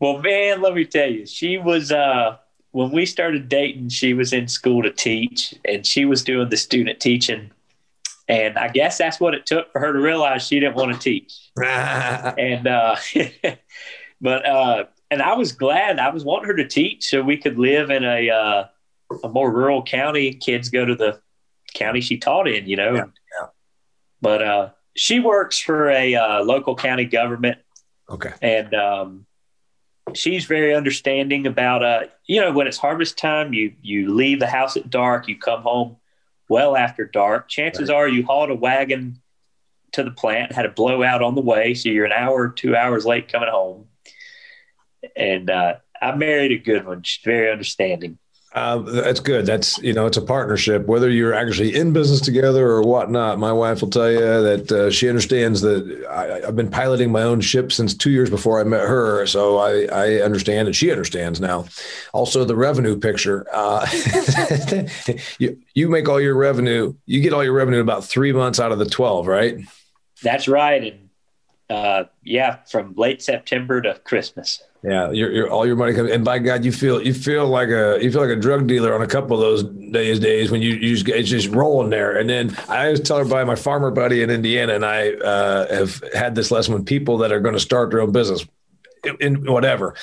Well, 0.00 0.18
man, 0.18 0.60
let 0.62 0.74
me 0.74 0.84
tell 0.84 1.10
you, 1.10 1.26
she 1.26 1.58
was 1.58 1.90
uh, 1.90 2.36
when 2.70 2.90
we 2.90 3.06
started 3.06 3.48
dating. 3.48 3.88
She 3.88 4.14
was 4.14 4.32
in 4.32 4.48
school 4.48 4.82
to 4.82 4.90
teach, 4.90 5.54
and 5.64 5.84
she 5.84 6.04
was 6.04 6.22
doing 6.22 6.48
the 6.48 6.56
student 6.56 7.00
teaching. 7.00 7.50
And 8.28 8.58
I 8.58 8.68
guess 8.68 8.98
that's 8.98 9.18
what 9.18 9.34
it 9.34 9.46
took 9.46 9.72
for 9.72 9.80
her 9.80 9.92
to 9.92 9.98
realize 9.98 10.46
she 10.46 10.60
didn't 10.60 10.76
want 10.76 10.92
to 10.92 10.98
teach. 10.98 11.50
and 11.56 12.66
uh, 12.66 12.96
but 14.20 14.46
uh, 14.46 14.84
and 15.10 15.22
I 15.22 15.34
was 15.34 15.52
glad 15.52 15.98
I 15.98 16.10
was 16.10 16.24
wanting 16.24 16.48
her 16.48 16.56
to 16.56 16.68
teach 16.68 17.08
so 17.08 17.22
we 17.22 17.38
could 17.38 17.58
live 17.58 17.90
in 17.90 18.04
a 18.04 18.30
uh, 18.30 18.64
a 19.24 19.28
more 19.28 19.50
rural 19.50 19.82
county. 19.82 20.34
Kids 20.34 20.68
go 20.68 20.84
to 20.84 20.94
the 20.94 21.20
county 21.74 22.00
she 22.00 22.18
taught 22.18 22.48
in, 22.48 22.68
you 22.68 22.76
know. 22.76 22.94
Yeah, 22.94 23.04
yeah. 23.40 23.46
But 24.20 24.42
uh, 24.42 24.68
she 24.96 25.20
works 25.20 25.58
for 25.58 25.90
a 25.90 26.14
uh, 26.14 26.42
local 26.42 26.76
county 26.76 27.04
government. 27.04 27.58
Okay. 28.10 28.32
And 28.42 28.74
um, 28.74 29.26
she's 30.14 30.44
very 30.44 30.74
understanding 30.74 31.46
about 31.46 31.82
uh, 31.82 32.00
you 32.26 32.40
know, 32.40 32.52
when 32.52 32.66
it's 32.66 32.78
harvest 32.78 33.18
time, 33.18 33.52
you 33.52 33.74
you 33.82 34.14
leave 34.14 34.40
the 34.40 34.46
house 34.46 34.76
at 34.76 34.90
dark, 34.90 35.28
you 35.28 35.38
come 35.38 35.62
home 35.62 35.96
well 36.48 36.76
after 36.76 37.04
dark. 37.04 37.48
Chances 37.48 37.88
right. 37.88 37.96
are 37.96 38.08
you 38.08 38.24
hauled 38.24 38.50
a 38.50 38.54
wagon 38.54 39.20
to 39.92 40.02
the 40.02 40.10
plant, 40.10 40.52
had 40.52 40.66
a 40.66 40.70
blowout 40.70 41.22
on 41.22 41.34
the 41.34 41.40
way, 41.40 41.74
so 41.74 41.88
you're 41.88 42.04
an 42.04 42.12
hour, 42.12 42.48
two 42.48 42.76
hours 42.76 43.06
late 43.06 43.30
coming 43.30 43.48
home. 43.48 43.86
And 45.16 45.48
uh, 45.48 45.76
I 46.00 46.14
married 46.14 46.52
a 46.52 46.58
good 46.58 46.86
one. 46.86 47.02
She's 47.02 47.24
very 47.24 47.50
understanding. 47.50 48.18
Uh, 48.54 48.78
that's 48.78 49.20
good. 49.20 49.44
That's 49.44 49.76
you 49.78 49.92
know, 49.92 50.06
it's 50.06 50.16
a 50.16 50.22
partnership. 50.22 50.86
Whether 50.86 51.10
you're 51.10 51.34
actually 51.34 51.76
in 51.76 51.92
business 51.92 52.20
together 52.20 52.66
or 52.66 52.82
whatnot, 52.82 53.38
my 53.38 53.52
wife 53.52 53.82
will 53.82 53.90
tell 53.90 54.10
you 54.10 54.20
that 54.20 54.72
uh, 54.72 54.90
she 54.90 55.06
understands 55.08 55.60
that 55.60 56.06
I, 56.10 56.46
have 56.46 56.56
been 56.56 56.70
piloting 56.70 57.12
my 57.12 57.22
own 57.22 57.42
ship 57.42 57.72
since 57.72 57.94
two 57.94 58.10
years 58.10 58.30
before 58.30 58.58
I 58.58 58.64
met 58.64 58.80
her, 58.80 59.26
so 59.26 59.58
I, 59.58 59.84
I 59.92 60.14
understand 60.22 60.66
and 60.66 60.74
she 60.74 60.90
understands 60.90 61.40
now. 61.40 61.66
Also, 62.14 62.44
the 62.44 62.56
revenue 62.56 62.98
picture. 62.98 63.46
Uh, 63.52 63.86
you 65.38 65.58
you 65.74 65.88
make 65.90 66.08
all 66.08 66.20
your 66.20 66.34
revenue. 66.34 66.94
You 67.04 67.20
get 67.20 67.34
all 67.34 67.44
your 67.44 67.52
revenue 67.52 67.80
about 67.80 68.04
three 68.04 68.32
months 68.32 68.58
out 68.58 68.72
of 68.72 68.78
the 68.78 68.88
twelve, 68.88 69.26
right? 69.26 69.58
That's 70.22 70.48
right, 70.48 70.82
and 70.82 71.08
uh, 71.68 72.04
yeah, 72.22 72.56
from 72.70 72.94
late 72.96 73.20
September 73.20 73.82
to 73.82 74.00
Christmas. 74.04 74.62
Yeah, 74.82 75.10
your, 75.10 75.32
your 75.32 75.50
all 75.50 75.66
your 75.66 75.74
money 75.74 75.92
comes, 75.92 76.10
and 76.12 76.24
by 76.24 76.38
God, 76.38 76.64
you 76.64 76.70
feel 76.70 77.02
you 77.02 77.12
feel 77.12 77.48
like 77.48 77.68
a 77.68 77.98
you 78.00 78.12
feel 78.12 78.20
like 78.20 78.30
a 78.30 78.40
drug 78.40 78.68
dealer 78.68 78.94
on 78.94 79.02
a 79.02 79.08
couple 79.08 79.34
of 79.34 79.40
those 79.40 79.64
days 79.64 80.20
days 80.20 80.52
when 80.52 80.62
you, 80.62 80.74
you 80.74 80.94
just 80.94 81.08
it's 81.08 81.28
just 81.28 81.48
rolling 81.48 81.90
there. 81.90 82.16
And 82.16 82.30
then 82.30 82.56
I 82.68 82.84
always 82.84 83.00
tell 83.00 83.18
everybody, 83.18 83.44
my 83.44 83.56
farmer 83.56 83.90
buddy 83.90 84.22
in 84.22 84.30
Indiana, 84.30 84.74
and 84.74 84.84
I 84.84 85.10
uh, 85.14 85.74
have 85.74 86.00
had 86.14 86.36
this 86.36 86.52
lesson 86.52 86.74
with 86.74 86.86
people 86.86 87.18
that 87.18 87.32
are 87.32 87.40
going 87.40 87.54
to 87.54 87.60
start 87.60 87.90
their 87.90 88.00
own 88.00 88.12
business 88.12 88.46
in, 89.02 89.16
in 89.20 89.52
whatever. 89.52 89.96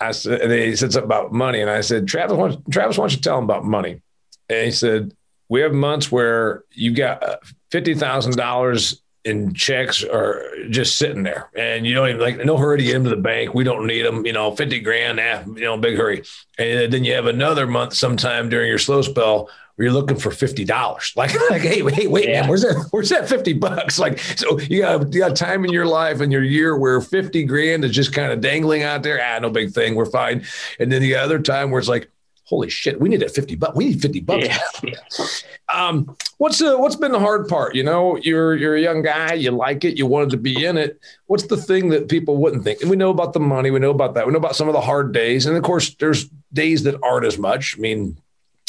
I 0.00 0.12
said 0.12 0.48
they 0.48 0.76
said 0.76 0.92
something 0.92 1.04
about 1.04 1.32
money, 1.32 1.60
and 1.60 1.68
I 1.68 1.80
said, 1.80 2.06
Travis, 2.06 2.36
why, 2.36 2.56
Travis, 2.70 2.98
why 2.98 3.02
don't 3.02 3.14
you 3.16 3.20
tell 3.20 3.34
them 3.34 3.44
about 3.44 3.64
money? 3.64 4.00
And 4.48 4.64
he 4.64 4.70
said, 4.70 5.12
we 5.48 5.60
have 5.62 5.72
months 5.72 6.12
where 6.12 6.62
you 6.70 6.94
got 6.94 7.20
uh, 7.24 7.38
fifty 7.72 7.94
thousand 7.94 8.36
dollars 8.36 9.02
and 9.28 9.54
checks 9.54 10.02
are 10.02 10.42
just 10.70 10.96
sitting 10.96 11.22
there 11.22 11.50
and 11.56 11.86
you 11.86 11.94
don't 11.94 12.08
even 12.08 12.20
like 12.20 12.44
no 12.44 12.56
hurry 12.56 12.78
to 12.78 12.84
get 12.84 12.94
them 12.94 13.04
to 13.04 13.10
the 13.10 13.16
bank. 13.16 13.54
We 13.54 13.64
don't 13.64 13.86
need 13.86 14.02
them, 14.02 14.26
you 14.26 14.32
know, 14.32 14.54
50 14.54 14.80
grand, 14.80 15.20
eh, 15.20 15.44
you 15.46 15.62
know, 15.62 15.76
big 15.76 15.96
hurry. 15.96 16.22
And 16.58 16.92
then 16.92 17.04
you 17.04 17.14
have 17.14 17.26
another 17.26 17.66
month 17.66 17.94
sometime 17.94 18.48
during 18.48 18.68
your 18.68 18.78
slow 18.78 19.02
spell 19.02 19.50
where 19.76 19.86
you're 19.86 19.94
looking 19.94 20.16
for 20.16 20.30
$50. 20.30 20.68
Like, 21.16 21.34
like, 21.50 21.62
hey, 21.62 21.82
wait, 21.82 22.10
wait, 22.10 22.28
yeah. 22.28 22.40
man, 22.40 22.48
where's 22.48 22.62
that, 22.62 22.88
where's 22.90 23.10
that 23.10 23.28
50 23.28 23.52
bucks? 23.54 23.98
Like, 23.98 24.18
so 24.18 24.58
you 24.60 24.82
got, 24.82 25.12
you 25.12 25.20
got 25.20 25.36
time 25.36 25.64
in 25.64 25.72
your 25.72 25.86
life 25.86 26.20
and 26.20 26.32
your 26.32 26.42
year 26.42 26.76
where 26.76 27.00
50 27.00 27.44
grand 27.44 27.84
is 27.84 27.92
just 27.92 28.12
kind 28.12 28.32
of 28.32 28.40
dangling 28.40 28.82
out 28.82 29.02
there. 29.02 29.20
Ah, 29.22 29.38
no 29.38 29.50
big 29.50 29.72
thing. 29.72 29.94
We're 29.94 30.06
fine. 30.06 30.44
And 30.78 30.90
then 30.90 31.02
the 31.02 31.16
other 31.16 31.38
time 31.40 31.70
where 31.70 31.78
it's 31.78 31.88
like, 31.88 32.10
holy 32.48 32.70
shit, 32.70 32.98
we 32.98 33.10
need 33.10 33.22
a 33.22 33.28
50 33.28 33.56
bucks. 33.56 33.76
We 33.76 33.84
need 33.86 34.00
50 34.00 34.20
bucks. 34.20 34.48
Yeah. 34.82 34.94
Um, 35.70 36.16
what's 36.38 36.62
uh, 36.62 36.76
what's 36.78 36.96
been 36.96 37.12
the 37.12 37.20
hard 37.20 37.46
part? 37.46 37.74
You 37.74 37.82
know, 37.82 38.16
you're 38.16 38.56
you're 38.56 38.74
a 38.74 38.80
young 38.80 39.02
guy, 39.02 39.34
you 39.34 39.50
like 39.50 39.84
it, 39.84 39.98
you 39.98 40.06
wanted 40.06 40.30
to 40.30 40.38
be 40.38 40.64
in 40.64 40.78
it. 40.78 40.98
What's 41.26 41.46
the 41.46 41.58
thing 41.58 41.90
that 41.90 42.08
people 42.08 42.38
wouldn't 42.38 42.64
think? 42.64 42.80
And 42.80 42.88
we 42.88 42.96
know 42.96 43.10
about 43.10 43.34
the 43.34 43.40
money, 43.40 43.70
we 43.70 43.78
know 43.78 43.90
about 43.90 44.14
that, 44.14 44.24
we 44.24 44.32
know 44.32 44.38
about 44.38 44.56
some 44.56 44.66
of 44.68 44.72
the 44.72 44.80
hard 44.80 45.12
days, 45.12 45.44
and 45.44 45.58
of 45.58 45.62
course, 45.62 45.94
there's 45.96 46.30
days 46.54 46.84
that 46.84 46.98
aren't 47.02 47.26
as 47.26 47.36
much. 47.36 47.76
I 47.76 47.82
mean, 47.82 48.16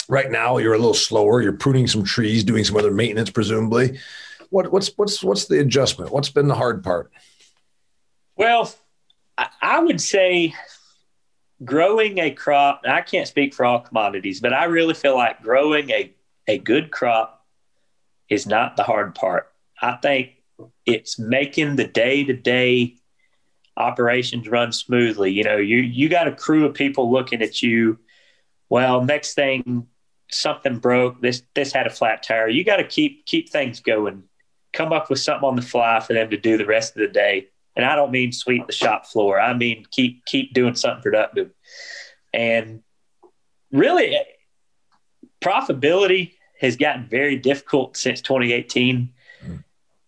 right 0.09 0.29
now 0.29 0.57
you're 0.57 0.73
a 0.73 0.77
little 0.77 0.93
slower. 0.93 1.41
You're 1.41 1.53
pruning 1.53 1.87
some 1.87 2.03
trees, 2.03 2.43
doing 2.43 2.65
some 2.65 2.75
other 2.75 2.91
maintenance, 2.91 3.29
presumably. 3.29 3.97
What 4.49 4.69
what's 4.73 4.89
what's 4.97 5.23
what's 5.23 5.45
the 5.45 5.61
adjustment? 5.61 6.11
What's 6.11 6.29
been 6.29 6.49
the 6.49 6.55
hard 6.55 6.83
part? 6.83 7.13
Well, 8.35 8.75
I 9.61 9.79
would 9.79 10.01
say 10.01 10.53
growing 11.63 12.19
a 12.19 12.31
crop, 12.31 12.81
I 12.87 13.01
can't 13.01 13.27
speak 13.27 13.53
for 13.53 13.65
all 13.65 13.79
commodities, 13.79 14.39
but 14.39 14.53
I 14.53 14.65
really 14.65 14.93
feel 14.93 15.15
like 15.15 15.41
growing 15.41 15.89
a, 15.89 16.13
a 16.47 16.57
good 16.57 16.91
crop 16.91 17.45
is 18.29 18.45
not 18.45 18.77
the 18.77 18.83
hard 18.83 19.15
part. 19.15 19.51
I 19.81 19.93
think 19.93 20.31
it's 20.85 21.19
making 21.19 21.75
the 21.75 21.87
day 21.87 22.23
to 22.23 22.33
day 22.33 22.95
operations 23.77 24.47
run 24.47 24.71
smoothly. 24.71 25.31
You 25.31 25.43
know, 25.43 25.57
you 25.57 25.77
you 25.77 26.09
got 26.09 26.27
a 26.27 26.35
crew 26.35 26.65
of 26.65 26.73
people 26.73 27.11
looking 27.11 27.41
at 27.41 27.61
you. 27.61 27.99
Well, 28.69 29.03
next 29.03 29.33
thing 29.33 29.87
something 30.31 30.77
broke, 30.77 31.21
this 31.21 31.43
this 31.55 31.71
had 31.71 31.87
a 31.87 31.91
flat 31.91 32.23
tire. 32.23 32.49
You 32.49 32.63
got 32.63 32.77
to 32.77 32.83
keep 32.83 33.25
keep 33.25 33.49
things 33.49 33.79
going. 33.79 34.23
Come 34.73 34.93
up 34.93 35.09
with 35.09 35.19
something 35.19 35.47
on 35.47 35.55
the 35.55 35.61
fly 35.61 35.99
for 35.99 36.13
them 36.13 36.29
to 36.29 36.37
do 36.37 36.57
the 36.57 36.65
rest 36.65 36.95
of 36.95 37.01
the 37.01 37.07
day 37.07 37.47
and 37.75 37.85
I 37.85 37.95
don't 37.95 38.11
mean 38.11 38.31
sweep 38.31 38.67
the 38.67 38.73
shop 38.73 39.05
floor. 39.05 39.39
I 39.39 39.53
mean 39.53 39.85
keep 39.91 40.25
keep 40.25 40.53
doing 40.53 40.75
something 40.75 41.01
productive. 41.01 41.51
And 42.33 42.83
really, 43.71 44.17
profitability 45.41 46.33
has 46.59 46.75
gotten 46.75 47.07
very 47.07 47.37
difficult 47.37 47.97
since 47.97 48.21
2018. 48.21 49.11
Mm. 49.45 49.63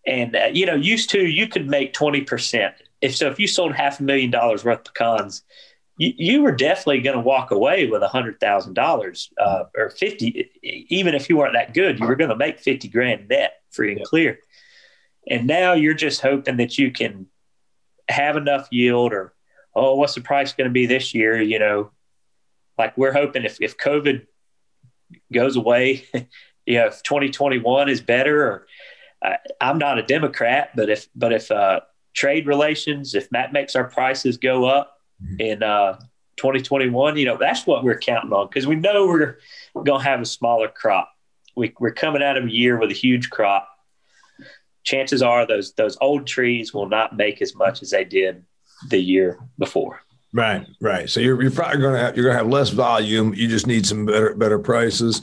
And 0.05 0.35
uh, 0.35 0.49
you 0.51 0.65
know, 0.65 0.75
used 0.75 1.09
to 1.11 1.25
you 1.25 1.47
could 1.47 1.67
make 1.67 1.93
20 1.93 2.21
percent. 2.21 2.75
If 3.01 3.15
so, 3.15 3.29
if 3.29 3.39
you 3.39 3.47
sold 3.47 3.73
half 3.73 3.99
a 3.99 4.03
million 4.03 4.29
dollars 4.29 4.63
worth 4.63 4.87
of 4.87 4.93
pecans, 4.93 5.43
you, 5.97 6.13
you 6.17 6.41
were 6.41 6.51
definitely 6.51 7.01
going 7.01 7.15
to 7.15 7.21
walk 7.21 7.51
away 7.51 7.87
with 7.87 8.03
a 8.03 8.07
hundred 8.07 8.39
thousand 8.39 8.77
uh, 8.77 8.81
dollars 8.81 9.31
or 9.75 9.89
fifty. 9.89 10.49
Even 10.61 11.15
if 11.15 11.29
you 11.29 11.37
weren't 11.37 11.53
that 11.53 11.73
good, 11.73 11.99
you 11.99 12.07
were 12.07 12.15
going 12.15 12.29
to 12.29 12.35
make 12.35 12.59
fifty 12.59 12.87
grand 12.87 13.27
net, 13.29 13.61
free 13.71 13.93
and 13.93 14.03
clear. 14.03 14.39
And 15.27 15.47
now 15.47 15.73
you're 15.73 15.93
just 15.93 16.21
hoping 16.21 16.57
that 16.57 16.77
you 16.77 16.91
can 16.91 17.27
have 18.09 18.37
enough 18.37 18.67
yield 18.71 19.13
or 19.13 19.33
oh 19.75 19.95
what's 19.95 20.15
the 20.15 20.21
price 20.21 20.53
going 20.53 20.69
to 20.69 20.73
be 20.73 20.85
this 20.85 21.13
year 21.13 21.41
you 21.41 21.59
know? 21.59 21.91
Like 22.77 22.97
we're 22.97 23.13
hoping 23.13 23.43
if, 23.43 23.61
if 23.61 23.77
covid 23.77 24.25
goes 25.31 25.55
away 25.55 26.05
you 26.65 26.75
know 26.75 26.87
if 26.87 27.03
2021 27.03 27.89
is 27.89 28.01
better 28.01 28.43
or 28.43 28.67
uh, 29.21 29.37
i'm 29.59 29.77
not 29.77 29.99
a 29.99 30.03
democrat 30.03 30.71
but 30.75 30.89
if 30.89 31.07
but 31.15 31.31
if 31.33 31.51
uh, 31.51 31.81
trade 32.13 32.47
relations 32.47 33.13
if 33.13 33.29
that 33.29 33.53
makes 33.53 33.75
our 33.75 33.83
prices 33.83 34.37
go 34.37 34.65
up 34.65 34.97
mm-hmm. 35.23 35.39
in 35.39 35.63
uh, 35.63 35.99
2021 36.37 37.17
you 37.17 37.25
know 37.25 37.37
that's 37.37 37.67
what 37.67 37.83
we're 37.83 37.99
counting 37.99 38.33
on 38.33 38.47
because 38.47 38.65
we 38.65 38.75
know 38.75 39.05
we're 39.05 39.83
going 39.83 40.01
to 40.01 40.07
have 40.07 40.21
a 40.21 40.25
smaller 40.25 40.67
crop. 40.67 41.11
We, 41.55 41.73
we're 41.79 41.93
coming 41.93 42.23
out 42.23 42.37
of 42.37 42.45
a 42.45 42.51
year 42.51 42.79
with 42.79 42.91
a 42.91 42.95
huge 42.95 43.29
crop 43.29 43.67
chances 44.83 45.21
are 45.21 45.45
those 45.45 45.73
those 45.73 45.97
old 46.01 46.27
trees 46.27 46.73
will 46.73 46.89
not 46.89 47.15
make 47.15 47.41
as 47.41 47.55
much 47.55 47.81
as 47.81 47.91
they 47.91 48.03
did 48.03 48.43
the 48.89 48.99
year 48.99 49.39
before. 49.57 50.01
Right, 50.33 50.65
right. 50.79 51.09
So 51.09 51.19
you're 51.19 51.41
you're 51.41 51.51
probably 51.51 51.81
going 51.81 51.95
to 51.95 51.99
have, 51.99 52.15
you're 52.15 52.25
going 52.25 52.35
to 52.35 52.43
have 52.43 52.51
less 52.51 52.69
volume. 52.69 53.33
You 53.33 53.47
just 53.47 53.67
need 53.67 53.85
some 53.85 54.05
better 54.05 54.33
better 54.33 54.59
prices. 54.59 55.21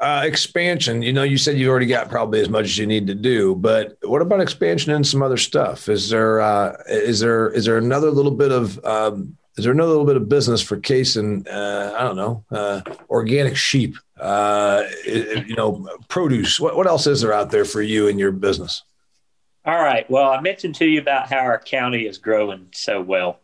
Uh, 0.00 0.22
expansion. 0.24 1.02
You 1.02 1.12
know, 1.12 1.24
you 1.24 1.36
said 1.36 1.58
you 1.58 1.68
already 1.68 1.86
got 1.86 2.08
probably 2.08 2.40
as 2.40 2.48
much 2.48 2.66
as 2.66 2.78
you 2.78 2.86
need 2.86 3.08
to 3.08 3.16
do, 3.16 3.56
but 3.56 3.98
what 4.02 4.22
about 4.22 4.40
expansion 4.40 4.92
and 4.92 5.04
some 5.04 5.22
other 5.22 5.36
stuff? 5.36 5.88
Is 5.88 6.08
there 6.08 6.40
uh, 6.40 6.76
is 6.88 7.18
there 7.20 7.50
is 7.50 7.64
there 7.64 7.78
another 7.78 8.10
little 8.10 8.30
bit 8.30 8.52
of 8.52 8.84
um, 8.84 9.36
is 9.58 9.64
there 9.64 9.72
another 9.72 9.90
little 9.90 10.06
bit 10.06 10.16
of 10.16 10.28
business 10.28 10.62
for 10.62 10.76
Cason? 10.76 11.46
Uh, 11.50 11.92
I 11.98 12.04
don't 12.04 12.16
know, 12.16 12.44
uh, 12.50 12.80
organic 13.10 13.56
sheep, 13.56 13.96
uh, 14.20 14.84
you 15.04 15.56
know, 15.56 15.88
produce. 16.08 16.60
What, 16.60 16.76
what 16.76 16.86
else 16.86 17.08
is 17.08 17.22
there 17.22 17.32
out 17.32 17.50
there 17.50 17.64
for 17.64 17.82
you 17.82 18.06
in 18.06 18.18
your 18.18 18.30
business? 18.30 18.84
All 19.64 19.82
right. 19.82 20.08
Well, 20.08 20.30
I 20.30 20.40
mentioned 20.40 20.76
to 20.76 20.86
you 20.86 21.00
about 21.00 21.28
how 21.28 21.38
our 21.38 21.58
county 21.58 22.06
is 22.06 22.18
growing 22.18 22.68
so 22.72 23.02
well. 23.02 23.40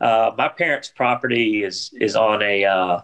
Uh, 0.00 0.32
my 0.36 0.48
parents' 0.48 0.92
property 0.94 1.64
is 1.64 1.90
is 1.98 2.14
on 2.14 2.42
a 2.42 2.64
uh, 2.64 3.00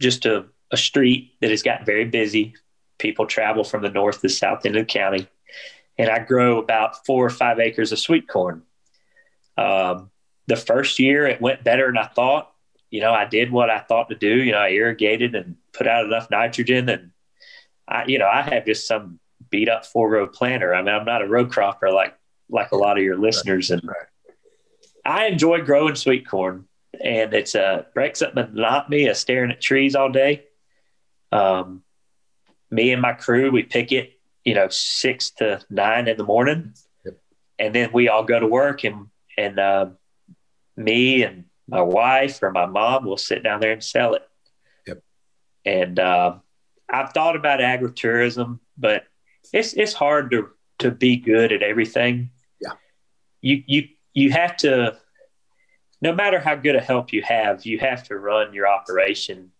just 0.00 0.24
a, 0.24 0.46
a 0.70 0.76
street 0.76 1.32
that 1.42 1.50
has 1.50 1.62
gotten 1.62 1.84
very 1.84 2.06
busy. 2.06 2.54
People 2.98 3.26
travel 3.26 3.64
from 3.64 3.82
the 3.82 3.90
north 3.90 4.16
to 4.16 4.22
the 4.22 4.28
south 4.30 4.64
end 4.64 4.76
of 4.76 4.86
the 4.86 4.92
county, 4.92 5.28
and 5.98 6.08
I 6.08 6.20
grow 6.20 6.58
about 6.58 7.04
four 7.04 7.26
or 7.26 7.30
five 7.30 7.58
acres 7.58 7.92
of 7.92 7.98
sweet 7.98 8.26
corn. 8.28 8.62
Um, 9.58 10.10
the 10.46 10.56
first 10.56 10.98
year, 10.98 11.26
it 11.26 11.40
went 11.40 11.64
better 11.64 11.86
than 11.86 11.98
I 11.98 12.06
thought. 12.06 12.52
You 12.90 13.00
know, 13.00 13.12
I 13.12 13.24
did 13.24 13.50
what 13.50 13.68
I 13.70 13.80
thought 13.80 14.08
to 14.10 14.14
do. 14.14 14.42
You 14.42 14.52
know, 14.52 14.58
I 14.58 14.70
irrigated 14.70 15.34
and 15.34 15.56
put 15.72 15.86
out 15.86 16.04
enough 16.04 16.30
nitrogen, 16.30 16.88
and 16.88 17.10
I, 17.88 18.04
you 18.06 18.18
know, 18.18 18.28
I 18.28 18.42
have 18.42 18.64
just 18.64 18.86
some 18.86 19.18
beat 19.50 19.68
up 19.68 19.84
four 19.84 20.08
row 20.08 20.26
planter. 20.26 20.74
I 20.74 20.82
mean, 20.82 20.94
I'm 20.94 21.04
not 21.04 21.22
a 21.22 21.28
row 21.28 21.46
cropper 21.46 21.90
like 21.90 22.16
like 22.48 22.70
a 22.70 22.76
lot 22.76 22.96
of 22.96 23.04
your 23.04 23.18
listeners, 23.18 23.70
and 23.70 23.82
I 25.04 25.26
enjoy 25.26 25.62
growing 25.62 25.96
sweet 25.96 26.28
corn, 26.28 26.66
and 27.02 27.34
it's 27.34 27.54
a 27.54 27.86
breaks 27.92 28.22
up 28.22 28.34
monotony 28.34 29.06
of 29.06 29.16
staring 29.16 29.50
at 29.50 29.60
trees 29.60 29.94
all 29.96 30.10
day. 30.10 30.44
Um, 31.32 31.82
me 32.70 32.92
and 32.92 33.02
my 33.02 33.12
crew, 33.12 33.50
we 33.50 33.62
pick 33.62 33.92
it, 33.92 34.12
you 34.44 34.54
know, 34.54 34.68
six 34.68 35.30
to 35.30 35.60
nine 35.70 36.08
in 36.08 36.16
the 36.16 36.24
morning, 36.24 36.74
yep. 37.04 37.18
and 37.58 37.74
then 37.74 37.90
we 37.92 38.08
all 38.08 38.24
go 38.24 38.38
to 38.38 38.46
work, 38.46 38.84
and 38.84 39.08
and 39.36 39.58
uh, 39.58 39.86
me 40.76 41.22
and 41.22 41.44
my 41.68 41.82
wife 41.82 42.42
or 42.42 42.50
my 42.50 42.66
mom 42.66 43.04
will 43.04 43.16
sit 43.16 43.42
down 43.42 43.60
there 43.60 43.72
and 43.72 43.82
sell 43.82 44.14
it. 44.14 44.22
Yep. 44.86 45.02
And 45.64 45.98
uh, 45.98 46.36
I've 46.88 47.12
thought 47.12 47.36
about 47.36 47.60
agritourism, 47.60 48.60
but 48.78 49.04
it's 49.52 49.72
it's 49.72 49.92
hard 49.92 50.30
to 50.30 50.48
to 50.78 50.90
be 50.90 51.16
good 51.16 51.52
at 51.52 51.62
everything. 51.62 52.30
Yeah. 52.60 52.72
You 53.40 53.62
you 53.66 53.88
you 54.14 54.30
have 54.30 54.56
to 54.58 54.98
no 56.02 56.12
matter 56.12 56.38
how 56.38 56.54
good 56.54 56.76
a 56.76 56.80
help 56.80 57.12
you 57.12 57.22
have, 57.22 57.64
you 57.64 57.78
have 57.78 58.04
to 58.04 58.18
run 58.18 58.52
your 58.52 58.68
operation 58.68 59.50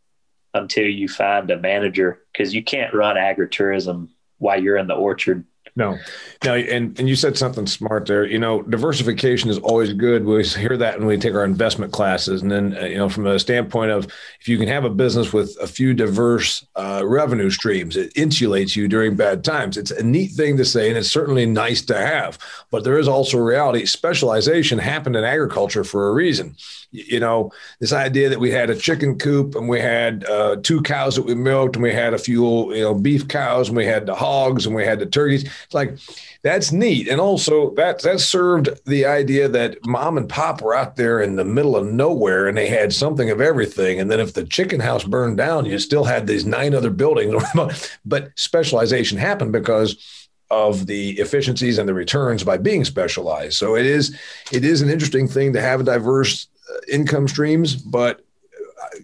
until 0.55 0.87
you 0.87 1.09
find 1.09 1.51
a 1.51 1.59
manager 1.59 2.21
because 2.33 2.55
you 2.55 2.62
can't 2.62 2.95
run 2.95 3.17
agritourism 3.17 4.09
while 4.39 4.62
you're 4.62 4.77
in 4.77 4.87
the 4.87 4.95
orchard 4.95 5.45
no, 5.77 5.99
no, 6.43 6.55
and 6.55 6.99
and 6.99 7.07
you 7.07 7.14
said 7.14 7.37
something 7.37 7.66
smart 7.66 8.07
there. 8.07 8.24
You 8.24 8.39
know, 8.39 8.62
diversification 8.62 9.51
is 9.51 9.59
always 9.59 9.93
good. 9.93 10.24
We 10.24 10.43
hear 10.43 10.74
that 10.79 10.99
when 10.99 11.07
we 11.07 11.18
take 11.18 11.35
our 11.35 11.45
investment 11.45 11.93
classes, 11.93 12.41
and 12.41 12.51
then 12.51 12.74
uh, 12.79 12.87
you 12.87 12.97
know, 12.97 13.11
from 13.11 13.27
a 13.27 13.39
standpoint 13.39 13.91
of 13.91 14.07
if 14.41 14.49
you 14.49 14.57
can 14.57 14.68
have 14.68 14.85
a 14.85 14.91
business 14.91 15.35
with 15.35 15.55
a 15.61 15.66
few 15.66 15.93
diverse 15.93 16.66
uh, 16.77 17.03
revenue 17.05 17.51
streams, 17.51 17.95
it 17.95 18.14
insulates 18.14 18.74
you 18.74 18.89
during 18.89 19.16
bad 19.16 19.45
times. 19.45 19.77
It's 19.77 19.91
a 19.91 20.03
neat 20.03 20.33
thing 20.33 20.57
to 20.57 20.64
say, 20.64 20.89
and 20.89 20.97
it's 20.97 21.11
certainly 21.11 21.45
nice 21.45 21.83
to 21.83 21.97
have. 21.97 22.39
But 22.70 22.85
there 22.85 22.99
is 22.99 23.07
also 23.07 23.37
reality. 23.37 23.85
Specialization 23.85 24.79
happened 24.79 25.16
in 25.16 25.24
agriculture 25.24 25.85
for 25.85 26.09
a 26.09 26.14
reason 26.14 26.57
you 26.97 27.20
know, 27.20 27.53
this 27.80 27.92
idea 27.92 28.28
that 28.28 28.40
we 28.40 28.51
had 28.51 28.70
a 28.70 28.76
chicken 28.76 29.18
coop 29.18 29.55
and 29.55 29.68
we 29.68 29.80
had 29.80 30.24
uh, 30.26 30.57
two 30.62 30.82
cows 30.82 31.16
that 31.16 31.24
we 31.24 31.34
milked 31.34 31.76
and 31.76 31.82
we 31.82 31.92
had 31.92 32.14
a 32.14 32.18
few, 32.18 32.74
you 32.74 32.82
know, 32.82 32.94
beef 32.94 33.28
cows 33.28 33.68
and 33.68 33.76
we 33.76 33.84
had 33.84 34.07
the 34.07 34.14
hogs 34.14 34.66
and 34.66 34.74
we 34.74 34.84
had 34.84 34.99
the 34.99 35.07
turkeys. 35.07 35.44
It's 35.44 35.74
like 35.74 35.99
that's 36.42 36.72
neat. 36.72 37.09
And 37.09 37.20
also 37.20 37.74
that 37.74 38.03
that 38.03 38.20
served 38.20 38.70
the 38.86 39.05
idea 39.05 39.49
that 39.49 39.84
mom 39.84 40.16
and 40.16 40.28
pop 40.28 40.62
were 40.62 40.74
out 40.74 40.97
there 40.97 41.20
in 41.20 41.36
the 41.36 41.44
middle 41.44 41.76
of 41.76 41.86
nowhere 41.86 42.49
and 42.49 42.57
they 42.57 42.68
had 42.68 42.92
something 42.92 43.30
of 43.30 43.40
everything. 43.40 44.01
And 44.01 44.11
then 44.11 44.20
if 44.20 44.34
the 44.34 44.44
chicken 44.44 44.80
house 44.80 45.05
burned 45.05 45.36
down, 45.36 45.66
you 45.66 45.78
still 45.78 46.05
had 46.05 46.26
these 46.26 46.47
nine 46.47 46.74
other 46.74 46.90
buildings. 46.90 47.42
but 48.07 48.30
specialization 48.36 49.18
happened 49.18 49.53
because 49.53 50.26
of 50.51 50.86
the 50.86 51.18
efficiencies 51.18 51.78
and 51.78 51.88
the 51.88 51.94
returns 51.94 52.44
by 52.44 52.57
being 52.57 52.84
specialized. 52.84 53.55
So 53.55 53.76
it 53.76 53.86
is 53.86 54.18
it 54.53 54.64
is 54.64 54.82
an 54.82 54.88
interesting 54.88 55.28
thing 55.28 55.53
to 55.53 55.61
have 55.61 55.80
a 55.80 55.84
diverse 55.84 56.47
income 56.89 57.29
streams, 57.29 57.77
but 57.77 58.25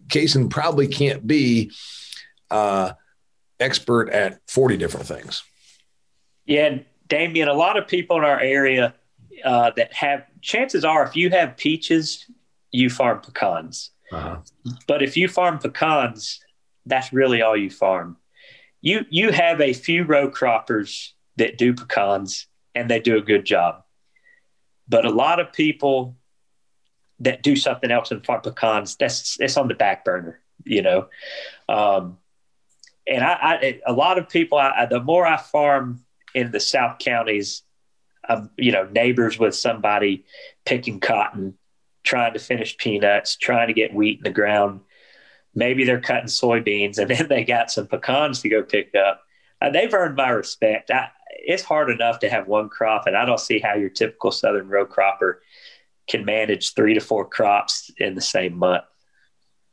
Cason 0.08 0.50
probably 0.50 0.86
can't 0.86 1.26
be 1.26 1.72
uh, 2.50 2.92
expert 3.60 4.10
at 4.10 4.40
40 4.48 4.76
different 4.76 5.06
things. 5.06 5.42
Yeah, 6.44 6.78
Damian, 7.08 7.48
a 7.48 7.54
lot 7.54 7.76
of 7.76 7.86
people 7.86 8.18
in 8.18 8.24
our 8.24 8.40
area 8.40 8.94
uh, 9.44 9.70
that 9.76 9.92
have 9.92 10.24
chances 10.40 10.84
are 10.84 11.04
if 11.04 11.16
you 11.16 11.30
have 11.30 11.56
peaches, 11.56 12.26
you 12.70 12.90
farm 12.90 13.20
pecans. 13.20 13.90
Uh-huh. 14.10 14.38
But 14.86 15.02
if 15.02 15.16
you 15.16 15.28
farm 15.28 15.58
pecans, 15.58 16.40
that's 16.84 17.12
really 17.12 17.42
all 17.42 17.56
you 17.56 17.70
farm. 17.70 18.16
You 18.80 19.06
you 19.10 19.30
have 19.30 19.60
a 19.60 19.72
few 19.72 20.04
row 20.04 20.28
croppers 20.30 21.12
that 21.36 21.56
do 21.56 21.72
pecans 21.72 22.46
and 22.74 22.90
they 22.90 22.98
do 23.00 23.16
a 23.16 23.22
good 23.22 23.44
job. 23.44 23.84
But 24.88 25.04
a 25.04 25.10
lot 25.10 25.38
of 25.38 25.52
people 25.52 26.16
that 27.22 27.42
do 27.42 27.56
something 27.56 27.90
else 27.90 28.10
and 28.10 28.24
farm 28.24 28.42
pecans, 28.42 28.96
that's 28.96 29.38
it's 29.40 29.56
on 29.56 29.68
the 29.68 29.74
back 29.74 30.04
burner, 30.04 30.40
you 30.64 30.82
know. 30.82 31.08
Um, 31.68 32.18
and 33.06 33.24
I, 33.24 33.32
I, 33.32 33.80
a 33.86 33.92
lot 33.92 34.18
of 34.18 34.28
people, 34.28 34.58
I, 34.58 34.86
the 34.86 35.00
more 35.00 35.26
I 35.26 35.36
farm 35.36 36.04
in 36.34 36.50
the 36.50 36.60
South 36.60 36.98
counties, 36.98 37.62
I'm, 38.28 38.50
you 38.56 38.72
know, 38.72 38.84
neighbors 38.84 39.38
with 39.38 39.54
somebody 39.54 40.24
picking 40.64 41.00
cotton, 41.00 41.58
trying 42.04 42.34
to 42.34 42.38
finish 42.38 42.76
peanuts, 42.76 43.36
trying 43.36 43.68
to 43.68 43.74
get 43.74 43.94
wheat 43.94 44.18
in 44.18 44.24
the 44.24 44.30
ground. 44.30 44.80
Maybe 45.54 45.84
they're 45.84 46.00
cutting 46.00 46.28
soybeans, 46.28 46.98
and 46.98 47.10
then 47.10 47.28
they 47.28 47.44
got 47.44 47.70
some 47.70 47.86
pecans 47.86 48.42
to 48.42 48.48
go 48.48 48.62
pick 48.62 48.94
up. 48.94 49.22
Uh, 49.60 49.70
they've 49.70 49.92
earned 49.92 50.16
my 50.16 50.30
respect. 50.30 50.90
I, 50.90 51.10
it's 51.30 51.62
hard 51.62 51.90
enough 51.90 52.20
to 52.20 52.28
have 52.28 52.46
one 52.46 52.68
crop, 52.68 53.06
and 53.06 53.16
I 53.16 53.24
don't 53.24 53.40
see 53.40 53.58
how 53.58 53.74
your 53.74 53.90
typical 53.90 54.30
Southern 54.30 54.68
row 54.68 54.86
cropper 54.86 55.42
can 56.08 56.24
manage 56.24 56.74
three 56.74 56.94
to 56.94 57.00
four 57.00 57.24
crops 57.24 57.90
in 57.98 58.14
the 58.14 58.20
same 58.20 58.56
month. 58.56 58.84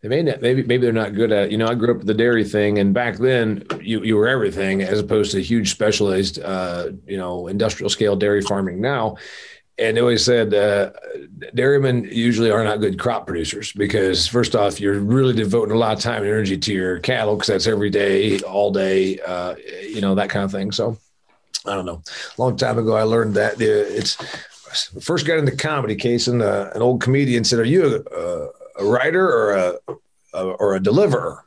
They 0.02 0.08
may 0.08 0.24
not, 0.24 0.42
maybe 0.42 0.64
maybe 0.64 0.84
they're 0.84 0.94
not 0.94 1.14
good 1.14 1.32
at 1.34 1.46
it. 1.46 1.52
You 1.52 1.58
know, 1.58 1.68
I 1.68 1.76
grew 1.76 1.92
up 1.92 1.98
with 1.98 2.08
the 2.08 2.14
dairy 2.14 2.46
thing, 2.46 2.80
and 2.80 2.94
back 2.94 3.18
then 3.18 3.66
you 3.82 4.02
you 4.02 4.16
were 4.16 4.30
everything 4.30 4.82
as 4.82 5.00
opposed 5.00 5.32
to 5.34 5.42
huge 5.42 5.72
specialized, 5.72 6.40
uh, 6.40 6.92
you 7.06 7.18
know, 7.18 7.48
industrial 7.48 7.90
scale 7.90 8.16
dairy 8.16 8.42
farming 8.42 8.80
now. 8.80 9.18
And 9.78 9.96
they 9.96 10.02
always 10.02 10.26
said 10.26 10.54
uh, 10.54 10.92
dairymen 11.54 12.04
usually 12.12 12.52
are 12.52 12.64
not 12.66 12.82
good 12.82 13.00
crop 13.00 13.26
producers 13.28 13.72
because 13.72 14.28
first 14.28 14.54
off, 14.54 14.80
you're 14.80 15.00
really 15.00 15.34
devoting 15.34 15.74
a 15.74 15.78
lot 15.78 15.96
of 15.96 16.04
time 16.04 16.24
and 16.24 16.32
energy 16.32 16.58
to 16.58 16.74
your 16.74 17.00
cattle 17.00 17.36
because 17.36 17.48
that's 17.48 17.68
every 17.68 17.90
day, 17.90 18.40
all 18.42 18.72
day, 18.72 19.20
uh, 19.20 19.56
you 19.82 20.02
know, 20.02 20.16
that 20.16 20.30
kind 20.30 20.44
of 20.44 20.52
thing. 20.52 20.74
So 20.74 20.98
I 21.66 21.76
don't 21.76 21.86
know. 21.86 22.02
A 22.38 22.42
long 22.42 22.58
time 22.58 22.78
ago, 22.78 22.96
I 22.96 23.04
learned 23.04 23.36
that 23.36 23.60
it's 23.60 24.16
first 25.02 25.26
got 25.26 25.38
into 25.38 25.56
comedy 25.56 25.96
case, 25.96 26.28
and 26.28 26.42
uh, 26.42 26.70
an 26.74 26.82
old 26.82 27.02
comedian 27.02 27.44
said, 27.44 27.60
"Are 27.60 27.66
you 27.66 28.04
a, 28.12 28.48
a 28.82 28.86
writer 28.86 29.28
or 29.28 29.54
a, 29.54 29.78
a, 30.34 30.44
or 30.44 30.76
a 30.76 30.80
deliverer?" 30.80 31.44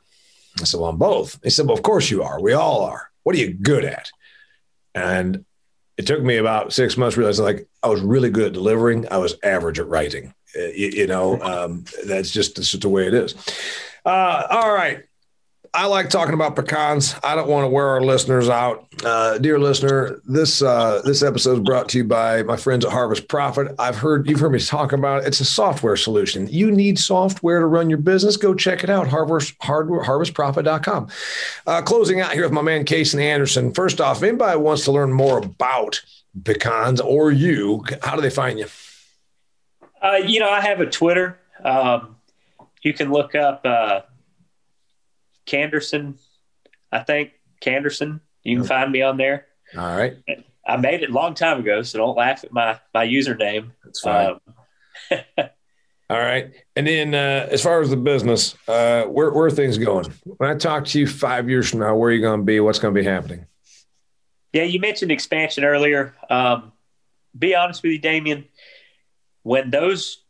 I 0.59 0.65
said, 0.65 0.79
"Well, 0.79 0.89
I'm 0.89 0.97
both." 0.97 1.39
He 1.43 1.49
said, 1.49 1.65
"Well, 1.65 1.77
of 1.77 1.83
course 1.83 2.09
you 2.11 2.23
are. 2.23 2.41
We 2.41 2.53
all 2.53 2.83
are. 2.83 3.09
What 3.23 3.35
are 3.35 3.39
you 3.39 3.53
good 3.53 3.85
at?" 3.85 4.11
And 4.95 5.45
it 5.97 6.05
took 6.07 6.21
me 6.21 6.37
about 6.37 6.73
six 6.73 6.97
months 6.97 7.17
realizing 7.17 7.45
like 7.45 7.67
I 7.81 7.87
was 7.87 8.01
really 8.01 8.29
good 8.29 8.47
at 8.47 8.53
delivering. 8.53 9.07
I 9.11 9.17
was 9.17 9.35
average 9.43 9.79
at 9.79 9.87
writing. 9.87 10.33
You, 10.55 10.89
you 10.89 11.07
know, 11.07 11.41
um, 11.41 11.85
that's 12.05 12.29
just 12.29 12.55
that's 12.55 12.69
just 12.69 12.83
the 12.83 12.89
way 12.89 13.07
it 13.07 13.13
is. 13.13 13.35
Uh, 14.05 14.45
all 14.49 14.73
right. 14.73 15.03
I 15.75 15.87
like 15.87 16.11
talking 16.11 16.35
about 16.35 16.55
pecans. 16.55 17.15
I 17.23 17.33
don't 17.35 17.47
want 17.47 17.63
to 17.63 17.67
wear 17.67 17.87
our 17.87 18.01
listeners 18.01 18.47
out. 18.47 18.85
Uh, 19.03 19.39
dear 19.39 19.57
listener, 19.57 20.21
this 20.23 20.61
uh, 20.61 21.01
this 21.03 21.23
episode 21.23 21.53
is 21.53 21.59
brought 21.61 21.89
to 21.89 21.97
you 21.97 22.03
by 22.03 22.43
my 22.43 22.55
friends 22.57 22.85
at 22.85 22.91
Harvest 22.91 23.27
Profit. 23.27 23.73
I've 23.79 23.95
heard 23.95 24.29
you've 24.29 24.39
heard 24.39 24.51
me 24.51 24.59
talk 24.59 24.91
about 24.91 25.23
it. 25.23 25.27
It's 25.27 25.39
a 25.39 25.45
software 25.45 25.95
solution. 25.97 26.47
You 26.47 26.71
need 26.71 26.99
software 26.99 27.59
to 27.59 27.65
run 27.65 27.89
your 27.89 27.97
business. 27.97 28.37
Go 28.37 28.53
check 28.53 28.83
it 28.83 28.89
out. 28.91 29.07
Harvest 29.07 29.55
hardware 29.61 30.03
harvestprofit.com. 30.03 31.07
Uh, 31.65 31.81
closing 31.81 32.21
out 32.21 32.33
here 32.33 32.43
with 32.43 32.51
my 32.51 32.61
man 32.61 32.85
Cason 32.85 33.19
Anderson. 33.19 33.73
First 33.73 33.99
off, 33.99 34.17
if 34.17 34.23
anybody 34.23 34.59
wants 34.59 34.83
to 34.85 34.91
learn 34.91 35.11
more 35.11 35.39
about 35.39 36.03
pecans 36.43 37.01
or 37.01 37.31
you, 37.31 37.83
how 38.03 38.15
do 38.15 38.21
they 38.21 38.29
find 38.29 38.59
you? 38.59 38.67
Uh, 40.03 40.17
you 40.17 40.39
know, 40.39 40.51
I 40.51 40.61
have 40.61 40.81
a 40.81 40.85
Twitter. 40.85 41.39
Um, 41.63 42.17
you 42.83 42.93
can 42.93 43.11
look 43.11 43.33
up 43.33 43.65
uh, 43.65 44.01
Canderson, 45.45 46.19
I 46.91 46.99
think 46.99 47.31
Canderson. 47.61 48.21
You 48.43 48.57
can 48.57 48.65
find 48.65 48.91
me 48.91 49.01
on 49.01 49.17
there. 49.17 49.47
All 49.77 49.97
right. 49.97 50.17
I 50.65 50.77
made 50.77 51.03
it 51.03 51.09
a 51.09 51.13
long 51.13 51.33
time 51.33 51.59
ago, 51.59 51.81
so 51.81 51.97
don't 51.97 52.17
laugh 52.17 52.43
at 52.43 52.51
my 52.51 52.79
my 52.93 53.05
username. 53.05 53.71
That's 53.83 54.01
fine. 54.01 54.35
Um, 55.11 55.19
All 56.09 56.19
right. 56.19 56.51
And 56.75 56.85
then 56.85 57.15
uh, 57.15 57.47
as 57.49 57.63
far 57.63 57.81
as 57.81 57.89
the 57.89 57.97
business, 57.97 58.55
uh, 58.67 59.05
where, 59.05 59.31
where 59.31 59.45
are 59.45 59.51
things 59.51 59.77
going? 59.77 60.13
When 60.25 60.49
I 60.49 60.55
talk 60.55 60.85
to 60.85 60.99
you 60.99 61.07
five 61.07 61.49
years 61.49 61.69
from 61.69 61.79
now, 61.79 61.95
where 61.95 62.09
are 62.09 62.13
you 62.13 62.21
going 62.21 62.41
to 62.41 62.45
be? 62.45 62.59
What's 62.59 62.77
going 62.77 62.93
to 62.93 62.99
be 62.99 63.05
happening? 63.05 63.47
Yeah, 64.51 64.63
you 64.63 64.79
mentioned 64.79 65.11
expansion 65.11 65.63
earlier. 65.63 66.13
Um, 66.29 66.73
be 67.37 67.55
honest 67.55 67.81
with 67.81 67.93
you, 67.93 67.99
Damian. 67.99 68.45
When 69.41 69.71
those 69.71 70.22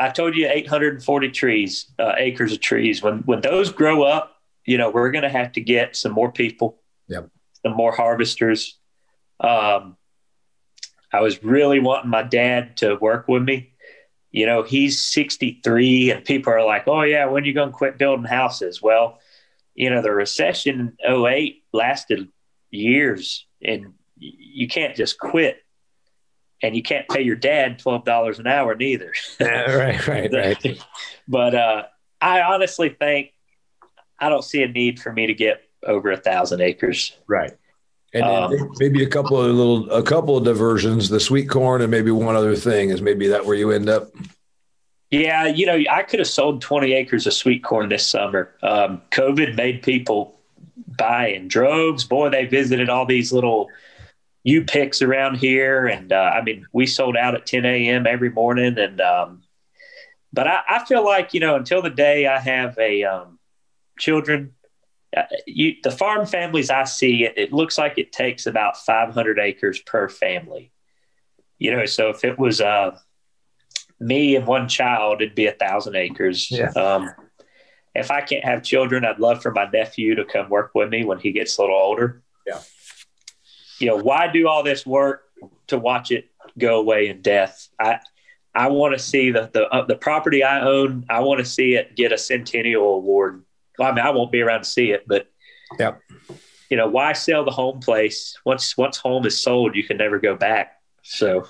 I 0.00 0.08
told 0.08 0.34
you 0.34 0.48
840 0.48 1.30
trees, 1.30 1.92
uh, 1.98 2.14
acres 2.16 2.52
of 2.52 2.60
trees. 2.60 3.02
When 3.02 3.18
when 3.20 3.42
those 3.42 3.70
grow 3.70 4.02
up, 4.02 4.36
you 4.64 4.78
know, 4.78 4.90
we're 4.90 5.10
going 5.10 5.24
to 5.24 5.28
have 5.28 5.52
to 5.52 5.60
get 5.60 5.94
some 5.94 6.12
more 6.12 6.32
people, 6.32 6.80
yep. 7.06 7.28
some 7.62 7.74
more 7.74 7.92
harvesters. 7.92 8.78
Um, 9.38 9.96
I 11.12 11.20
was 11.20 11.44
really 11.44 11.80
wanting 11.80 12.10
my 12.10 12.22
dad 12.22 12.78
to 12.78 12.94
work 12.96 13.28
with 13.28 13.42
me. 13.42 13.74
You 14.30 14.46
know, 14.46 14.62
he's 14.62 15.04
63, 15.06 16.12
and 16.12 16.24
people 16.24 16.52
are 16.52 16.64
like, 16.64 16.88
"Oh 16.88 17.02
yeah, 17.02 17.26
when 17.26 17.42
are 17.42 17.46
you 17.46 17.52
going 17.52 17.70
to 17.70 17.76
quit 17.76 17.98
building 17.98 18.24
houses?" 18.24 18.80
Well, 18.80 19.18
you 19.74 19.90
know, 19.90 20.00
the 20.00 20.12
recession 20.12 20.96
in 21.04 21.26
08 21.26 21.62
lasted 21.72 22.28
years, 22.70 23.46
and 23.62 23.92
you 24.16 24.66
can't 24.68 24.96
just 24.96 25.18
quit 25.18 25.58
and 26.62 26.76
you 26.76 26.82
can't 26.82 27.08
pay 27.08 27.22
your 27.22 27.36
dad 27.36 27.78
twelve 27.78 28.04
dollars 28.04 28.38
an 28.38 28.46
hour 28.46 28.74
neither. 28.74 29.12
right, 29.40 30.06
right, 30.06 30.32
right. 30.32 30.84
but 31.28 31.54
uh, 31.54 31.84
I 32.20 32.42
honestly 32.42 32.90
think 32.90 33.32
I 34.18 34.28
don't 34.28 34.44
see 34.44 34.62
a 34.62 34.68
need 34.68 35.00
for 35.00 35.12
me 35.12 35.26
to 35.26 35.34
get 35.34 35.62
over 35.86 36.10
a 36.10 36.16
thousand 36.16 36.60
acres. 36.60 37.16
Right. 37.26 37.52
And 38.12 38.24
um, 38.24 38.72
maybe 38.78 39.04
a 39.04 39.08
couple 39.08 39.40
of 39.40 39.54
little, 39.54 39.90
a 39.90 40.02
couple 40.02 40.36
of 40.36 40.44
diversions, 40.44 41.08
the 41.08 41.20
sweet 41.20 41.48
corn, 41.48 41.80
and 41.80 41.90
maybe 41.90 42.10
one 42.10 42.34
other 42.34 42.56
thing 42.56 42.90
is 42.90 43.00
maybe 43.00 43.28
that 43.28 43.46
where 43.46 43.54
you 43.54 43.70
end 43.70 43.88
up. 43.88 44.10
Yeah, 45.10 45.46
you 45.46 45.66
know, 45.66 45.80
I 45.90 46.02
could 46.02 46.18
have 46.18 46.28
sold 46.28 46.60
20 46.60 46.92
acres 46.92 47.26
of 47.26 47.34
sweet 47.34 47.62
corn 47.64 47.88
this 47.88 48.06
summer. 48.06 48.54
Um, 48.62 49.02
COVID 49.10 49.56
made 49.56 49.82
people 49.82 50.40
buy 50.98 51.28
in 51.28 51.48
droves. 51.48 52.04
Boy, 52.04 52.30
they 52.30 52.46
visited 52.46 52.88
all 52.88 53.06
these 53.06 53.32
little 53.32 53.68
U 54.44 54.64
picks 54.64 55.02
around 55.02 55.36
here, 55.36 55.86
and 55.86 56.12
uh, 56.12 56.32
I 56.34 56.42
mean, 56.42 56.66
we 56.72 56.86
sold 56.86 57.16
out 57.16 57.34
at 57.34 57.46
10 57.46 57.64
a.m. 57.66 58.06
every 58.06 58.30
morning. 58.30 58.78
And 58.78 59.00
um, 59.00 59.42
but 60.32 60.46
I, 60.46 60.60
I, 60.68 60.84
feel 60.84 61.04
like 61.04 61.34
you 61.34 61.40
know, 61.40 61.56
until 61.56 61.82
the 61.82 61.90
day 61.90 62.26
I 62.26 62.38
have 62.38 62.78
a 62.78 63.04
um, 63.04 63.38
children, 63.98 64.52
uh, 65.14 65.22
you, 65.46 65.74
the 65.82 65.90
farm 65.90 66.24
families 66.24 66.70
I 66.70 66.84
see, 66.84 67.24
it, 67.24 67.34
it, 67.36 67.52
looks 67.52 67.76
like 67.76 67.98
it 67.98 68.12
takes 68.12 68.46
about 68.46 68.78
500 68.78 69.38
acres 69.38 69.78
per 69.80 70.08
family. 70.08 70.72
You 71.58 71.76
know, 71.76 71.84
so 71.84 72.08
if 72.08 72.24
it 72.24 72.38
was 72.38 72.62
uh, 72.62 72.98
me 73.98 74.36
and 74.36 74.46
one 74.46 74.68
child, 74.68 75.20
it'd 75.20 75.34
be 75.34 75.46
a 75.46 75.52
thousand 75.52 75.96
acres. 75.96 76.50
Yeah. 76.50 76.70
Um, 76.70 77.10
if 77.94 78.10
I 78.10 78.22
can't 78.22 78.44
have 78.44 78.62
children, 78.62 79.04
I'd 79.04 79.18
love 79.18 79.42
for 79.42 79.50
my 79.50 79.68
nephew 79.70 80.14
to 80.14 80.24
come 80.24 80.48
work 80.48 80.70
with 80.74 80.88
me 80.88 81.04
when 81.04 81.18
he 81.18 81.32
gets 81.32 81.58
a 81.58 81.60
little 81.60 81.76
older. 81.76 82.22
Yeah 82.46 82.60
you 83.80 83.86
know, 83.86 83.96
why 83.96 84.28
do 84.28 84.46
all 84.46 84.62
this 84.62 84.86
work 84.86 85.24
to 85.68 85.78
watch 85.78 86.10
it 86.10 86.30
go 86.58 86.78
away 86.78 87.08
in 87.08 87.22
death? 87.22 87.68
I 87.80 87.98
I 88.54 88.68
want 88.68 88.94
to 88.94 88.98
see 88.98 89.30
the 89.30 89.50
the 89.52 89.68
uh, 89.68 89.86
the 89.86 89.96
property 89.96 90.44
I 90.44 90.60
own. 90.60 91.06
I 91.08 91.20
want 91.20 91.38
to 91.38 91.44
see 91.44 91.74
it 91.74 91.96
get 91.96 92.12
a 92.12 92.18
centennial 92.18 92.94
award. 92.94 93.44
Well, 93.78 93.90
I 93.90 93.94
mean, 93.94 94.04
I 94.04 94.10
won't 94.10 94.30
be 94.30 94.42
around 94.42 94.62
to 94.62 94.68
see 94.68 94.90
it, 94.90 95.04
but 95.06 95.30
yeah, 95.78 95.94
you 96.68 96.76
know, 96.76 96.88
why 96.88 97.12
sell 97.14 97.44
the 97.44 97.50
home 97.50 97.80
place 97.80 98.36
once 98.44 98.76
once 98.76 98.98
home 98.98 99.26
is 99.26 99.42
sold? 99.42 99.74
You 99.74 99.84
can 99.84 99.96
never 99.96 100.18
go 100.18 100.36
back. 100.36 100.80
So 101.02 101.48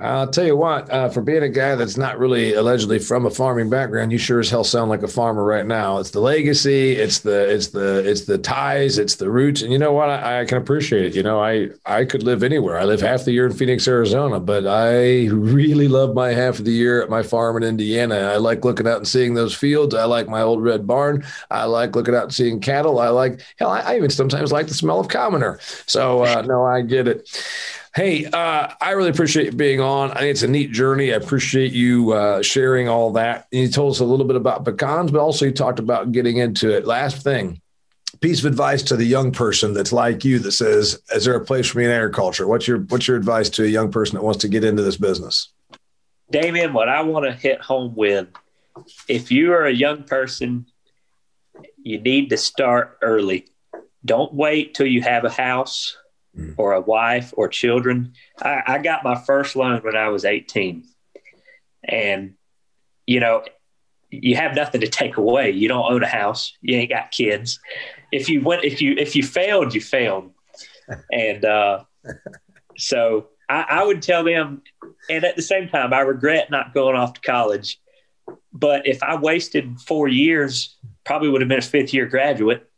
I'll 0.00 0.30
tell 0.30 0.46
you 0.46 0.56
what, 0.56 0.88
uh, 0.90 1.08
for 1.08 1.20
being 1.20 1.42
a 1.42 1.48
guy 1.48 1.74
that's 1.74 1.96
not 1.96 2.20
really 2.20 2.54
allegedly 2.54 3.00
from 3.00 3.26
a 3.26 3.30
farming 3.30 3.68
background, 3.68 4.12
you 4.12 4.18
sure 4.18 4.38
as 4.38 4.48
hell 4.48 4.62
sound 4.62 4.90
like 4.90 5.02
a 5.02 5.08
farmer 5.08 5.42
right 5.42 5.66
now. 5.66 5.98
It's 5.98 6.10
the 6.10 6.20
legacy, 6.20 6.92
it's 6.92 7.18
the 7.18 7.52
it's 7.52 7.68
the 7.68 8.08
it's 8.08 8.20
the 8.20 8.38
ties, 8.38 8.96
it's 8.98 9.16
the 9.16 9.28
roots, 9.28 9.60
and 9.62 9.72
you 9.72 9.78
know 9.78 9.92
what? 9.92 10.08
I, 10.08 10.42
I 10.42 10.44
can 10.44 10.58
appreciate 10.58 11.04
it. 11.04 11.16
You 11.16 11.24
know, 11.24 11.42
I 11.42 11.70
I 11.84 12.04
could 12.04 12.22
live 12.22 12.44
anywhere. 12.44 12.78
I 12.78 12.84
live 12.84 13.00
half 13.00 13.24
the 13.24 13.32
year 13.32 13.46
in 13.46 13.52
Phoenix, 13.52 13.88
Arizona, 13.88 14.38
but 14.38 14.68
I 14.68 15.26
really 15.30 15.88
love 15.88 16.14
my 16.14 16.28
half 16.32 16.60
of 16.60 16.64
the 16.64 16.70
year 16.70 17.02
at 17.02 17.10
my 17.10 17.24
farm 17.24 17.56
in 17.56 17.64
Indiana. 17.64 18.14
I 18.14 18.36
like 18.36 18.64
looking 18.64 18.86
out 18.86 18.98
and 18.98 19.08
seeing 19.08 19.34
those 19.34 19.52
fields. 19.52 19.96
I 19.96 20.04
like 20.04 20.28
my 20.28 20.42
old 20.42 20.62
red 20.62 20.86
barn. 20.86 21.24
I 21.50 21.64
like 21.64 21.96
looking 21.96 22.14
out 22.14 22.22
and 22.22 22.34
seeing 22.34 22.60
cattle. 22.60 23.00
I 23.00 23.08
like 23.08 23.40
hell. 23.58 23.70
I, 23.70 23.80
I 23.80 23.96
even 23.96 24.10
sometimes 24.10 24.52
like 24.52 24.68
the 24.68 24.74
smell 24.74 25.00
of 25.00 25.08
commoner. 25.08 25.58
So 25.86 26.22
uh, 26.22 26.42
no, 26.42 26.64
I 26.64 26.82
get 26.82 27.08
it. 27.08 27.28
Hey, 27.98 28.26
uh, 28.26 28.72
I 28.80 28.92
really 28.92 29.10
appreciate 29.10 29.56
being 29.56 29.80
on. 29.80 30.12
I 30.12 30.20
think 30.20 30.30
it's 30.30 30.44
a 30.44 30.48
neat 30.48 30.70
journey. 30.70 31.12
I 31.12 31.16
appreciate 31.16 31.72
you 31.72 32.12
uh, 32.12 32.42
sharing 32.42 32.88
all 32.88 33.10
that. 33.14 33.48
You 33.50 33.66
told 33.66 33.90
us 33.90 33.98
a 33.98 34.04
little 34.04 34.24
bit 34.24 34.36
about 34.36 34.64
pecans, 34.64 35.10
but 35.10 35.18
also 35.18 35.46
you 35.46 35.50
talked 35.50 35.80
about 35.80 36.12
getting 36.12 36.36
into 36.36 36.70
it. 36.70 36.86
Last 36.86 37.24
thing, 37.24 37.60
piece 38.20 38.38
of 38.38 38.44
advice 38.44 38.84
to 38.84 38.96
the 38.96 39.04
young 39.04 39.32
person 39.32 39.74
that's 39.74 39.90
like 39.90 40.24
you 40.24 40.38
that 40.38 40.52
says, 40.52 41.02
"Is 41.12 41.24
there 41.24 41.34
a 41.34 41.44
place 41.44 41.66
for 41.66 41.78
me 41.78 41.86
in 41.86 41.90
agriculture?" 41.90 42.46
What's 42.46 42.68
your 42.68 42.78
What's 42.82 43.08
your 43.08 43.16
advice 43.16 43.50
to 43.50 43.64
a 43.64 43.66
young 43.66 43.90
person 43.90 44.14
that 44.14 44.22
wants 44.22 44.42
to 44.42 44.48
get 44.48 44.62
into 44.62 44.84
this 44.84 44.96
business? 44.96 45.48
Damian, 46.30 46.74
what 46.74 46.88
I 46.88 47.02
want 47.02 47.24
to 47.24 47.32
hit 47.32 47.60
home 47.60 47.96
with, 47.96 48.28
if 49.08 49.32
you 49.32 49.52
are 49.54 49.66
a 49.66 49.74
young 49.74 50.04
person, 50.04 50.66
you 51.82 52.00
need 52.00 52.30
to 52.30 52.36
start 52.36 52.96
early. 53.02 53.48
Don't 54.04 54.32
wait 54.32 54.74
till 54.74 54.86
you 54.86 55.02
have 55.02 55.24
a 55.24 55.30
house 55.30 55.96
mm. 56.36 56.54
or 56.56 56.72
a 56.72 56.80
wife 56.80 57.32
or 57.36 57.48
children. 57.48 58.12
I, 58.40 58.62
I 58.66 58.78
got 58.78 59.04
my 59.04 59.16
first 59.16 59.56
loan 59.56 59.80
when 59.80 59.96
I 59.96 60.08
was 60.08 60.24
18. 60.24 60.84
And, 61.84 62.34
you 63.06 63.20
know, 63.20 63.44
you 64.10 64.36
have 64.36 64.54
nothing 64.54 64.80
to 64.80 64.88
take 64.88 65.16
away. 65.16 65.50
You 65.50 65.68
don't 65.68 65.92
own 65.92 66.02
a 66.02 66.08
house. 66.08 66.52
You 66.60 66.76
ain't 66.76 66.90
got 66.90 67.10
kids. 67.10 67.60
If 68.12 68.28
you 68.28 68.40
went, 68.42 68.64
if 68.64 68.80
you, 68.80 68.94
if 68.96 69.14
you 69.14 69.22
failed, 69.22 69.74
you 69.74 69.80
failed. 69.80 70.32
And, 71.12 71.44
uh, 71.44 71.84
so 72.78 73.28
I, 73.46 73.66
I 73.68 73.84
would 73.84 74.00
tell 74.00 74.24
them, 74.24 74.62
and 75.10 75.22
at 75.22 75.36
the 75.36 75.42
same 75.42 75.68
time, 75.68 75.92
I 75.92 76.00
regret 76.00 76.50
not 76.50 76.72
going 76.72 76.96
off 76.96 77.12
to 77.12 77.20
college. 77.20 77.78
But 78.54 78.86
if 78.86 79.02
I 79.02 79.16
wasted 79.16 79.78
four 79.82 80.08
years, 80.08 80.78
probably 81.04 81.28
would 81.28 81.42
have 81.42 81.48
been 81.48 81.58
a 81.58 81.62
fifth 81.62 81.92
year 81.92 82.06
graduate. 82.06 82.70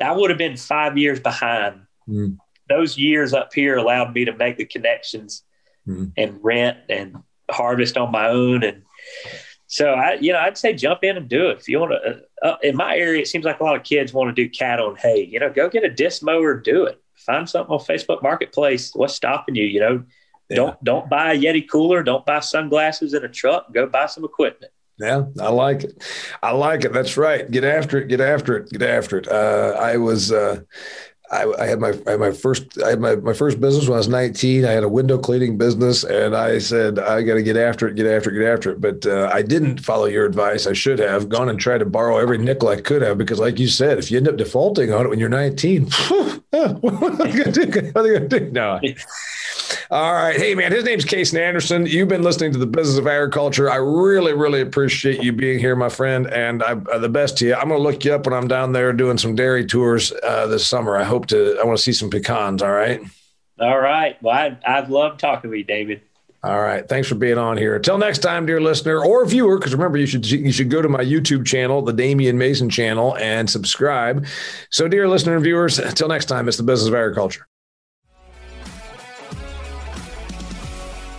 I 0.00 0.10
would 0.10 0.30
have 0.30 0.38
been 0.38 0.56
five 0.56 0.98
years 0.98 1.20
behind. 1.20 1.82
Mm 2.08 2.38
those 2.68 2.98
years 2.98 3.32
up 3.32 3.52
here 3.54 3.76
allowed 3.76 4.14
me 4.14 4.24
to 4.24 4.36
make 4.36 4.56
the 4.56 4.64
connections 4.64 5.42
mm-hmm. 5.86 6.06
and 6.16 6.38
rent 6.42 6.78
and 6.88 7.16
harvest 7.50 7.96
on 7.96 8.10
my 8.10 8.28
own. 8.28 8.62
And 8.62 8.82
so 9.66 9.92
I, 9.92 10.14
you 10.14 10.32
know, 10.32 10.38
I'd 10.38 10.58
say 10.58 10.72
jump 10.72 11.04
in 11.04 11.16
and 11.16 11.28
do 11.28 11.48
it. 11.48 11.58
If 11.58 11.68
you 11.68 11.80
want 11.80 11.92
to, 11.92 12.10
uh, 12.42 12.46
uh, 12.46 12.56
in 12.62 12.76
my 12.76 12.96
area, 12.96 13.22
it 13.22 13.28
seems 13.28 13.44
like 13.44 13.60
a 13.60 13.64
lot 13.64 13.76
of 13.76 13.82
kids 13.82 14.12
want 14.12 14.34
to 14.34 14.42
do 14.42 14.48
cattle 14.48 14.90
and 14.90 14.98
hay, 14.98 15.24
you 15.24 15.40
know, 15.40 15.50
go 15.50 15.68
get 15.68 15.84
a 15.84 15.90
disc 15.90 16.22
mower, 16.22 16.58
do 16.58 16.84
it. 16.84 17.00
Find 17.16 17.48
something 17.48 17.72
on 17.72 17.80
Facebook 17.80 18.22
marketplace. 18.22 18.92
What's 18.94 19.14
stopping 19.14 19.54
you? 19.54 19.64
You 19.64 19.80
know, 19.80 20.04
yeah. 20.50 20.56
don't, 20.56 20.84
don't 20.84 21.10
buy 21.10 21.32
a 21.32 21.38
Yeti 21.38 21.68
cooler. 21.68 22.02
Don't 22.02 22.26
buy 22.26 22.40
sunglasses 22.40 23.14
in 23.14 23.24
a 23.24 23.28
truck. 23.28 23.72
Go 23.72 23.86
buy 23.86 24.06
some 24.06 24.24
equipment. 24.24 24.72
Yeah, 24.98 25.24
I 25.40 25.48
like 25.48 25.84
it. 25.84 26.04
I 26.42 26.52
like 26.52 26.84
it. 26.84 26.92
That's 26.92 27.16
right. 27.16 27.50
Get 27.50 27.64
after 27.64 27.98
it. 27.98 28.08
Get 28.08 28.20
after 28.20 28.58
it. 28.58 28.70
Get 28.70 28.82
after 28.82 29.18
it. 29.18 29.26
Uh, 29.26 29.76
I 29.78 29.96
was, 29.96 30.30
uh, 30.30 30.60
I, 31.30 31.50
I, 31.58 31.66
had 31.66 31.80
my 31.80 31.94
I 32.06 32.12
had 32.12 32.20
my 32.20 32.32
first 32.32 32.82
I 32.82 32.90
had 32.90 33.00
my, 33.00 33.16
my 33.16 33.32
first 33.32 33.60
business 33.60 33.88
when 33.88 33.94
I 33.94 33.98
was 33.98 34.08
19. 34.08 34.64
I 34.64 34.70
had 34.70 34.84
a 34.84 34.88
window 34.88 35.18
cleaning 35.18 35.56
business, 35.56 36.04
and 36.04 36.36
I 36.36 36.58
said 36.58 36.98
I 36.98 37.22
got 37.22 37.34
to 37.34 37.42
get 37.42 37.56
after 37.56 37.88
it, 37.88 37.96
get 37.96 38.06
after 38.06 38.30
it, 38.30 38.38
get 38.38 38.52
after 38.52 38.70
it. 38.72 38.80
But 38.80 39.06
uh, 39.06 39.30
I 39.32 39.42
didn't 39.42 39.78
follow 39.78 40.04
your 40.04 40.26
advice. 40.26 40.66
I 40.66 40.74
should 40.74 40.98
have 40.98 41.28
gone 41.28 41.48
and 41.48 41.58
tried 41.58 41.78
to 41.78 41.86
borrow 41.86 42.18
every 42.18 42.38
nickel 42.38 42.68
I 42.68 42.80
could 42.80 43.02
have 43.02 43.16
because, 43.16 43.38
like 43.38 43.58
you 43.58 43.68
said, 43.68 43.98
if 43.98 44.10
you 44.10 44.18
end 44.18 44.28
up 44.28 44.36
defaulting 44.36 44.92
on 44.92 45.06
it 45.06 45.08
when 45.08 45.18
you're 45.18 45.28
19, 45.30 45.88
what 46.80 47.20
are 47.20 47.28
you 47.28 47.42
going 47.42 48.28
to 48.28 48.28
do? 48.28 48.50
No. 48.50 48.80
All 49.90 50.14
right. 50.14 50.36
Hey, 50.36 50.54
man, 50.54 50.72
his 50.72 50.84
name's 50.84 51.04
Cason 51.04 51.38
Anderson. 51.38 51.84
You've 51.84 52.08
been 52.08 52.22
listening 52.22 52.52
to 52.52 52.58
the 52.58 52.66
business 52.66 52.96
of 52.96 53.06
agriculture. 53.06 53.70
I 53.70 53.76
really, 53.76 54.32
really 54.32 54.60
appreciate 54.60 55.22
you 55.22 55.32
being 55.32 55.58
here, 55.58 55.74
my 55.74 55.88
friend. 55.88 56.26
And 56.28 56.62
I, 56.62 56.72
uh, 56.72 56.98
the 56.98 57.08
best 57.08 57.38
to 57.38 57.46
you. 57.46 57.54
I'm 57.54 57.68
going 57.68 57.80
to 57.80 57.82
look 57.82 58.04
you 58.04 58.14
up 58.14 58.26
when 58.26 58.34
I'm 58.34 58.46
down 58.46 58.72
there 58.72 58.92
doing 58.92 59.18
some 59.18 59.34
dairy 59.34 59.66
tours 59.66 60.12
uh, 60.22 60.46
this 60.46 60.66
summer. 60.66 60.96
I 60.96 61.04
hope 61.04 61.23
to, 61.28 61.58
I 61.60 61.64
want 61.64 61.76
to 61.76 61.82
see 61.82 61.92
some 61.92 62.10
pecans. 62.10 62.62
All 62.62 62.72
right. 62.72 63.00
All 63.58 63.78
right. 63.78 64.20
Well, 64.22 64.34
I, 64.34 64.58
I've 64.66 64.90
loved 64.90 65.20
talking 65.20 65.50
with 65.50 65.58
you, 65.58 65.64
David. 65.64 66.02
All 66.42 66.60
right. 66.60 66.86
Thanks 66.86 67.08
for 67.08 67.14
being 67.14 67.38
on 67.38 67.56
here. 67.56 67.76
Until 67.76 67.96
next 67.96 68.18
time, 68.18 68.44
dear 68.44 68.60
listener 68.60 69.02
or 69.02 69.24
viewer, 69.24 69.58
because 69.58 69.72
remember, 69.72 69.96
you 69.96 70.04
should 70.04 70.30
you 70.30 70.52
should 70.52 70.68
go 70.68 70.82
to 70.82 70.90
my 70.90 71.02
YouTube 71.02 71.46
channel, 71.46 71.80
the 71.80 71.92
Damian 71.92 72.36
Mason 72.36 72.68
channel, 72.68 73.16
and 73.16 73.48
subscribe. 73.48 74.26
So, 74.68 74.86
dear 74.86 75.08
listener 75.08 75.36
and 75.36 75.42
viewers, 75.42 75.78
until 75.78 76.08
next 76.08 76.26
time, 76.26 76.46
it's 76.46 76.58
the 76.58 76.62
business 76.62 76.88
of 76.88 76.94
agriculture. 76.94 77.46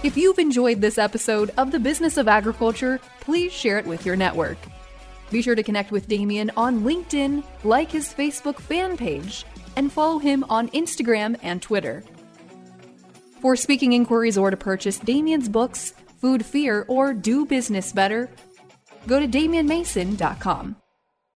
If 0.03 0.15
you've 0.15 0.37
enjoyed 0.37 0.81
this 0.81 0.99
episode 0.99 1.51
of 1.57 1.71
The 1.71 1.79
Business 1.79 2.17
of 2.17 2.27
Agriculture, 2.27 2.99
please 3.21 3.51
share 3.51 3.79
it 3.79 3.87
with 3.87 4.05
your 4.05 4.15
network. 4.15 4.59
Be 5.31 5.41
sure 5.41 5.55
to 5.55 5.63
connect 5.63 5.91
with 5.91 6.07
Damian 6.07 6.51
on 6.55 6.81
LinkedIn, 6.81 7.43
like 7.63 7.91
his 7.91 8.13
Facebook 8.13 8.59
fan 8.59 8.97
page, 8.97 9.45
and 9.75 9.91
follow 9.91 10.19
him 10.19 10.45
on 10.49 10.69
Instagram 10.69 11.37
and 11.41 11.61
Twitter. 11.61 12.03
For 13.41 13.55
speaking 13.55 13.93
inquiries 13.93 14.37
or 14.37 14.49
to 14.49 14.57
purchase 14.57 14.97
Damian's 14.97 15.49
books, 15.49 15.93
Food 16.19 16.45
Fear, 16.45 16.85
or 16.87 17.13
Do 17.13 17.45
Business 17.45 17.91
Better, 17.91 18.29
go 19.07 19.19
to 19.19 19.27
DamianMason.com. 19.27 20.75